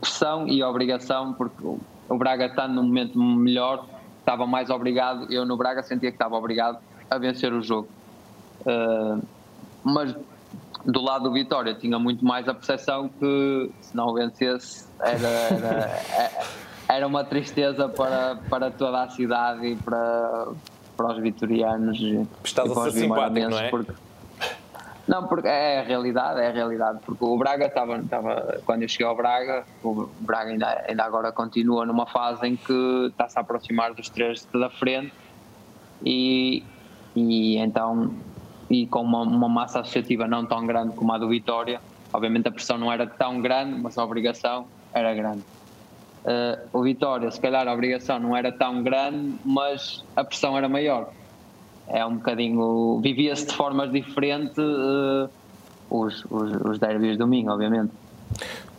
pressão 0.00 0.48
e 0.48 0.62
obrigação, 0.62 1.32
porque 1.34 1.62
o 1.62 2.18
Braga 2.18 2.46
estando 2.46 2.74
num 2.74 2.82
momento 2.82 3.18
melhor, 3.18 3.86
estava 4.18 4.46
mais 4.46 4.70
obrigado, 4.70 5.32
eu 5.32 5.46
no 5.46 5.56
Braga 5.56 5.82
sentia 5.82 6.10
que 6.10 6.16
estava 6.16 6.36
obrigado 6.36 6.78
a 7.08 7.18
vencer 7.18 7.52
o 7.52 7.62
jogo. 7.62 7.88
Uh, 8.62 9.22
mas 9.82 10.14
do 10.84 11.00
lado 11.00 11.24
do 11.24 11.32
Vitória 11.32 11.74
tinha 11.74 11.98
muito 11.98 12.24
mais 12.24 12.48
a 12.48 12.54
percepção 12.54 13.08
que 13.08 13.70
se 13.80 13.96
não 13.96 14.12
vencesse 14.14 14.86
era, 15.00 15.28
era, 15.28 16.02
era 16.88 17.06
uma 17.06 17.24
tristeza 17.24 17.88
para, 17.88 18.36
para 18.48 18.70
toda 18.70 19.02
a 19.02 19.08
cidade 19.08 19.66
e 19.66 19.76
para, 19.76 20.48
para 20.96 21.12
os 21.12 21.18
vitorianos. 21.18 21.98
Estás 22.44 22.70
a 22.70 22.84
ser 22.84 22.92
simpático, 22.92 23.48
não 23.48 23.58
é? 23.58 23.68
Porque, 23.68 23.92
não, 25.06 25.26
porque 25.26 25.48
é 25.48 25.80
a 25.80 25.82
realidade, 25.82 26.40
é 26.40 26.48
a 26.48 26.52
realidade. 26.52 27.00
Porque 27.04 27.24
o 27.24 27.36
Braga 27.36 27.66
estava, 27.66 27.98
estava 27.98 28.60
quando 28.64 28.82
eu 28.82 28.88
cheguei 28.88 29.06
ao 29.06 29.16
Braga, 29.16 29.64
o 29.82 30.08
Braga 30.20 30.50
ainda, 30.50 30.84
ainda 30.88 31.04
agora 31.04 31.32
continua 31.32 31.84
numa 31.84 32.06
fase 32.06 32.46
em 32.46 32.56
que 32.56 33.06
está-se 33.08 33.38
a 33.38 33.42
aproximar 33.42 33.92
dos 33.92 34.08
três 34.08 34.46
da 34.52 34.70
frente 34.70 35.12
e, 36.04 36.62
e 37.14 37.56
então 37.58 38.14
e 38.70 38.86
com 38.86 39.02
uma, 39.02 39.22
uma, 39.22 39.48
massa 39.48 39.80
associativa 39.80 40.28
não 40.28 40.46
tão 40.46 40.64
grande 40.64 40.94
como 40.94 41.12
a 41.12 41.18
do 41.18 41.28
Vitória, 41.28 41.80
obviamente 42.12 42.46
a 42.46 42.52
pressão 42.52 42.78
não 42.78 42.92
era 42.92 43.06
tão 43.06 43.40
grande, 43.40 43.80
mas 43.80 43.98
a 43.98 44.04
obrigação 44.04 44.66
era 44.94 45.12
grande. 45.12 45.42
Uh, 46.24 46.78
o 46.78 46.82
Vitória, 46.82 47.30
se 47.30 47.40
calhar 47.40 47.66
a 47.66 47.72
obrigação 47.72 48.20
não 48.20 48.36
era 48.36 48.52
tão 48.52 48.82
grande, 48.82 49.34
mas 49.44 50.04
a 50.14 50.22
pressão 50.22 50.56
era 50.56 50.68
maior. 50.68 51.10
É 51.88 52.06
um 52.06 52.16
bocadinho. 52.16 53.00
Vivia-se 53.00 53.46
de 53.46 53.54
formas 53.54 53.90
diferentes 53.90 54.56
uh, 54.58 55.28
os, 55.90 56.24
os, 56.26 56.52
os 56.64 56.78
derbys 56.78 57.12
de 57.12 57.18
domingo, 57.18 57.50
obviamente. 57.50 57.92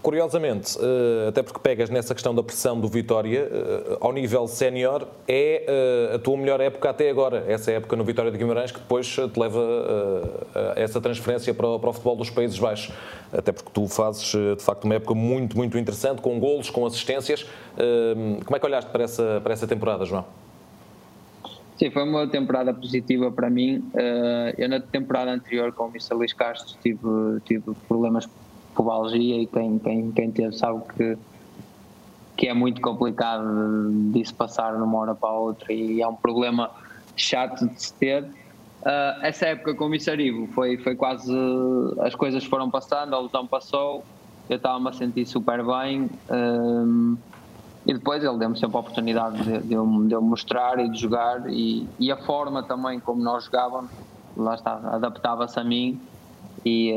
Curiosamente, 0.02 0.80
eh, 0.82 1.28
até 1.28 1.44
porque 1.44 1.60
pegas 1.60 1.92
nessa 1.92 2.16
questão 2.16 2.34
da 2.34 2.42
pressão 2.42 2.80
do 2.80 2.88
Vitória, 2.88 3.48
eh, 3.52 3.98
ao 4.00 4.12
nível 4.12 4.48
sénior, 4.48 5.08
é 5.28 5.64
eh, 5.68 6.16
a 6.16 6.20
tua 6.20 6.36
melhor 6.38 6.60
época 6.60 6.90
até 6.90 7.08
agora. 7.08 7.46
Essa 7.48 7.72
época 7.72 7.96
no 7.96 8.04
Vitória 8.04 8.32
de 8.32 8.38
Guimarães 8.38 8.72
que 8.72 8.80
depois 8.80 9.06
te 9.08 9.40
leva 9.40 9.62
a 10.56 10.80
essa 10.80 11.00
transferência 11.00 11.54
para 11.54 11.68
o 11.68 11.94
futebol 11.94 12.16
dos 12.16 12.32
Países 12.32 12.58
Baixos. 12.58 12.96
Até 13.32 13.52
porque 13.52 13.70
tu 13.72 13.88
fazes, 13.88 14.32
de 14.32 14.64
facto, 14.64 14.86
uma 14.86 14.96
época 14.96 15.14
muito, 15.14 15.56
muito 15.56 15.78
interessante, 15.78 16.20
com 16.20 16.40
golos, 16.40 16.70
com 16.72 16.84
assistências. 16.86 17.46
Como 18.46 18.56
é 18.56 18.60
que 18.60 18.66
olhaste 18.66 18.90
para 18.90 19.04
essa, 19.04 19.40
para 19.44 19.54
essa 19.54 19.68
temporada, 19.68 20.04
João? 20.06 20.26
Sim, 21.78 21.92
foi 21.92 22.04
uma 22.04 22.28
temporada 22.28 22.74
positiva 22.74 23.32
para 23.32 23.50
mim. 23.50 23.84
Eu 24.58 24.68
na 24.68 24.80
temporada 24.80 25.32
anterior 25.32 25.72
com 25.72 25.86
o 25.86 25.90
Mr. 25.90 26.16
Luís 26.16 26.34
Castro 26.34 26.76
tive, 26.82 27.00
tive 27.46 27.74
problemas 27.88 28.28
pubalgia 28.76 29.42
e 29.42 29.48
quem, 29.48 29.80
quem, 29.80 30.12
quem 30.12 30.32
teve 30.32 30.56
sabe 30.56 30.82
que, 30.96 31.18
que 32.38 32.48
é 32.48 32.54
muito 32.54 32.82
complicado 32.82 33.44
disso 34.12 34.34
passar 34.36 34.76
de 34.76 34.82
uma 34.82 34.98
hora 34.98 35.16
para 35.16 35.30
a 35.30 35.34
outra 35.34 35.72
e 35.74 36.02
é 36.02 36.08
um 36.08 36.16
problema 36.16 36.72
chato 37.16 37.68
de 37.68 37.82
se 37.82 37.94
ter. 37.94 38.24
Uh, 38.24 39.22
essa 39.22 39.48
época 39.48 39.76
com 39.76 39.86
o 39.86 39.90
Missarivo 39.90 40.48
foi, 40.54 40.78
foi 40.78 40.96
quase. 40.96 41.32
As 42.00 42.16
coisas 42.16 42.44
foram 42.44 42.70
passando, 42.70 43.16
a 43.16 43.20
lesão 43.20 43.46
passou, 43.46 44.04
eu 44.50 44.58
estava-me 44.58 44.90
a 44.90 44.94
sentir 44.94 45.26
super 45.26 45.64
bem. 45.64 46.10
Um, 46.30 47.16
e 47.86 47.94
depois 47.94 48.24
ele 48.24 48.38
deu-me 48.38 48.58
sempre 48.58 48.78
a 48.78 48.80
oportunidade 48.80 49.44
de, 49.44 49.60
de, 49.60 49.74
eu, 49.74 49.86
de 50.08 50.14
eu 50.14 50.22
mostrar 50.22 50.80
e 50.80 50.90
de 50.90 51.00
jogar, 51.00 51.50
e, 51.50 51.88
e 52.00 52.12
a 52.12 52.18
forma 52.18 52.62
também 52.62 53.00
como 53.00 53.22
nós 53.24 53.46
jogávamos, 53.46 53.90
lá 54.38 54.56
está, 54.56 54.74
adaptava-se 54.76 55.60
a 55.60 55.64
mim 55.64 56.00
e, 56.66 56.92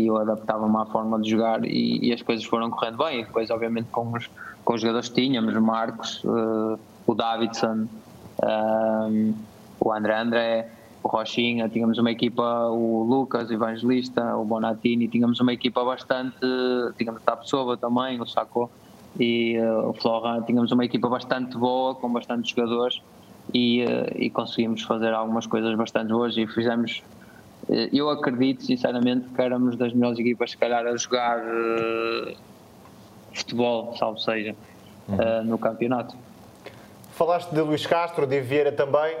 e 0.00 0.06
eu 0.06 0.16
adaptava-me 0.16 0.76
à 0.76 0.86
forma 0.86 1.20
de 1.20 1.30
jogar 1.30 1.64
e, 1.64 2.08
e, 2.08 2.12
as 2.12 2.22
coisas 2.22 2.44
foram 2.44 2.70
correndo 2.70 2.98
bem. 2.98 3.20
E 3.20 3.24
depois, 3.24 3.50
obviamente, 3.50 3.88
com 3.90 4.12
os, 4.12 4.28
com 4.64 4.74
os 4.74 4.80
jogadores 4.80 5.08
que 5.08 5.22
tínhamos, 5.22 5.54
Marcos, 5.54 6.22
uh, 6.24 6.78
o 7.06 7.14
Davidson, 7.14 7.86
um, 7.86 7.88
eh, 8.42 9.32
o 9.78 9.92
André 9.92 10.18
André, 10.18 10.68
o 11.02 11.08
Rochinha, 11.08 11.68
tínhamos 11.68 11.98
uma 11.98 12.10
equipa, 12.10 12.66
o 12.68 13.04
Lucas, 13.04 13.50
o 13.50 13.52
Evangelista, 13.52 14.36
o 14.36 14.44
Bonatini, 14.44 15.06
tínhamos 15.06 15.38
uma 15.38 15.52
equipa 15.52 15.84
bastante, 15.84 16.38
tínhamos 16.96 17.20
a 17.22 17.24
Tapsova 17.32 17.76
também, 17.76 18.20
o 18.20 18.26
Sacco 18.26 18.70
e 19.20 19.58
uh, 19.58 19.90
o 19.90 19.92
Florent, 19.92 20.46
tínhamos 20.46 20.72
uma 20.72 20.84
equipa 20.84 21.08
bastante 21.08 21.56
boa, 21.58 21.94
com 21.94 22.10
bastantes 22.10 22.50
jogadores 22.50 23.02
e, 23.52 23.84
e 24.16 24.30
conseguimos 24.30 24.82
fazer 24.82 25.12
algumas 25.12 25.46
coisas 25.46 25.76
bastante 25.76 26.08
boas 26.08 26.36
e 26.36 26.46
fizemos 26.46 27.02
eu 27.92 28.10
acredito 28.10 28.64
sinceramente 28.64 29.28
que 29.28 29.40
éramos 29.40 29.76
das 29.76 29.92
melhores 29.92 30.18
equipas, 30.18 30.50
se 30.50 30.56
calhar, 30.56 30.86
a 30.86 30.96
jogar 30.96 31.38
uh, 31.38 32.36
futebol, 33.32 33.96
salvo 33.96 34.18
seja, 34.18 34.54
uhum. 35.08 35.16
uh, 35.16 35.44
no 35.44 35.58
campeonato. 35.58 36.16
Falaste 37.12 37.50
de 37.54 37.60
Luís 37.60 37.86
Castro, 37.86 38.26
de 38.26 38.40
Vieira 38.40 38.72
também. 38.72 39.16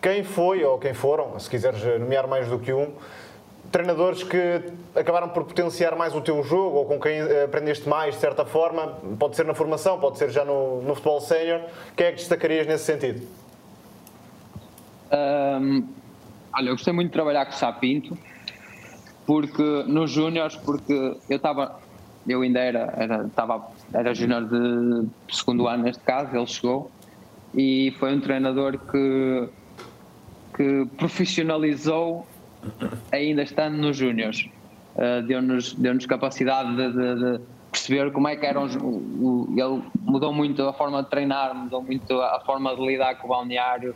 Quem 0.00 0.24
foi, 0.24 0.64
ou 0.64 0.78
quem 0.78 0.94
foram, 0.94 1.38
se 1.38 1.48
quiseres 1.48 1.82
nomear 2.00 2.26
mais 2.26 2.48
do 2.48 2.58
que 2.58 2.72
um, 2.72 2.92
treinadores 3.70 4.22
que 4.22 4.62
acabaram 4.94 5.28
por 5.28 5.44
potenciar 5.44 5.96
mais 5.96 6.14
o 6.14 6.20
teu 6.20 6.42
jogo 6.42 6.78
ou 6.78 6.86
com 6.86 7.00
quem 7.00 7.20
aprendeste 7.42 7.88
mais, 7.88 8.14
de 8.14 8.20
certa 8.20 8.44
forma? 8.44 8.98
Pode 9.18 9.36
ser 9.36 9.44
na 9.44 9.54
formação, 9.54 9.98
pode 9.98 10.18
ser 10.18 10.30
já 10.30 10.44
no, 10.44 10.82
no 10.82 10.94
futebol 10.94 11.20
sénior. 11.20 11.60
Quem 11.96 12.06
é 12.06 12.10
que 12.10 12.18
destacarias 12.18 12.66
nesse 12.66 12.84
sentido? 12.84 13.26
Um, 15.12 15.86
olha, 16.56 16.68
eu 16.70 16.74
gostei 16.74 16.92
muito 16.92 17.08
de 17.08 17.12
trabalhar 17.12 17.44
com 17.44 17.52
o 17.52 17.54
Sapinto, 17.54 18.16
porque 19.26 19.84
nos 19.86 20.10
Júniors, 20.10 20.56
porque 20.56 21.16
eu 21.28 21.36
estava, 21.36 21.78
eu 22.26 22.42
ainda 22.42 22.60
era, 22.60 22.94
era, 22.96 23.26
estava, 23.26 23.68
era 23.92 24.14
júnior 24.14 24.44
de 24.44 25.08
segundo 25.30 25.68
ano 25.68 25.84
neste 25.84 26.02
caso, 26.02 26.34
ele 26.34 26.46
chegou 26.46 26.90
e 27.54 27.94
foi 27.98 28.14
um 28.14 28.20
treinador 28.20 28.78
que, 28.78 29.48
que 30.56 30.86
profissionalizou 30.96 32.26
ainda 33.12 33.42
estando 33.42 33.76
nos 33.76 33.96
Júniors. 33.96 34.48
Uh, 34.94 35.22
deu-nos 35.26 35.74
deu 35.74 35.94
capacidade 36.08 36.74
de, 36.74 36.90
de, 36.90 37.14
de, 37.38 37.40
perceber 37.70 38.10
como 38.12 38.28
é 38.28 38.36
que 38.36 38.46
eram. 38.46 38.66
Ele 38.66 39.82
mudou 40.00 40.32
muito 40.32 40.62
a 40.62 40.72
forma 40.72 41.02
de 41.02 41.10
treinar, 41.10 41.54
mudou 41.54 41.82
muito 41.82 42.18
a 42.18 42.40
forma 42.40 42.74
de 42.74 42.80
lidar 42.80 43.16
com 43.16 43.26
o 43.26 43.30
balneário 43.30 43.94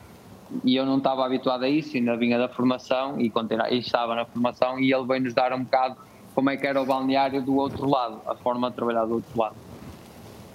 e 0.64 0.76
eu 0.76 0.84
não 0.84 0.98
estava 0.98 1.24
habituado 1.24 1.64
a 1.64 1.68
isso, 1.68 1.96
ainda 1.96 2.16
vinha 2.16 2.38
da 2.38 2.48
formação 2.48 3.20
e, 3.20 3.32
e 3.70 3.78
estava 3.78 4.14
na 4.14 4.24
formação 4.24 4.78
e 4.78 4.92
ele 4.92 5.06
veio 5.06 5.22
nos 5.22 5.34
dar 5.34 5.52
um 5.52 5.64
bocado 5.64 5.96
como 6.34 6.50
é 6.50 6.56
que 6.56 6.66
era 6.66 6.80
o 6.80 6.86
balneário 6.86 7.42
do 7.42 7.56
outro 7.56 7.88
lado, 7.88 8.20
a 8.26 8.34
forma 8.34 8.70
de 8.70 8.76
trabalhar 8.76 9.04
do 9.04 9.14
outro 9.14 9.38
lado. 9.38 9.56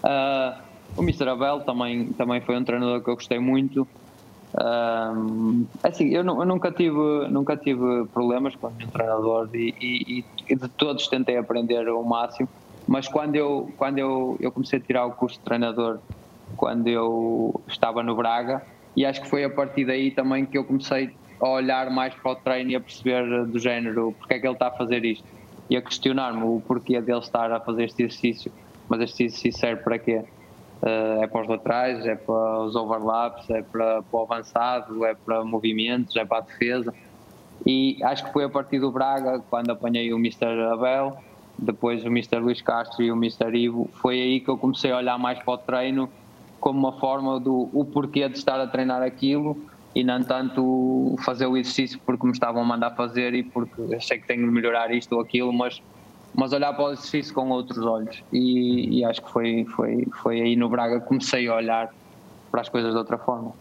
Uh, 0.04 0.62
o 0.98 1.02
Mr. 1.02 1.30
Abel 1.30 1.62
também, 1.62 2.08
também 2.14 2.42
foi 2.42 2.58
um 2.58 2.64
treinador 2.64 3.02
que 3.02 3.10
eu 3.10 3.16
gostei 3.16 3.40
muito. 3.40 3.88
Uh, 4.54 5.66
assim, 5.84 6.10
eu, 6.10 6.24
eu, 6.24 6.46
nunca, 6.46 6.72
tive, 6.72 7.28
nunca 7.30 7.58
tive 7.58 8.06
problemas 8.14 8.56
com 8.56 8.68
o 8.68 8.72
meu 8.72 8.88
treinador 8.88 9.50
e, 9.54 9.74
e, 9.82 10.26
e, 10.48 10.56
de 10.56 10.70
todos 10.70 11.08
tentei 11.08 11.38
aprender 11.38 11.90
o 11.90 12.04
máximo, 12.04 12.48
mas 12.88 13.08
quando 13.08 13.36
eu, 13.36 13.70
quando 13.76 13.98
eu, 13.98 14.38
eu 14.40 14.52
comecei 14.52 14.80
a 14.80 14.82
tirar 14.82 15.06
o 15.06 15.12
curso 15.12 15.38
de 15.38 15.44
treinador, 15.44 16.00
quando 16.56 16.88
eu 16.88 17.60
estava 17.68 18.02
no 18.02 18.16
Braga, 18.16 18.64
e 18.96 19.06
acho 19.06 19.22
que 19.22 19.28
foi 19.28 19.44
a 19.44 19.50
partir 19.50 19.86
daí 19.86 20.12
também 20.12 20.46
que 20.46 20.58
eu 20.58 20.64
comecei 20.64 21.12
a 21.40 21.50
olhar 21.50 21.90
mais 21.90 22.14
para 22.14 22.32
o 22.32 22.36
treino 22.36 22.72
e 22.72 22.76
a 22.76 22.80
perceber 22.80 23.46
do 23.46 23.60
género 23.60 24.16
porque 24.18 24.36
é 24.36 24.40
que 24.40 24.48
ele 24.48 24.54
está 24.54 24.68
a 24.68 24.72
fazer 24.72 25.04
isto 25.04 25.26
e 25.70 25.76
a 25.76 25.82
questionar-me 25.82 26.44
o 26.44 26.62
porquê 26.66 27.02
dele 27.02 27.20
estar 27.20 27.52
a 27.52 27.60
fazer 27.60 27.86
este 27.86 28.04
exercício. 28.04 28.52
Mas 28.88 29.02
este 29.02 29.24
exercício 29.24 29.60
serve 29.60 29.84
para 29.84 29.98
quê? 29.98 30.24
Uh, 30.82 31.24
é 31.24 31.28
para 31.28 31.42
os 31.42 31.48
laterais, 31.48 32.06
é 32.06 32.16
para 32.16 32.60
os 32.62 32.76
overlaps, 32.76 33.50
é 33.50 33.62
para, 33.64 34.04
para 34.04 34.20
o 34.20 34.22
avançado, 34.22 35.06
é 35.06 35.16
para 35.16 35.44
movimentos, 35.44 36.16
é 36.16 36.24
para 36.24 36.40
a 36.40 36.42
defesa. 36.42 36.94
E 37.66 37.98
acho 38.04 38.26
que 38.26 38.32
foi 38.32 38.44
a 38.44 38.50
partir 38.50 38.80
do 38.80 38.92
Braga, 38.92 39.42
quando 39.50 39.72
apanhei 39.72 40.14
o 40.14 40.18
Mr. 40.18 40.46
Abel, 40.72 41.18
depois 41.58 42.04
o 42.04 42.08
Mr. 42.08 42.38
Luís 42.38 42.62
Castro 42.62 43.02
e 43.02 43.12
o 43.12 43.16
Mr. 43.16 43.58
Ivo, 43.58 43.90
foi 43.94 44.22
aí 44.22 44.40
que 44.40 44.50
eu 44.50 44.58
comecei 44.58 44.92
a 44.92 44.98
olhar 44.98 45.18
mais 45.18 45.40
para 45.40 45.54
o 45.54 45.58
treino 45.58 46.10
como 46.60 46.80
uma 46.80 47.00
forma 47.00 47.40
do 47.40 47.70
o 47.74 47.86
porquê 47.86 48.28
de 48.28 48.38
estar 48.38 48.60
a 48.60 48.68
treinar 48.68 49.02
aquilo 49.02 49.58
e 49.94 50.04
não 50.04 50.22
tanto 50.24 51.16
fazer 51.24 51.46
o 51.46 51.56
exercício 51.56 52.00
porque 52.06 52.26
me 52.26 52.34
estavam 52.34 52.62
a 52.62 52.66
mandar 52.66 52.92
fazer 52.92 53.34
e 53.34 53.44
porque 53.44 53.96
achei 53.96 54.20
que 54.20 54.28
tenho 54.28 54.46
de 54.46 54.52
melhorar 54.52 54.92
isto 54.92 55.14
ou 55.14 55.22
aquilo, 55.22 55.54
mas, 55.54 55.82
mas 56.34 56.52
olhar 56.52 56.74
para 56.74 56.86
o 56.86 56.92
exercício 56.92 57.34
com 57.34 57.50
outros 57.50 57.86
olhos. 57.86 58.22
E, 58.32 59.00
e 59.00 59.06
acho 59.06 59.22
que 59.22 59.32
foi, 59.32 59.66
foi, 59.76 60.06
foi 60.22 60.42
aí 60.42 60.56
no 60.56 60.68
Braga 60.68 61.00
que 61.00 61.08
comecei 61.08 61.48
a 61.48 61.56
olhar 61.56 61.90
para 62.52 62.62
as 62.62 62.70
coisas 62.70 62.92
de 62.92 62.98
outra 62.98 63.18
forma. 63.18 63.54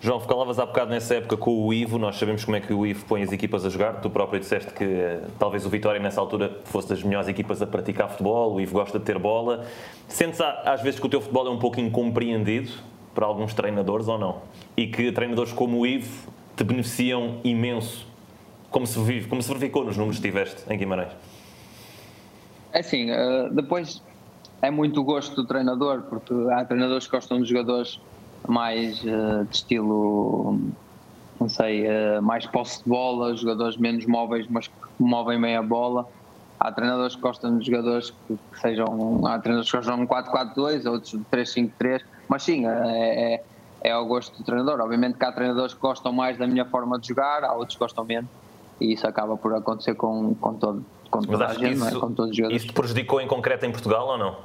João, 0.00 0.20
falavas 0.20 0.58
há 0.58 0.66
bocado 0.66 0.90
nessa 0.90 1.16
época 1.16 1.36
com 1.36 1.66
o 1.66 1.72
Ivo, 1.72 1.98
nós 1.98 2.16
sabemos 2.16 2.44
como 2.44 2.56
é 2.56 2.60
que 2.60 2.72
o 2.72 2.86
Ivo 2.86 3.04
põe 3.04 3.22
as 3.22 3.32
equipas 3.32 3.66
a 3.66 3.68
jogar. 3.68 4.00
Tu 4.00 4.08
próprio 4.08 4.38
disseste 4.38 4.72
que 4.72 4.84
eh, 4.84 5.22
talvez 5.38 5.66
o 5.66 5.68
Vitória 5.68 6.00
nessa 6.00 6.20
altura 6.20 6.60
fosse 6.64 6.88
das 6.88 7.02
melhores 7.02 7.28
equipas 7.28 7.60
a 7.60 7.66
praticar 7.66 8.08
futebol, 8.08 8.54
o 8.54 8.60
Ivo 8.60 8.74
gosta 8.74 8.98
de 8.98 9.04
ter 9.04 9.18
bola. 9.18 9.66
Sentes 10.06 10.40
às 10.40 10.82
vezes 10.82 11.00
que 11.00 11.06
o 11.06 11.08
teu 11.08 11.20
futebol 11.20 11.48
é 11.48 11.50
um 11.50 11.58
pouco 11.58 11.80
incompreendido 11.80 12.70
para 13.14 13.26
alguns 13.26 13.52
treinadores 13.54 14.06
ou 14.06 14.16
não? 14.16 14.42
E 14.76 14.86
que 14.86 15.10
treinadores 15.10 15.52
como 15.52 15.80
o 15.80 15.86
Ivo 15.86 16.30
te 16.56 16.62
beneficiam 16.62 17.40
imenso, 17.42 18.06
como 18.70 18.86
se 18.86 19.00
vive, 19.00 19.28
como 19.28 19.42
se 19.42 19.48
verificou 19.48 19.84
nos 19.84 19.96
números 19.96 20.18
que 20.18 20.22
tiveste 20.22 20.62
em 20.72 20.78
Guimarães? 20.78 21.12
É 22.72 22.80
assim, 22.80 23.10
eh, 23.10 23.48
depois 23.50 24.00
é 24.62 24.70
muito 24.70 25.02
gosto 25.02 25.34
do 25.34 25.44
treinador, 25.46 26.02
porque 26.02 26.32
há 26.52 26.64
treinadores 26.64 27.06
que 27.06 27.12
gostam 27.12 27.42
de 27.42 27.48
jogadores 27.48 28.00
mais 28.46 29.02
uh, 29.02 29.44
de 29.44 29.56
estilo, 29.56 30.58
não 31.40 31.48
sei, 31.48 31.86
uh, 31.86 32.22
mais 32.22 32.46
posse 32.46 32.82
de 32.82 32.88
bola, 32.88 33.34
jogadores 33.36 33.76
menos 33.76 34.06
móveis, 34.06 34.46
mas 34.48 34.68
que 34.68 34.74
movem 34.98 35.40
bem 35.40 35.56
a 35.56 35.62
bola. 35.62 36.06
Há 36.60 36.72
treinadores 36.72 37.14
que 37.14 37.22
gostam 37.22 37.58
de 37.58 37.66
jogadores 37.66 38.10
que, 38.10 38.36
que 38.52 38.60
sejam. 38.60 39.20
Há 39.26 39.38
treinadores 39.38 39.70
que 39.70 39.76
gostam 39.76 40.00
de 40.00 40.06
4-4-2, 40.06 40.90
outros 40.90 41.12
de 41.12 41.18
3-5-3, 41.30 42.02
mas 42.28 42.42
sim, 42.42 42.66
é, 42.66 43.34
é, 43.34 43.44
é 43.82 43.92
ao 43.92 44.04
gosto 44.06 44.36
do 44.36 44.44
treinador. 44.44 44.80
Obviamente 44.80 45.16
que 45.16 45.24
há 45.24 45.30
treinadores 45.30 45.72
que 45.72 45.80
gostam 45.80 46.12
mais 46.12 46.36
da 46.36 46.46
minha 46.46 46.64
forma 46.64 46.98
de 46.98 47.08
jogar, 47.08 47.44
há 47.44 47.54
outros 47.54 47.76
que 47.76 47.80
gostam 47.80 48.04
menos, 48.04 48.28
e 48.80 48.92
isso 48.92 49.06
acaba 49.06 49.36
por 49.36 49.54
acontecer 49.54 49.94
com, 49.94 50.34
com, 50.34 50.54
todo, 50.54 50.84
com 51.10 51.20
toda 51.20 51.46
a 51.46 51.54
gente, 51.54 51.74
isso, 51.74 51.88
é? 51.88 52.00
com 52.00 52.12
todos 52.12 52.30
os 52.30 52.36
jogadores. 52.36 52.62
Isso 52.62 52.72
te 52.72 52.74
prejudicou 52.74 53.20
em 53.20 53.28
concreto 53.28 53.64
em 53.64 53.70
Portugal 53.70 54.08
ou 54.08 54.18
não? 54.18 54.36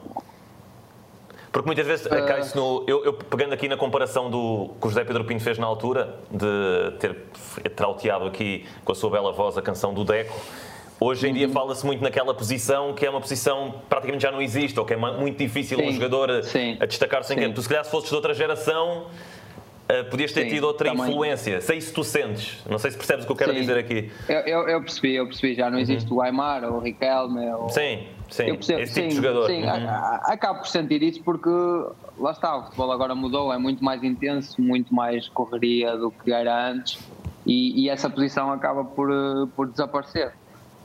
Porque 1.54 1.68
muitas 1.68 1.86
vezes 1.86 2.06
uh... 2.08 2.10
cai 2.10 2.42
isso 2.42 2.58
no. 2.58 2.84
Eu, 2.88 3.06
eu, 3.06 3.14
pegando 3.14 3.54
aqui 3.54 3.68
na 3.68 3.78
comparação 3.78 4.30
do 4.30 4.72
que 4.82 4.88
o 4.88 4.90
José 4.90 5.06
Pedro 5.06 5.24
Pinto 5.24 5.44
fez 5.44 5.60
na 5.60 5.68
altura, 5.68 6.16
de 6.32 6.98
ter 7.00 7.16
trauteado 7.76 8.26
aqui 8.26 8.66
com 8.84 8.92
a 8.92 8.96
sua 8.96 9.12
bela 9.12 9.32
voz 9.32 9.56
a 9.56 9.62
canção 9.62 9.94
do 9.94 10.04
Deco. 10.04 10.36
Hoje 11.00 11.28
em 11.28 11.34
dia 11.34 11.48
uhum. 11.48 11.54
fala-se 11.54 11.86
muito 11.86 12.02
naquela 12.02 12.34
posição 12.34 12.94
que 12.94 13.06
é 13.06 13.10
uma 13.10 13.20
posição 13.20 13.82
praticamente 13.90 14.24
já 14.24 14.32
não 14.32 14.42
existe, 14.42 14.80
ou 14.80 14.86
que 14.86 14.94
é 14.94 14.98
muito 14.98 15.38
difícil 15.38 15.78
sim, 15.78 15.90
um 15.90 15.92
jogador 15.92 16.32
a, 16.32 16.40
a 16.80 16.86
destacar-se 16.86 17.34
em 17.34 17.38
campo. 17.38 17.56
Tu, 17.56 17.62
se 17.62 17.70
calhar, 17.70 17.84
se 17.86 17.92
fosses 17.92 18.10
de 18.10 18.16
outra 18.16 18.34
geração, 18.34 19.08
uh, 19.90 20.10
podias 20.10 20.32
ter 20.32 20.46
Sim, 20.46 20.50
tido 20.50 20.64
outra 20.64 20.90
também. 20.90 21.10
influência. 21.10 21.62
Sei 21.62 21.80
se 21.82 21.94
tu 21.94 22.04
sentes. 22.04 22.64
Não 22.68 22.80
sei 22.80 22.92
se 22.92 22.98
percebes 22.98 23.26
o 23.26 23.28
que 23.28 23.34
eu 23.34 23.38
quero 23.38 23.54
Sim. 23.54 23.60
dizer 23.60 23.78
aqui. 23.78 24.12
Eu, 24.28 24.40
eu, 24.40 24.70
eu, 24.70 24.82
percebi, 24.82 25.16
eu 25.16 25.26
percebi. 25.28 25.56
Já 25.56 25.70
não 25.70 25.78
existe 25.78 26.10
uhum. 26.10 26.18
o 26.18 26.22
Aymar 26.22 26.64
ou 26.64 26.78
o 26.78 26.80
Riquelme. 26.80 27.46
Ou... 27.54 27.70
Sim, 27.70 28.08
sim. 28.34 28.44
Eu 28.44 28.56
percebo, 28.56 28.82
esse 28.82 28.94
tipo 28.94 29.08
de 29.10 29.16
jogador. 29.16 29.48
Sim, 29.48 29.64
uhum. 29.64 29.90
acabo 30.24 30.60
por 30.60 30.68
sentir 30.68 31.04
isso 31.04 31.22
porque 31.24 31.50
lá 32.18 32.32
está, 32.32 32.58
o 32.58 32.64
futebol 32.64 32.92
agora 32.92 33.14
mudou, 33.14 33.54
é 33.54 33.58
muito 33.58 33.84
mais 33.84 34.04
intenso, 34.04 34.62
muito 34.62 34.94
mais 34.94 35.30
correria 35.30 35.96
do 35.96 36.10
que 36.10 36.32
era 36.32 36.70
antes 36.70 37.00
e, 37.46 37.84
e 37.84 37.90
essa 37.90 38.10
posição 38.10 38.52
acaba 38.52 38.84
por, 38.84 39.10
por 39.56 39.68
desaparecer. 39.68 40.34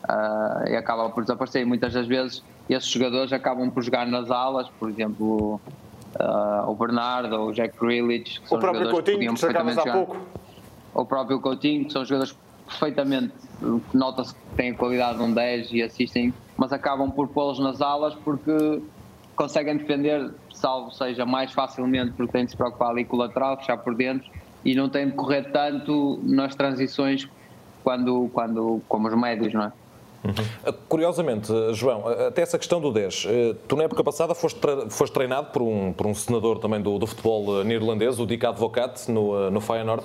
Uh, 0.05 0.69
e 0.69 0.77
acaba 0.77 1.11
por 1.11 1.23
desaparecer. 1.23 1.63
E 1.63 1.65
muitas 1.65 1.93
das 1.93 2.07
vezes 2.07 2.43
esses 2.69 2.89
jogadores 2.89 3.33
acabam 3.33 3.71
por 3.71 3.83
jogar 3.83 4.07
nas 4.07 4.31
alas, 4.31 4.69
por 4.79 4.91
exemplo, 4.91 5.61
uh, 6.21 6.71
o 6.71 6.75
Bernardo, 6.75 7.41
o 7.41 7.53
Jack 7.53 7.79
Grealish, 7.79 8.41
o 8.51 8.59
próprio 8.59 8.91
Coutinho, 8.91 9.19
que 9.19 9.27
perfeitamente 9.27 9.89
há 9.89 9.93
pouco. 9.93 10.17
O 10.95 11.05
próprio 11.05 11.41
Coutinho, 11.41 11.85
que 11.87 11.93
são 11.93 12.05
jogadores 12.05 12.37
perfeitamente, 12.69 13.33
nota-se 13.93 14.35
que 14.35 14.41
têm 14.57 14.71
a 14.71 14.75
qualidade 14.75 15.19
de 15.19 15.25
um 15.25 15.33
10 15.33 15.73
e 15.73 15.83
assistem, 15.83 16.33
mas 16.57 16.73
acabam 16.73 17.11
por 17.11 17.29
pô-los 17.29 17.59
nas 17.59 17.81
alas 17.81 18.15
porque 18.25 18.83
conseguem 19.35 19.77
defender, 19.77 20.33
salvo 20.53 20.91
seja 20.91 21.25
mais 21.25 21.53
facilmente, 21.53 22.13
porque 22.13 22.33
têm 22.33 22.45
de 22.45 22.51
se 22.51 22.57
preocupar 22.57 22.91
ali 22.91 23.05
com 23.05 23.17
o 23.17 23.19
lateral, 23.21 23.57
fechar 23.57 23.79
por 23.79 23.95
dentro 23.95 24.29
e 24.65 24.75
não 24.75 24.89
têm 24.89 25.07
de 25.07 25.13
correr 25.13 25.51
tanto 25.53 26.21
nas 26.23 26.55
transições 26.55 27.29
quando, 27.83 28.29
quando, 28.33 28.83
como 28.89 29.09
os 29.09 29.15
médios, 29.15 29.55
não 29.55 29.63
é? 29.63 29.73
Uhum. 30.25 30.73
Curiosamente, 30.89 31.53
João, 31.73 32.09
até 32.09 32.43
essa 32.43 32.59
questão 32.59 32.81
do 32.81 32.93
10, 32.93 33.27
eh, 33.29 33.55
tu 33.69 33.77
na 33.77 33.85
época 33.85 34.03
passada 34.03 34.35
foste, 34.35 34.61
foste 34.91 35.13
treinado 35.13 35.53
por 35.53 35.63
um, 35.63 35.93
por 35.93 36.07
um 36.07 36.15
senador 36.15 36.59
também 36.59 36.83
do, 36.83 36.99
do 36.99 37.07
futebol 37.07 37.61
eh, 37.61 37.65
neerlandês, 37.65 38.19
o 38.19 38.27
Dick 38.27 38.45
Advocat, 38.45 39.09
no, 39.11 39.49
no 39.49 39.61
Feyenoord, 39.61 40.05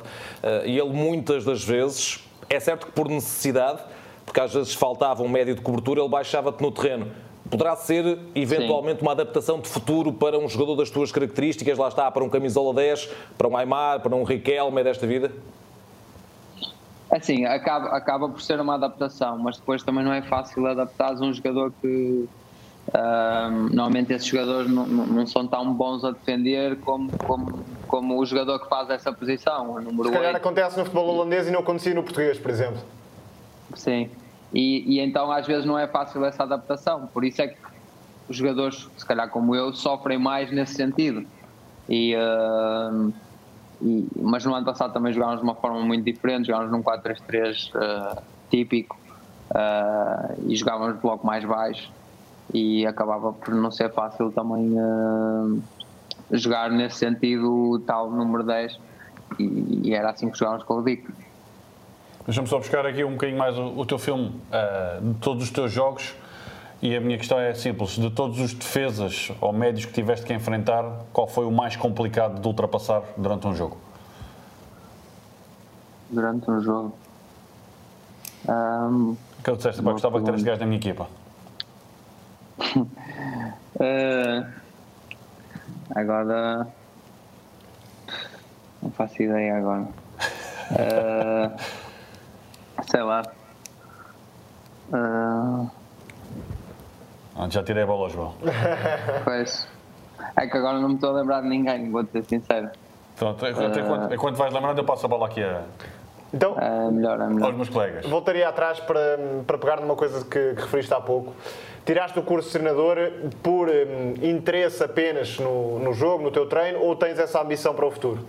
e 0.66 0.78
ele 0.78 0.92
muitas 0.92 1.44
das 1.44 1.64
vezes, 1.64 2.24
é 2.50 2.60
certo 2.60 2.88
que 2.88 2.92
por 2.92 3.08
necessidade, 3.08 3.82
porque 4.26 4.40
às 4.40 4.54
vezes 4.54 4.74
faltava 4.74 5.24
um 5.24 5.30
médio 5.30 5.56
de 5.56 5.62
cobertura, 5.62 6.02
ele 6.02 6.10
baixava-te 6.10 6.62
no 6.62 6.72
terreno. 6.72 7.12
Poderá 7.50 7.76
ser 7.76 8.20
eventualmente 8.34 9.00
Sim. 9.00 9.06
uma 9.06 9.12
adaptação 9.12 9.60
de 9.60 9.68
futuro 9.68 10.14
para 10.14 10.40
um 10.40 10.48
jogador 10.48 10.76
das 10.76 10.90
tuas 10.90 11.12
características, 11.12 11.78
lá 11.78 11.88
está, 11.88 12.10
para 12.10 12.24
um 12.24 12.30
camisola 12.30 12.74
10, 12.74 13.10
para 13.38 13.48
um 13.48 13.58
Aymar, 13.58 14.00
para 14.00 14.16
um 14.16 14.24
Riquelme 14.24 14.84
desta 14.84 15.06
vida? 15.06 15.32
Assim, 17.12 17.46
acaba, 17.46 17.90
acaba 17.90 18.28
por 18.28 18.42
ser 18.42 18.60
uma 18.60 18.74
adaptação, 18.74 19.38
mas 19.38 19.58
depois 19.58 19.84
também 19.84 20.04
não 20.04 20.12
é 20.12 20.24
fácil 20.24 20.66
adaptar 20.66 21.14
a 21.14 21.20
um 21.20 21.32
jogador 21.32 21.72
que. 21.80 22.28
Normalmente 23.72 24.14
esses 24.14 24.28
jogadores 24.28 24.70
não, 24.70 24.86
não, 24.86 25.26
são 25.26 25.48
tão 25.48 25.74
bons 25.74 26.04
a 26.04 26.12
defender 26.12 26.78
como, 26.80 27.12
como, 27.20 27.60
como 27.88 28.20
o 28.20 28.26
jogador 28.26 28.60
que 28.60 28.70
faz 28.70 28.90
essa 28.90 29.12
posição. 29.12 29.72
O 29.72 29.82
número 29.82 30.10
Se 30.10 30.12
calhar 30.12 30.34
8. 30.34 30.38
acontece 30.38 30.78
no 30.78 30.86
futebol 30.86 31.16
holandês 31.16 31.48
e 31.48 31.52
não 31.52 31.62
acontecia 31.62 31.94
no 31.94 32.04
português, 32.04 32.38
por 32.38 32.52
exemplo. 32.52 32.82
Sim, 33.74 34.10
e, 34.54 34.96
e 34.96 35.00
então 35.00 35.32
às 35.32 35.48
vezes 35.48 35.66
não 35.66 35.78
é 35.80 35.88
fácil 35.88 36.24
essa 36.26 36.44
adaptação. 36.44 37.08
Por 37.08 37.24
isso 37.24 37.42
é 37.42 37.48
que 37.48 37.58
os 38.30 38.38
jogadores, 38.38 38.88
se 38.98 39.06
calhar 39.06 39.30
como 39.30 39.56
eu, 39.56 39.74
sofrem 39.74 40.18
mais 40.18 40.52
nesse 40.52 40.76
sentido. 40.76 41.26
E, 41.90 42.16
uh, 42.16 43.14
e, 43.82 44.08
mas 44.16 44.46
no 44.46 44.54
ano 44.54 44.66
passado 44.66 44.94
também 44.94 45.12
jogámos 45.12 45.38
de 45.38 45.44
uma 45.44 45.56
forma 45.56 45.80
muito 45.82 46.04
diferente, 46.06 46.48
jogámos 46.48 46.72
num 46.72 46.82
4-3-3 46.82 47.72
uh, 47.74 48.22
típico 48.50 48.98
uh, 49.52 50.36
e 50.48 50.56
jogávamos 50.56 50.96
de 50.96 51.02
bloco 51.02 51.26
mais 51.26 51.44
baixo 51.44 51.92
e 52.52 52.86
acabava 52.86 53.32
por 53.34 53.54
não 53.54 53.72
ser 53.72 53.92
fácil 53.94 54.32
também 54.32 54.76
jogar 56.32 56.72
nesse 56.72 56.98
sentido 56.98 57.82
tal 57.86 58.10
número 58.10 58.44
10 58.44 58.80
e, 59.40 59.90
e 59.90 59.94
era 59.94 60.10
assim 60.12 60.30
que 60.30 60.38
jogávamos 60.38 60.66
com 60.66 60.76
o 60.76 60.84
Dick. 60.84 61.08
Deixa-me 62.26 62.48
só 62.48 62.58
buscar 62.58 62.86
aqui 62.86 63.04
um 63.04 63.12
bocadinho 63.12 63.38
mais 63.38 63.58
o, 63.58 63.80
o 63.80 63.86
teu 63.86 64.00
filme 64.00 64.32
de 65.02 65.14
todos 65.20 65.44
os 65.44 65.52
teus 65.52 65.72
jogos 65.72 66.16
e 66.84 66.98
a 66.98 67.00
minha 67.00 67.18
questão 67.18 67.40
é 67.40 67.54
simples: 67.54 67.92
de 67.92 68.10
todos 68.10 68.42
os 68.42 68.54
defesas 68.54 69.32
ou 69.40 69.54
médios 69.54 69.86
que 69.86 69.94
tiveste 69.94 70.26
que 70.26 70.34
enfrentar, 70.34 70.84
qual 71.14 71.26
foi 71.26 71.46
o 71.46 71.52
mais 71.52 71.78
complicado 71.78 72.42
de 72.42 72.46
ultrapassar 72.46 73.02
durante 73.16 73.48
um 73.48 73.56
jogo? 73.56 73.78
Durante 76.10 76.52
um 76.52 76.60
jogo. 76.60 76.94
Um, 78.50 79.16
que 79.42 79.50
eu 79.50 79.56
disseste, 79.56 79.82
pá, 79.82 79.94
gostava 79.94 80.20
de 80.20 80.26
ter 80.26 80.34
este 80.34 80.46
gajo 80.46 80.60
na 80.60 80.66
minha 80.66 80.78
equipa. 80.78 81.08
Uh, 82.60 84.46
agora. 85.96 86.68
Não 88.82 88.92
faço 88.92 89.22
ideia 89.22 89.58
agora. 89.58 89.88
Uh, 90.72 91.52
sei 92.90 93.02
lá. 93.02 93.24
Uh, 94.92 95.70
já 97.50 97.64
tirei 97.64 97.84
a 97.84 97.86
bola, 97.86 98.10
João. 98.10 98.36
Pois. 99.24 99.68
É 100.36 100.48
que 100.48 100.58
agora 100.58 100.80
não 100.80 100.90
me 100.90 100.96
estou 100.96 101.12
a 101.12 101.14
lembrar 101.14 101.42
de 101.42 101.50
ninguém, 101.50 101.92
vou 101.92 102.06
ser 102.06 102.24
sincero. 102.26 102.70
Pronto, 103.16 103.46
enquanto, 103.46 103.80
enquanto, 103.80 104.14
enquanto 104.14 104.36
vais 104.36 104.54
lembrando, 104.54 104.80
eu 104.80 104.86
passo 104.86 105.06
a 105.06 105.10
bola 105.10 105.28
aqui 105.28 105.44
a, 105.44 105.64
então, 106.34 106.58
é 106.60 106.90
melhor, 106.90 107.22
é 107.22 107.28
melhor. 107.28 107.48
aos 107.48 107.56
meus 107.56 107.70
colegas. 107.70 108.06
Voltaria 108.08 108.50
atrás 108.50 108.80
para, 108.80 109.20
para 109.46 109.58
pegar 109.58 109.80
numa 109.80 109.96
coisa 109.96 110.26
que, 110.26 110.56
que 110.56 110.62
referiste 110.62 110.92
há 110.92 111.00
pouco. 111.00 111.32
Tiraste 111.86 112.18
o 112.18 112.24
curso 112.24 112.48
de 112.48 112.54
treinador 112.54 112.98
por 113.42 113.68
um, 113.68 114.14
interesse 114.26 114.82
apenas 114.82 115.38
no, 115.38 115.80
no 115.80 115.94
jogo, 115.94 116.24
no 116.24 116.32
teu 116.32 116.48
treino, 116.48 116.80
ou 116.80 116.96
tens 116.96 117.20
essa 117.20 117.42
ambição 117.42 117.74
para 117.74 117.86
o 117.86 117.92
futuro? 117.92 118.26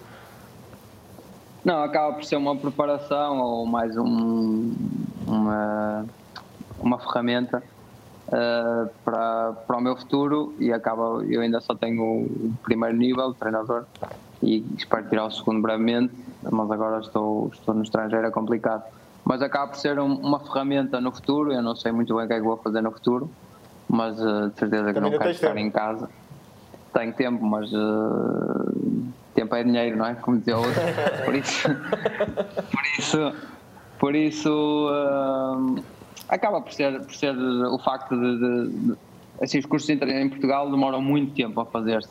Não, 1.65 1.83
acaba 1.83 2.15
por 2.15 2.25
ser 2.25 2.37
uma 2.37 2.57
preparação 2.57 3.41
ou 3.41 3.65
mais 3.65 3.97
um, 3.97 4.75
uma, 5.27 6.05
uma 6.81 6.99
ferramenta 6.99 7.63
uh, 8.27 8.91
para, 9.05 9.53
para 9.67 9.77
o 9.77 9.81
meu 9.81 9.97
futuro 9.97 10.53
e 10.59 10.73
acaba, 10.73 11.25
eu 11.25 11.41
ainda 11.41 11.61
só 11.61 11.75
tenho 11.75 12.03
o 12.03 12.55
primeiro 12.65 12.97
nível 12.97 13.33
de 13.33 13.39
treinador 13.39 13.85
e 14.43 14.65
espero 14.77 15.09
tirar 15.09 15.27
o 15.27 15.31
segundo 15.31 15.63
brevemente, 15.63 16.13
mas 16.43 16.71
agora 16.71 17.01
estou, 17.01 17.51
estou 17.55 17.73
no 17.73 17.83
estrangeiro, 17.85 18.27
é 18.27 18.31
complicado. 18.31 18.83
Mas 19.25 19.41
acaba 19.41 19.68
por 19.68 19.79
ser 19.79 19.99
um, 19.99 20.14
uma 20.14 20.39
ferramenta 20.39 21.01
no 21.01 21.11
futuro, 21.11 21.53
eu 21.53 21.62
não 21.62 21.75
sei 21.75 21.93
muito 21.93 22.14
bem 22.14 22.25
o 22.25 22.29
que 22.29 22.35
é 22.35 22.37
que 22.37 22.43
vou 22.43 22.57
fazer 22.59 22.83
no 22.83 22.91
futuro, 22.91 23.31
mas 23.89 24.20
uh, 24.20 24.51
de 24.51 24.59
certeza 24.59 24.93
que 24.93 25.01
não 25.01 25.11
quero 25.11 25.31
estar 25.31 25.49
tempo. 25.49 25.59
em 25.59 25.70
casa. 25.70 26.11
Tenho 26.93 27.12
tempo, 27.14 27.45
mas 27.45 27.72
uh, 27.72 29.12
tempo 29.35 29.55
é 29.55 29.64
dinheiro, 29.64 29.97
não 29.97 30.07
é? 30.07 30.14
Como 30.14 30.39
dizia 30.39 30.59
outro. 30.59 30.72
Por 31.25 31.35
isso, 31.35 31.68
por 32.70 32.99
isso, 32.99 33.33
por 33.99 34.14
isso 34.14 34.91
uh, 34.91 35.83
acaba 36.29 36.61
por 36.61 36.72
ser, 36.72 37.01
por 37.01 37.14
ser 37.14 37.35
o 37.37 37.79
facto 37.79 38.14
de, 38.14 38.39
de, 38.39 38.68
de 38.68 38.97
assim, 39.41 39.59
os 39.59 39.66
cursos 39.66 39.87
de 39.89 40.05
em 40.05 40.29
Portugal 40.29 40.70
demoram 40.70 41.01
muito 41.01 41.35
tempo 41.35 41.61
a 41.61 41.66
fazer-se. 41.66 42.11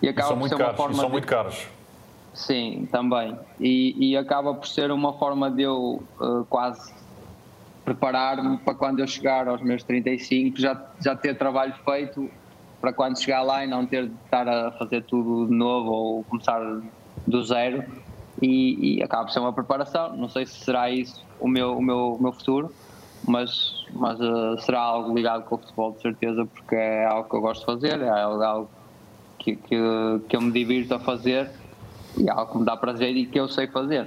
E 0.00 0.08
acaba 0.08 0.28
são 0.28 0.36
por 0.36 0.40
muito 0.40 0.56
ser 0.56 0.62
caros, 0.62 0.72
uma 0.72 0.76
forma 0.76 0.96
são 0.96 1.06
de... 1.06 1.12
muito 1.12 1.26
caros. 1.26 1.66
Sim, 2.36 2.86
também. 2.92 3.34
E, 3.58 4.10
e, 4.10 4.16
acaba 4.16 4.52
por 4.52 4.68
ser 4.68 4.90
uma 4.92 5.14
forma 5.14 5.50
de 5.50 5.62
eu 5.62 6.02
uh, 6.20 6.44
quase 6.50 6.92
preparar-me 7.82 8.58
para 8.58 8.74
quando 8.74 9.00
eu 9.00 9.06
chegar 9.06 9.48
aos 9.48 9.62
meus 9.62 9.82
35 9.82 10.60
já, 10.60 10.78
já 11.00 11.16
ter 11.16 11.38
trabalho 11.38 11.72
feito 11.82 12.30
para 12.78 12.92
quando 12.92 13.18
chegar 13.18 13.40
lá 13.40 13.64
e 13.64 13.66
não 13.66 13.86
ter 13.86 14.08
de 14.08 14.14
estar 14.24 14.46
a 14.46 14.70
fazer 14.72 15.02
tudo 15.04 15.46
de 15.46 15.54
novo 15.54 15.90
ou 15.90 16.24
começar 16.24 16.60
do 17.26 17.42
zero. 17.42 17.82
E, 18.42 18.98
e 18.98 19.02
acaba 19.02 19.24
por 19.24 19.32
ser 19.32 19.40
uma 19.40 19.54
preparação. 19.54 20.14
Não 20.14 20.28
sei 20.28 20.44
se 20.44 20.62
será 20.62 20.90
isso 20.90 21.24
o 21.40 21.48
meu, 21.48 21.78
o 21.78 21.82
meu, 21.82 22.16
o 22.16 22.22
meu 22.22 22.32
futuro, 22.34 22.70
mas, 23.26 23.86
mas 23.94 24.20
uh, 24.20 24.58
será 24.60 24.80
algo 24.80 25.14
ligado 25.16 25.44
com 25.44 25.54
o 25.54 25.58
futebol, 25.58 25.92
de 25.92 26.02
certeza, 26.02 26.44
porque 26.44 26.74
é 26.74 27.06
algo 27.06 27.30
que 27.30 27.34
eu 27.34 27.40
gosto 27.40 27.60
de 27.60 27.66
fazer, 27.66 27.98
é 28.02 28.10
algo 28.10 28.68
que, 29.38 29.56
que, 29.56 29.76
que 30.28 30.36
eu 30.36 30.40
me 30.42 30.52
divirto 30.52 30.94
a 30.94 30.98
fazer 30.98 31.50
e 32.16 32.28
é 32.28 32.30
algo 32.30 32.52
que 32.52 32.58
me 32.58 32.64
dá 32.64 32.76
prazer 32.76 33.16
e 33.16 33.26
que 33.26 33.38
eu 33.38 33.48
sei 33.48 33.66
fazer. 33.66 34.06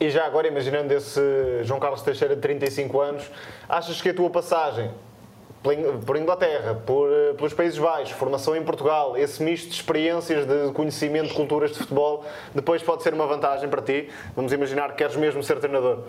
E 0.00 0.10
já 0.10 0.24
agora, 0.24 0.46
imaginando 0.46 0.92
esse 0.94 1.20
João 1.64 1.80
Carlos 1.80 2.02
Teixeira 2.02 2.36
de 2.36 2.40
35 2.40 3.00
anos, 3.00 3.30
achas 3.68 4.00
que 4.00 4.10
a 4.10 4.14
tua 4.14 4.30
passagem 4.30 4.90
por 6.06 6.16
Inglaterra, 6.16 6.74
por, 6.86 7.10
eh, 7.10 7.32
pelos 7.34 7.52
Países 7.52 7.78
Baixos, 7.78 8.12
formação 8.12 8.54
em 8.54 8.62
Portugal, 8.62 9.16
esse 9.16 9.42
misto 9.42 9.68
de 9.68 9.74
experiências, 9.74 10.46
de 10.46 10.72
conhecimento, 10.72 11.28
de 11.28 11.34
culturas 11.34 11.72
de 11.72 11.78
futebol, 11.78 12.24
depois 12.54 12.82
pode 12.82 13.02
ser 13.02 13.12
uma 13.12 13.26
vantagem 13.26 13.68
para 13.68 13.82
ti? 13.82 14.08
Vamos 14.36 14.52
imaginar 14.52 14.90
que 14.90 14.98
queres 14.98 15.16
mesmo 15.16 15.42
ser 15.42 15.58
treinador. 15.58 16.04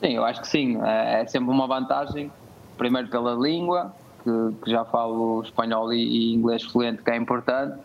Sim, 0.00 0.16
eu 0.16 0.24
acho 0.24 0.40
que 0.40 0.48
sim. 0.48 0.80
É, 0.82 1.20
é 1.20 1.26
sempre 1.26 1.50
uma 1.50 1.66
vantagem, 1.66 2.32
primeiro 2.78 3.08
pela 3.08 3.34
língua, 3.34 3.92
que, 4.24 4.64
que 4.64 4.70
já 4.70 4.84
falo 4.86 5.42
espanhol 5.42 5.92
e, 5.92 5.98
e, 5.98 6.34
inglês 6.34 6.62
fluente, 6.64 7.02
que 7.02 7.10
é 7.10 7.16
importante, 7.16 7.78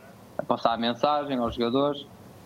passar 0.53 0.73
a 0.73 0.77
mensagem 0.77 1.37
aos 1.37 1.55
jogadores. 1.55 2.01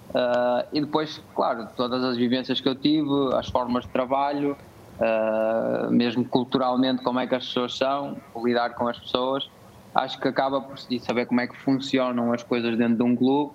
Uh, 0.09 0.63
e 0.71 0.79
depois, 0.79 1.21
claro, 1.35 1.67
todas 1.75 2.01
as 2.03 2.15
vivências 2.15 2.61
que 2.61 2.69
eu 2.69 2.75
tive, 2.75 3.09
as 3.33 3.49
formas 3.49 3.83
de 3.83 3.89
trabalho, 3.89 4.55
uh, 4.99 5.91
mesmo 5.91 6.23
culturalmente, 6.27 7.03
como 7.03 7.19
é 7.19 7.27
que 7.27 7.35
as 7.35 7.45
pessoas 7.45 7.77
são, 7.77 8.15
lidar 8.43 8.73
com 8.75 8.87
as 8.87 8.97
pessoas. 8.97 9.49
Acho 9.93 10.19
que 10.19 10.27
acaba 10.27 10.61
por 10.61 10.77
saber 10.77 11.25
como 11.25 11.41
é 11.41 11.47
que 11.47 11.57
funcionam 11.57 12.31
as 12.31 12.43
coisas 12.43 12.77
dentro 12.77 12.95
de 12.95 13.03
um 13.03 13.15
clube 13.15 13.51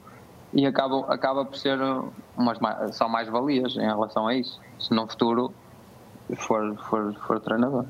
e 0.53 0.67
acaba, 0.67 1.13
acaba 1.13 1.45
por 1.45 1.57
ser 1.57 1.79
umas, 2.37 2.59
são 2.95 3.09
mais 3.09 3.29
valias 3.29 3.75
em 3.77 3.87
relação 3.87 4.27
a 4.27 4.35
isso. 4.35 4.61
Se 4.79 4.93
no 4.93 5.09
futuro 5.09 5.55
for, 6.37 6.77
for, 6.89 7.15
for 7.27 7.41
treinador. 7.41 7.87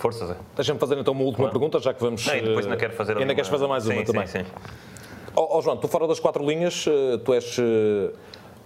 Força, 0.00 0.26
Zé. 0.26 0.36
Deixa-me 0.56 0.80
fazer 0.80 0.98
então 0.98 1.12
uma 1.12 1.24
última 1.24 1.50
pergunta, 1.50 1.78
já 1.78 1.92
que 1.92 2.00
vamos. 2.00 2.26
Não, 2.26 2.34
e 2.34 2.40
depois 2.40 2.64
ainda 2.64 2.76
quero 2.78 2.94
fazer 2.94 3.18
Ainda 3.18 3.34
queres 3.34 3.50
fazer 3.50 3.66
mais 3.66 3.84
sim, 3.84 3.92
uma 3.92 4.00
sim, 4.00 4.12
também? 4.12 4.26
Sim, 4.26 4.44
oh, 5.36 5.58
oh, 5.58 5.60
João, 5.60 5.76
tu 5.76 5.86
fora 5.88 6.08
das 6.08 6.18
quatro 6.18 6.44
linhas, 6.44 6.86
eh, 6.88 7.18
tu 7.18 7.34
és, 7.34 7.58
eh, 7.58 8.10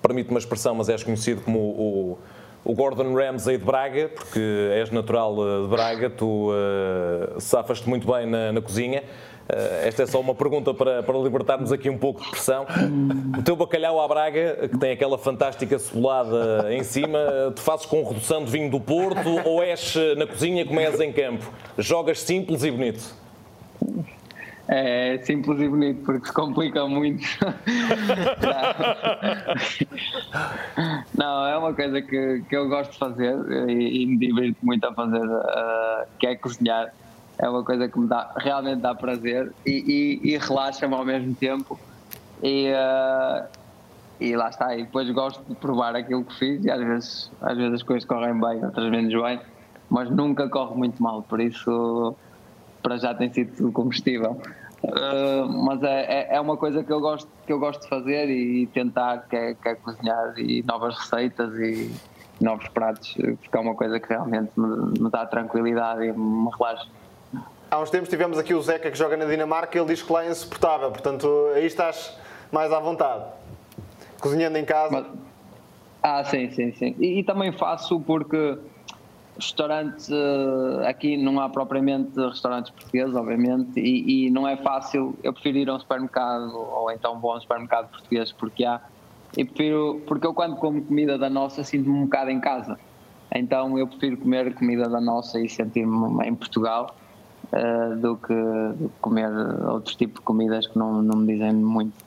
permite 0.00 0.30
uma 0.30 0.38
expressão, 0.38 0.76
mas 0.76 0.88
és 0.88 1.02
conhecido 1.02 1.42
como 1.42 1.58
o, 1.58 2.18
o 2.64 2.72
Gordon 2.72 3.14
Ramsay 3.14 3.58
de 3.58 3.64
Braga, 3.64 4.10
porque 4.14 4.38
és 4.74 4.90
natural 4.90 5.34
eh, 5.38 5.62
de 5.62 5.68
Braga, 5.68 6.08
tu 6.08 6.50
uh, 6.52 7.40
safas-te 7.40 7.88
muito 7.88 8.06
bem 8.10 8.26
na, 8.26 8.52
na 8.52 8.62
cozinha. 8.62 9.02
Uh, 9.44 9.86
esta 9.86 10.04
é 10.04 10.06
só 10.06 10.20
uma 10.20 10.34
pergunta 10.34 10.72
para, 10.72 11.02
para 11.02 11.18
libertarmos 11.18 11.70
aqui 11.70 11.90
um 11.90 11.98
pouco 11.98 12.22
de 12.22 12.30
pressão. 12.30 12.66
O 13.38 13.42
teu 13.42 13.54
bacalhau 13.54 14.00
à 14.00 14.08
Braga, 14.08 14.68
que 14.68 14.78
tem 14.78 14.92
aquela 14.92 15.18
fantástica 15.18 15.78
cebolada 15.78 16.72
em 16.72 16.82
cima, 16.82 17.18
tu 17.54 17.60
fazes 17.60 17.84
com 17.84 18.02
redução 18.02 18.44
de 18.44 18.50
vinho 18.50 18.70
do 18.70 18.80
Porto 18.80 19.40
ou 19.44 19.62
és 19.62 19.94
na 20.16 20.26
cozinha 20.26 20.64
como 20.64 20.80
és 20.80 20.98
em 20.98 21.12
campo? 21.12 21.44
Jogas 21.76 22.20
simples 22.20 22.64
e 22.64 22.70
bonito? 22.70 23.14
É 24.66 25.18
simples 25.18 25.60
e 25.60 25.68
bonito, 25.68 26.02
porque 26.04 26.26
se 26.26 26.32
complica 26.32 26.86
muito. 26.86 27.22
Não, 31.14 31.46
é 31.46 31.58
uma 31.58 31.74
coisa 31.74 32.00
que, 32.00 32.42
que 32.48 32.56
eu 32.56 32.66
gosto 32.68 32.92
de 32.92 32.98
fazer 32.98 33.36
e, 33.68 34.02
e 34.02 34.06
me 34.06 34.16
divirto 34.16 34.56
muito 34.64 34.86
a 34.86 34.94
fazer, 34.94 35.22
uh, 35.22 36.06
que 36.18 36.28
é 36.28 36.34
cozinhar 36.34 36.94
é 37.38 37.48
uma 37.48 37.64
coisa 37.64 37.88
que 37.88 37.98
me 37.98 38.06
dá, 38.06 38.32
realmente 38.36 38.80
dá 38.80 38.94
prazer 38.94 39.52
e, 39.66 40.20
e, 40.22 40.34
e 40.34 40.38
relaxa-me 40.38 40.94
ao 40.94 41.04
mesmo 41.04 41.34
tempo. 41.34 41.78
E, 42.42 42.70
uh, 42.70 43.46
e 44.20 44.36
lá 44.36 44.48
está, 44.48 44.76
e 44.76 44.84
depois 44.84 45.10
gosto 45.10 45.42
de 45.48 45.54
provar 45.56 45.96
aquilo 45.96 46.24
que 46.24 46.38
fiz 46.38 46.64
e 46.64 46.70
às 46.70 46.80
vezes, 46.80 47.30
às 47.40 47.56
vezes 47.56 47.74
as 47.74 47.82
coisas 47.82 48.04
correm 48.04 48.38
bem, 48.38 48.64
outras 48.64 48.90
menos 48.90 49.12
bem, 49.12 49.40
mas 49.90 50.10
nunca 50.10 50.48
corre 50.48 50.76
muito 50.76 51.02
mal, 51.02 51.22
por 51.22 51.40
isso 51.40 52.14
para 52.82 52.96
já 52.98 53.14
tem 53.14 53.32
sido 53.32 53.56
tudo 53.56 53.72
combustível. 53.72 54.40
Uh, 54.82 55.48
mas 55.64 55.82
é, 55.82 56.02
é, 56.02 56.36
é, 56.36 56.40
uma 56.40 56.58
coisa 56.58 56.84
que 56.84 56.92
eu 56.92 57.00
gosto 57.00 57.26
que 57.46 57.52
eu 57.52 57.58
gosto 57.58 57.80
de 57.82 57.88
fazer 57.88 58.28
e 58.28 58.66
tentar 58.66 59.26
que 59.30 59.34
é, 59.34 59.54
que 59.54 59.68
é 59.68 59.74
cozinhar 59.74 60.34
e 60.36 60.62
novas 60.62 60.98
receitas 60.98 61.54
e 61.54 61.90
novos 62.38 62.68
pratos 62.68 63.14
porque 63.14 63.56
é 63.56 63.60
uma 63.60 63.74
coisa 63.74 63.98
que 63.98 64.06
realmente 64.10 64.50
me, 64.54 65.00
me 65.00 65.10
dá 65.10 65.24
tranquilidade 65.24 66.04
e 66.04 66.12
me 66.12 66.50
relaxa 66.58 66.86
Há 67.74 67.80
uns 67.80 67.90
tempos 67.90 68.08
tivemos 68.08 68.38
aqui 68.38 68.54
o 68.54 68.62
Zeca 68.62 68.88
que 68.88 68.96
joga 68.96 69.16
na 69.16 69.24
Dinamarca 69.24 69.76
e 69.76 69.80
ele 69.80 69.88
diz 69.88 70.00
que 70.00 70.12
lá 70.12 70.24
é 70.24 70.30
insuportável, 70.30 70.92
portanto 70.92 71.26
aí 71.56 71.66
estás 71.66 72.16
mais 72.52 72.72
à 72.72 72.78
vontade. 72.78 73.24
Cozinhando 74.20 74.56
em 74.56 74.64
casa. 74.64 74.92
Mas, 74.92 75.06
ah, 76.00 76.22
sim, 76.22 76.48
sim, 76.52 76.70
sim. 76.70 76.94
E, 77.00 77.18
e, 77.18 77.24
também 77.24 77.50
faço 77.50 77.98
porque 77.98 78.56
restaurantes, 79.36 80.08
eh, 80.08 80.86
aqui 80.86 81.16
não 81.16 81.40
há 81.40 81.48
propriamente 81.48 82.16
restaurantes 82.16 82.70
portugueses, 82.70 83.16
obviamente, 83.16 83.80
e, 83.80 84.26
e 84.26 84.30
não 84.30 84.46
é 84.46 84.56
fácil. 84.56 85.18
Eu 85.24 85.32
prefiro 85.32 85.58
ir 85.58 85.68
a 85.68 85.74
um 85.74 85.80
supermercado 85.80 86.56
ou 86.56 86.92
então 86.92 87.18
vou 87.18 87.32
a 87.32 87.38
um 87.38 87.40
supermercado 87.40 87.90
português 87.90 88.30
porque 88.30 88.64
há. 88.64 88.80
E 89.36 89.44
prefiro, 89.44 90.00
porque 90.06 90.24
eu 90.24 90.32
quando 90.32 90.54
como 90.54 90.80
comida 90.80 91.18
da 91.18 91.28
nossa 91.28 91.64
sinto-me 91.64 91.98
um 91.98 92.04
bocado 92.04 92.30
em 92.30 92.38
casa. 92.38 92.78
Então 93.34 93.76
eu 93.76 93.88
prefiro 93.88 94.16
comer 94.16 94.54
comida 94.54 94.88
da 94.88 95.00
nossa 95.00 95.40
e 95.40 95.48
sentir-me 95.48 96.24
em 96.24 96.36
Portugal 96.36 96.94
eh, 97.52 97.94
do, 97.96 98.16
que, 98.16 98.34
do 98.34 98.88
que 98.88 98.98
comer 99.00 99.30
outro 99.68 99.96
tipo 99.96 100.14
de 100.14 100.20
comidas 100.20 100.66
que 100.66 100.78
não, 100.78 101.02
não 101.02 101.18
me 101.18 101.32
dizem 101.32 101.52
muito. 101.52 102.04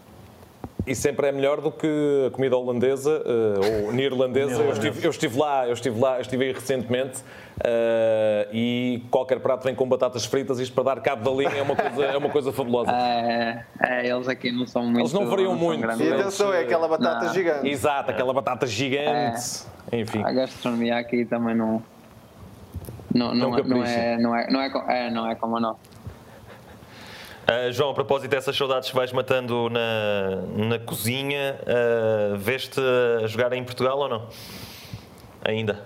E 0.88 0.96
sempre 0.96 1.28
é 1.28 1.32
melhor 1.34 1.60
do 1.60 1.70
que 1.70 2.26
a 2.28 2.32
comida 2.32 2.56
holandesa 2.56 3.22
eh, 3.26 3.88
ou 3.88 3.92
neerlandesa. 3.92 4.62
eu, 4.62 4.72
estive, 4.72 5.06
eu 5.06 5.12
estive 5.12 5.38
lá, 5.38 5.68
eu 5.68 5.74
estive 5.74 6.00
lá, 6.00 6.16
eu 6.16 6.22
estive 6.22 6.46
aí 6.46 6.54
recentemente 6.54 7.22
eh, 7.62 8.48
e 8.54 9.04
qualquer 9.12 9.42
prato 9.42 9.66
vem 9.66 9.76
com 9.76 9.86
batatas 9.86 10.26
fritas. 10.26 10.60
Isto 10.60 10.74
para 10.74 10.96
dar 10.96 11.02
cabo 11.02 11.30
da 11.30 11.32
linha 11.36 11.60
é 11.60 11.62
uma 11.62 11.76
coisa, 11.76 12.06
é 12.06 12.18
uma 12.18 12.30
coisa 12.30 12.54
fabulosa. 12.54 12.92
É, 12.98 13.66
é, 13.82 14.10
eles 14.10 14.28
aqui 14.28 14.52
não 14.52 14.66
são 14.66 14.84
muito. 14.84 15.00
Eles 15.00 15.14
não 15.14 15.28
variam 15.28 15.58
são 15.58 15.60
muito. 15.60 15.86
E 16.02 16.14
atenção, 16.14 16.54
é 16.54 16.62
aquela 16.62 16.88
batata 16.88 17.26
Não. 17.26 17.34
gigante. 17.34 17.68
Exato, 17.68 18.12
aquela 18.12 18.34
batata 18.34 18.66
gigante. 18.66 19.66
Enfim. 19.92 20.24
A 20.24 20.32
gastronomia 20.32 20.98
aqui 20.98 21.26
também 21.26 21.56
não. 21.56 21.82
Não, 23.18 23.34
não, 23.34 23.50
Não 23.50 23.58
é, 23.58 23.64
não, 23.64 23.84
é, 23.84 24.18
não, 24.18 24.36
é, 24.36 24.50
não, 24.52 24.62
é, 24.62 25.08
é, 25.08 25.10
não 25.10 25.28
é 25.28 25.36
como 25.36 25.58
a 25.58 25.60
nossa. 25.60 25.80
Ah, 27.48 27.72
João, 27.72 27.92
a 27.92 27.94
propósito 27.94 28.30
dessas 28.30 28.56
saudades 28.56 28.90
que 28.90 28.96
vais 28.96 29.12
matando 29.12 29.70
na, 29.70 30.68
na 30.68 30.80
cozinha, 30.80 31.60
ah, 31.66 32.36
veste 32.38 32.80
a 32.80 33.26
jogar 33.26 33.54
em 33.54 33.64
Portugal 33.64 33.98
ou 33.98 34.08
não? 34.10 34.28
Ainda? 35.44 35.84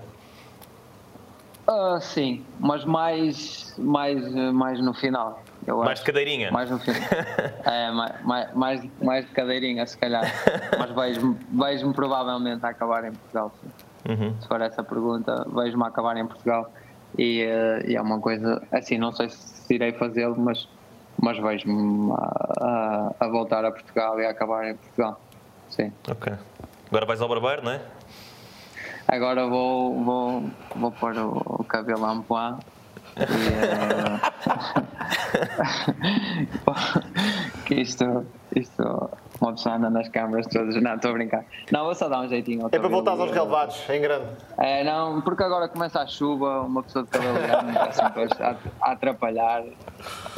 Ah, 1.67 1.99
sim, 2.01 2.43
mas 2.59 2.83
mais, 2.83 3.73
mais, 3.77 4.33
mais 4.51 4.81
no 4.81 4.93
final. 4.93 5.41
Eu 5.65 5.77
Mais 5.77 5.91
acho. 5.91 6.01
de 6.01 6.05
cadeirinha? 6.07 6.51
Mais 6.51 6.69
no 6.69 6.79
final. 6.79 7.01
é, 7.63 7.91
mais, 7.91 8.25
mais, 8.25 8.53
mais, 8.55 8.89
mais 9.01 9.25
de 9.25 9.31
cadeirinha, 9.31 9.85
se 9.85 9.97
calhar. 9.97 10.23
Mas 10.77 10.89
vejo-me 10.89 11.37
vejo 11.51 11.93
provavelmente 11.93 12.65
a 12.65 12.69
acabar 12.69 13.05
em 13.05 13.11
Portugal. 13.11 13.51
sim. 13.61 13.69
Uhum. 14.09 14.35
Se 14.41 14.47
for 14.47 14.59
essa 14.61 14.83
pergunta, 14.83 15.45
vejo-me 15.53 15.83
a 15.83 15.87
acabar 15.87 16.17
em 16.17 16.25
Portugal. 16.25 16.71
E, 17.17 17.41
eh, 17.41 17.83
e 17.87 17.95
é 17.95 18.01
uma 18.01 18.19
coisa, 18.19 18.61
assim, 18.71 18.97
não 18.97 19.11
sei 19.11 19.29
se 19.29 19.73
irei 19.73 19.91
fazê-lo, 19.93 20.35
mas, 20.39 20.67
mas 21.21 21.37
vejo-me 21.37 22.11
a, 22.13 22.15
a- 22.59 23.11
a 23.19 23.27
voltar 23.27 23.63
a 23.65 23.71
Portugal 23.71 24.19
e 24.19 24.25
a 24.25 24.29
acabar 24.31 24.69
em 24.69 24.75
Portugal. 24.75 25.19
Sim. 25.69 25.91
Ok. 26.09 26.33
Agora 26.89 27.05
vais 27.05 27.21
ao 27.21 27.27
barbeiro, 27.29 27.63
não 27.63 27.71
é? 27.71 27.81
Agora 29.07 29.45
vou, 29.47 30.03
vou, 30.03 30.43
vou 30.75 30.91
pôr 30.91 31.17
o, 31.17 31.37
o 31.59 31.63
cabelo 31.63 32.05
a 32.05 32.13
empoar. 32.13 32.59
E, 33.17 33.21
eh, 33.21 34.19
que 37.65 37.75
isto, 37.75 38.25
isto, 38.55 39.09
uma 39.41 39.53
pessoa 39.53 39.75
anda 39.75 39.89
nas 39.89 40.07
câmaras 40.07 40.45
todas. 40.47 40.75
Não, 40.81 40.95
estou 40.95 41.11
a 41.11 41.13
brincar. 41.15 41.43
Não, 41.71 41.83
vou 41.83 41.95
só 41.95 42.07
dar 42.07 42.21
um 42.21 42.27
jeitinho. 42.29 42.67
É 42.71 42.79
para 42.79 42.87
voltar 42.87 43.11
aos 43.11 43.31
relevados, 43.31 43.89
em 43.89 43.99
grande. 43.99 44.25
É, 44.57 44.83
não, 44.83 45.19
porque 45.21 45.43
agora 45.43 45.67
começa 45.67 45.99
a 45.99 46.05
chuva, 46.05 46.61
uma 46.61 46.83
pessoa 46.83 47.03
de 47.03 47.09
cabelo 47.09 47.39
grande 47.39 47.71
está 47.89 47.91
sempre 47.91 48.43
a, 48.43 48.91
atrapalhar. 48.91 49.63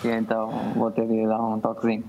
E 0.04 0.08
então 0.08 0.50
vou 0.76 0.90
ter 0.90 1.06
de 1.06 1.28
dar 1.28 1.42
um 1.42 1.60
toquezinho. 1.60 2.04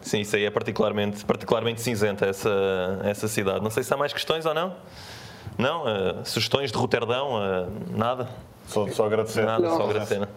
Sim, 0.00 0.20
isso 0.20 0.36
aí 0.36 0.44
é 0.44 0.50
particularmente, 0.50 1.24
particularmente 1.24 1.80
cinzenta, 1.80 2.24
essa, 2.24 3.00
essa 3.02 3.26
cidade. 3.26 3.60
Não 3.60 3.70
sei 3.70 3.82
se 3.82 3.92
há 3.92 3.96
mais 3.96 4.12
questões 4.12 4.46
ou 4.46 4.54
não. 4.54 4.74
Não? 5.58 5.84
Ah, 5.86 6.24
sugestões 6.24 6.70
de 6.70 6.78
Roterdão? 6.78 7.36
Ah, 7.36 7.66
nada? 7.90 8.28
Só, 8.68 8.86
só 8.88 9.06
agradecer. 9.06 9.44
Nada, 9.44 9.68
só 9.68 9.78
Não. 9.78 9.86
agradecer. 9.86 10.28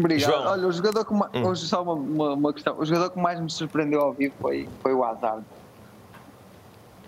Obrigado. 0.00 0.30
João. 0.30 0.52
Olha, 0.52 0.66
o 0.66 0.72
jogador 0.72 1.04
que 1.04 1.14
mais, 1.14 1.32
hoje 1.34 1.66
só 1.66 1.82
uma, 1.82 1.94
uma, 1.94 2.34
uma 2.34 2.52
questão. 2.52 2.76
O 2.78 2.84
jogador 2.84 3.10
que 3.10 3.18
mais 3.18 3.38
me 3.40 3.50
surpreendeu 3.50 4.00
ao 4.00 4.12
vivo 4.12 4.34
foi, 4.40 4.68
foi 4.82 4.92
o 4.92 5.04
Hazard. 5.04 5.44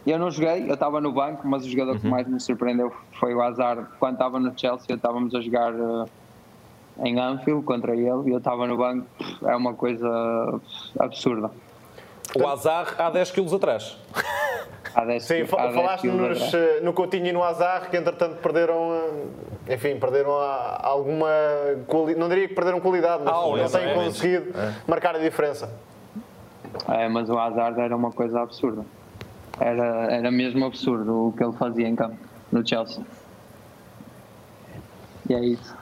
Eu 0.07 0.19
não 0.19 0.31
joguei, 0.31 0.69
eu 0.69 0.75
estava 0.75 1.01
no 1.01 1.13
banco, 1.13 1.47
mas 1.47 1.65
o 1.65 1.71
jogador 1.71 1.99
que 1.99 2.07
mais 2.07 2.27
me 2.27 2.41
surpreendeu 2.41 2.93
foi 3.21 3.35
o 3.35 3.41
Hazard. 3.41 3.87
Quando 3.99 4.15
estava 4.15 4.39
no 4.41 4.53
Chelsea, 4.59 4.97
estávamos 4.97 5.33
a 5.35 5.41
jogar 5.41 5.73
eh, 5.73 6.05
em 7.05 7.21
Anfield 7.21 7.65
contra 7.65 7.95
ele 7.95 8.29
e 8.29 8.31
eu 8.31 8.39
estava 8.39 8.67
no 8.67 8.77
banco. 8.77 9.07
É 9.45 9.55
uma 9.55 9.75
coisa 9.75 10.61
absurda. 10.99 11.51
O 12.35 12.47
azar 12.47 12.95
há 12.99 13.11
10 13.11 13.31
quilos 13.31 13.53
atrás. 13.53 13.97
Há 14.95 15.05
10 15.05 15.25
Sim, 15.25 15.43
há 15.43 15.47
fa- 15.47 15.63
10 15.63 15.75
falaste 15.75 16.07
nos, 16.09 16.55
eh, 16.55 16.81
no 16.83 16.93
Coutinho 16.93 17.27
e 17.27 17.33
no 17.33 17.43
Azar, 17.43 17.89
que 17.91 17.97
entretanto 17.97 18.37
perderam, 18.43 18.93
eh, 19.67 19.75
enfim, 19.75 19.99
perderam 19.99 20.33
alguma, 20.33 21.29
quali- 21.87 22.15
não 22.15 22.29
diria 22.29 22.47
que 22.49 22.55
perderam 22.55 22.79
qualidade, 22.81 23.23
mas 23.25 23.33
Ah, 23.35 23.41
não 23.41 23.53
têm 23.55 23.65
exatamente. 23.65 23.95
conseguido 24.05 24.53
marcar 24.87 25.17
a 25.17 25.19
diferença. 25.19 25.71
É, 26.89 27.09
mas 27.09 27.29
o 27.31 27.39
Hazard 27.39 27.81
era 27.81 27.97
uma 27.97 28.11
coisa 28.13 28.41
absurda. 28.41 28.85
Era, 29.61 30.13
era 30.13 30.31
mesmo 30.31 30.65
absurdo 30.65 31.29
o 31.29 31.33
que 31.33 31.43
ele 31.45 31.53
fazia 31.53 31.87
em 31.89 31.95
campo, 31.97 32.17
no 32.51 32.67
Chelsea. 32.67 33.05
E 35.29 35.35
é 35.35 35.41
isso. 35.41 35.75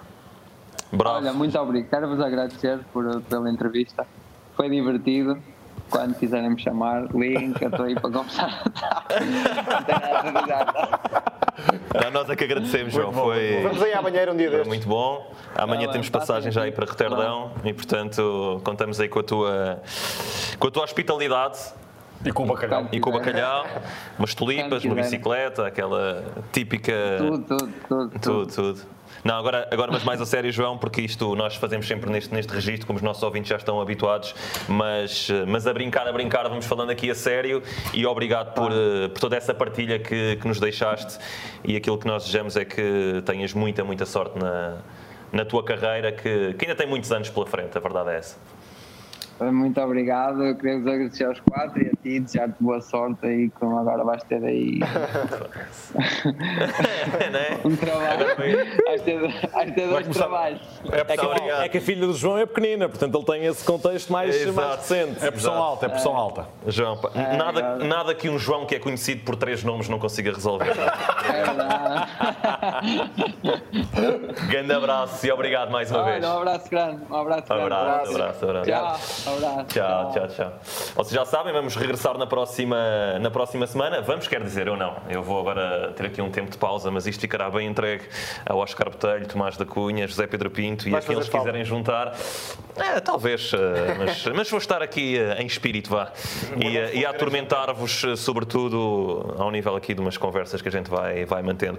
Bravo. 0.93 1.17
Olha, 1.19 1.33
muito 1.33 1.57
obrigado. 1.59 1.91
Quero-vos 1.91 2.21
agradecer 2.21 2.81
por, 2.93 3.21
pela 3.23 3.51
entrevista. 3.51 4.07
Foi 4.57 4.69
divertido. 4.69 5.39
Quando 5.91 6.15
quiserem 6.15 6.51
me 6.51 6.59
chamar, 6.61 7.07
liguem 7.15 7.53
que 7.53 7.65
eu 7.65 7.69
estou 7.71 7.87
aí 7.87 7.95
para 7.95 8.11
conversar. 8.11 8.63
Não 10.25 10.33
nada 10.33 10.55
a 10.55 10.65
tá? 10.67 11.23
Não, 12.05 12.11
nós 12.13 12.31
é 12.31 12.37
que 12.37 12.45
agradecemos, 12.45 12.93
João. 12.93 13.13
Foi, 13.13 13.61
Vamos 13.63 13.83
aí 13.83 13.93
à 13.93 14.01
banheira 14.01 14.33
um 14.33 14.37
dia 14.37 14.47
foi 14.49 14.57
destes. 14.59 14.69
muito 14.69 14.89
bom. 14.89 15.33
Amanhã 15.57 15.81
Tá 15.81 15.87
bem, 15.87 15.93
temos 15.93 16.09
passagem 16.09 16.53
já 16.53 16.63
aí 16.63 16.73
para 16.73 16.87
Roterdão 16.87 17.53
e, 17.65 17.73
portanto, 17.73 18.61
contamos 18.65 19.01
aí 19.01 19.09
com 19.09 19.19
a 19.19 19.23
tua, 19.23 19.83
com 20.59 20.69
a 20.69 20.71
tua 20.71 20.85
hospitalidade 20.85 21.59
E 22.25 22.33
com 22.33 22.45
o 22.45 22.47
bacalhau. 22.47 22.89
e 22.93 23.01
com 23.01 23.11
o 23.11 23.13
bacalhau, 23.13 23.67
umas 24.19 24.35
tulipas, 24.35 24.85
uma 24.85 24.95
bicicleta, 24.95 25.67
aquela 25.67 26.25
típica. 26.53 26.93
Tudo, 27.19 27.39
tudo, 27.45 27.73
tudo. 27.89 28.19
Tudo, 28.21 28.53
tudo. 28.53 29.01
Não, 29.23 29.35
agora, 29.35 29.69
agora 29.71 29.93
mas 29.93 30.03
mais 30.03 30.21
a 30.21 30.27
sério, 30.27 30.51
João, 30.51 30.79
porque 30.79 31.03
isto 31.03 31.35
nós 31.35 31.57
fazemos 31.57 31.87
sempre 31.87 32.11
neste, 32.11 32.33
neste 32.33 32.53
registro, 32.53 32.87
como 32.87 32.97
os 32.97 33.03
nossos 33.03 33.23
ouvintes 33.23 33.51
já 33.51 33.57
estão 33.57 33.81
habituados, 33.81 34.35
mas, 34.67 35.29
mas 35.47 35.67
a 35.67 35.73
brincar, 35.75 36.09
a 36.09 36.13
brincar, 36.13 36.49
vamos 36.49 36.65
falando 36.65 36.91
aqui 36.91 37.11
a 37.11 37.15
sério 37.15 37.63
e 37.93 38.07
obrigado 38.07 38.55
por, 38.55 38.73
eh, 38.73 39.09
por 39.09 39.21
toda 39.21 39.37
essa 39.37 39.53
partilha 39.53 39.99
que, 39.99 40.37
que 40.37 40.49
nos 40.49 40.59
deixaste 40.59 41.19
e 41.63 41.77
aquilo 41.77 41.99
que 41.99 42.07
nós 42.07 42.23
desejamos 42.25 42.57
é 42.57 42.65
que 42.65 43.23
tenhas 43.27 43.53
muita, 43.53 43.85
muita 43.85 44.07
sorte 44.07 44.39
na, 44.39 44.79
na 45.33 45.45
tua 45.45 45.63
carreira, 45.63 46.13
que, 46.13 46.55
que 46.55 46.65
ainda 46.65 46.75
tem 46.75 46.87
muitos 46.87 47.13
anos 47.13 47.29
pela 47.29 47.47
frente, 47.47 47.77
a 47.77 47.81
verdade 47.81 48.11
é 48.11 48.17
essa. 48.17 48.39
Muito 49.41 49.81
obrigado. 49.81 50.45
Eu 50.45 50.55
queria 50.57 50.79
vos 50.79 50.87
agradecer 50.87 51.25
aos 51.25 51.41
quatro 51.41 51.83
e 51.83 51.87
a 51.89 51.91
ti, 52.03 52.21
desejar-te 52.21 52.55
boa 52.61 52.81
sorte 52.81 53.25
aí, 53.27 53.49
como 53.51 53.79
agora 53.79 54.05
vais 54.05 54.23
ter 54.25 54.43
aí 54.45 54.79
né? 57.31 57.59
um 57.65 57.75
trabalho. 57.77 58.27
Vais 58.85 59.03
ter, 59.03 59.19
vais 59.51 59.75
ter 59.75 59.89
dois 59.89 60.03
começar- 60.03 60.21
trabalhos. 60.21 60.61
É 60.93 61.17
que, 61.17 61.25
obrigado. 61.27 61.63
é 61.63 61.69
que 61.69 61.79
a 61.79 61.81
filha 61.81 62.07
do 62.07 62.13
João 62.13 62.39
é 62.39 62.47
pequenina, 62.47 62.89
portanto 62.89 63.17
ele 63.17 63.25
tem 63.25 63.47
esse 63.47 63.65
contexto 63.65 64.13
mais, 64.13 64.35
Exato. 64.35 64.53
mais 64.55 64.77
recente. 64.77 65.25
É 65.25 65.31
pressão 65.31 65.53
Exato. 65.53 65.67
alta, 65.69 65.87
é 65.87 65.89
pressão 65.89 66.17
alta. 66.17 66.47
João, 66.67 67.01
É, 67.15 67.37
nada, 67.37 67.51
obrigado. 67.61 67.85
nada 67.85 68.15
que 68.15 68.29
um 68.29 68.39
João 68.39 68.67
que 68.67 68.75
é 68.75 68.79
conhecido 68.79 69.23
por 69.25 69.37
três 69.37 69.65
nomes 69.65 69.89
não 69.89 69.99
consiga 69.99 70.33
resolver. 70.33 70.71
É 70.71 71.45
verdade. 71.45 72.11
Grande 74.49 74.73
abraço 74.73 75.27
e 75.27 75.31
obrigado 75.33 75.71
mais 75.71 75.91
uma 75.91 76.05
vez. 76.05 76.25
Olha, 76.25 76.35
um 76.35 76.39
abraço 76.39 76.71
grande. 76.71 77.03
Um 77.11 77.15
abraço 77.17 77.47
grande. 77.47 77.63
Abraço, 77.65 78.11
abraço, 78.13 78.45
abraço. 78.45 78.71
Tchau. 78.71 79.30
Abraço. 79.37 79.67
Tchau, 79.67 80.13
tchau, 80.13 80.29
tchau. 80.29 80.53
Vocês 80.97 81.15
já 81.15 81.25
sabem, 81.25 81.53
vamos 81.53 81.77
regressar 81.77 82.17
na 82.19 82.27
próxima, 82.27 83.19
na 83.21 83.31
próxima 83.31 83.67
semana. 83.67 84.01
Vamos, 84.01 84.29
quer 84.29 84.43
dizer, 84.43 84.67
eu 84.67 84.77
não. 84.77 84.97
Eu 85.09 85.23
vou 85.23 85.39
agora 85.41 85.93
ter 85.97 86.07
aqui 86.07 86.21
um 86.21 86.31
tempo 86.31 86.51
de 86.51 86.59
pausa, 86.59 86.91
mas 86.91 87.07
isto 87.07 87.21
ficará 87.21 87.49
bem 87.51 87.69
entregue 87.69 88.05
a 88.45 88.55
Oscar 88.55 88.91
Botelho, 88.91 89.27
Tomás 89.27 89.57
da 89.57 89.65
Cunha, 89.65 90.07
José 90.07 90.27
Pedro 90.27 90.51
Pinto 90.51 90.89
e 90.89 90.95
a 90.95 91.01
quem 91.01 91.15
eles 91.15 91.29
quiserem 91.29 91.65
juntar. 91.65 92.15
É, 92.77 92.99
talvez, 93.01 93.53
eh, 93.53 93.95
mas, 93.99 94.25
mas 94.35 94.51
vou 94.51 94.59
estar 94.59 94.83
aqui 94.83 95.19
eh, 95.19 95.43
em 95.43 95.47
espírito, 95.47 95.91
vá. 95.91 96.13
E, 96.57 96.77
eh, 96.77 96.91
e 96.95 97.07
a 97.07 97.11
atormentar-vos, 97.11 98.05
sobretudo, 98.17 99.35
ao 99.39 99.51
nível 99.51 99.77
aqui 99.77 99.93
de 99.93 100.01
umas 100.01 100.17
conversas 100.17 100.63
que 100.63 100.69
a 100.69 100.73
gente 100.73 100.89
vai, 100.89 101.25
vai 101.25 101.43
mantendo. 101.43 101.79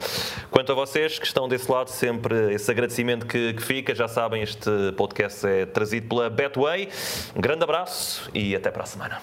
Quanto 0.49 0.71
a 0.71 0.75
vocês 0.75 1.17
que 1.17 1.25
estão 1.25 1.47
desse 1.47 1.71
lado, 1.71 1.89
sempre 1.89 2.53
esse 2.53 2.69
agradecimento 2.69 3.25
que, 3.25 3.53
que 3.53 3.61
fica. 3.61 3.95
Já 3.95 4.07
sabem, 4.07 4.43
este 4.43 4.69
podcast 4.95 5.45
é 5.47 5.65
trazido 5.65 6.07
pela 6.07 6.29
Betway. 6.29 6.89
Um 7.41 7.47
grande 7.49 7.63
abraço 7.63 8.29
e 8.35 8.55
até 8.55 8.69
para 8.69 8.83
a 8.83 8.85
semana. 8.85 9.19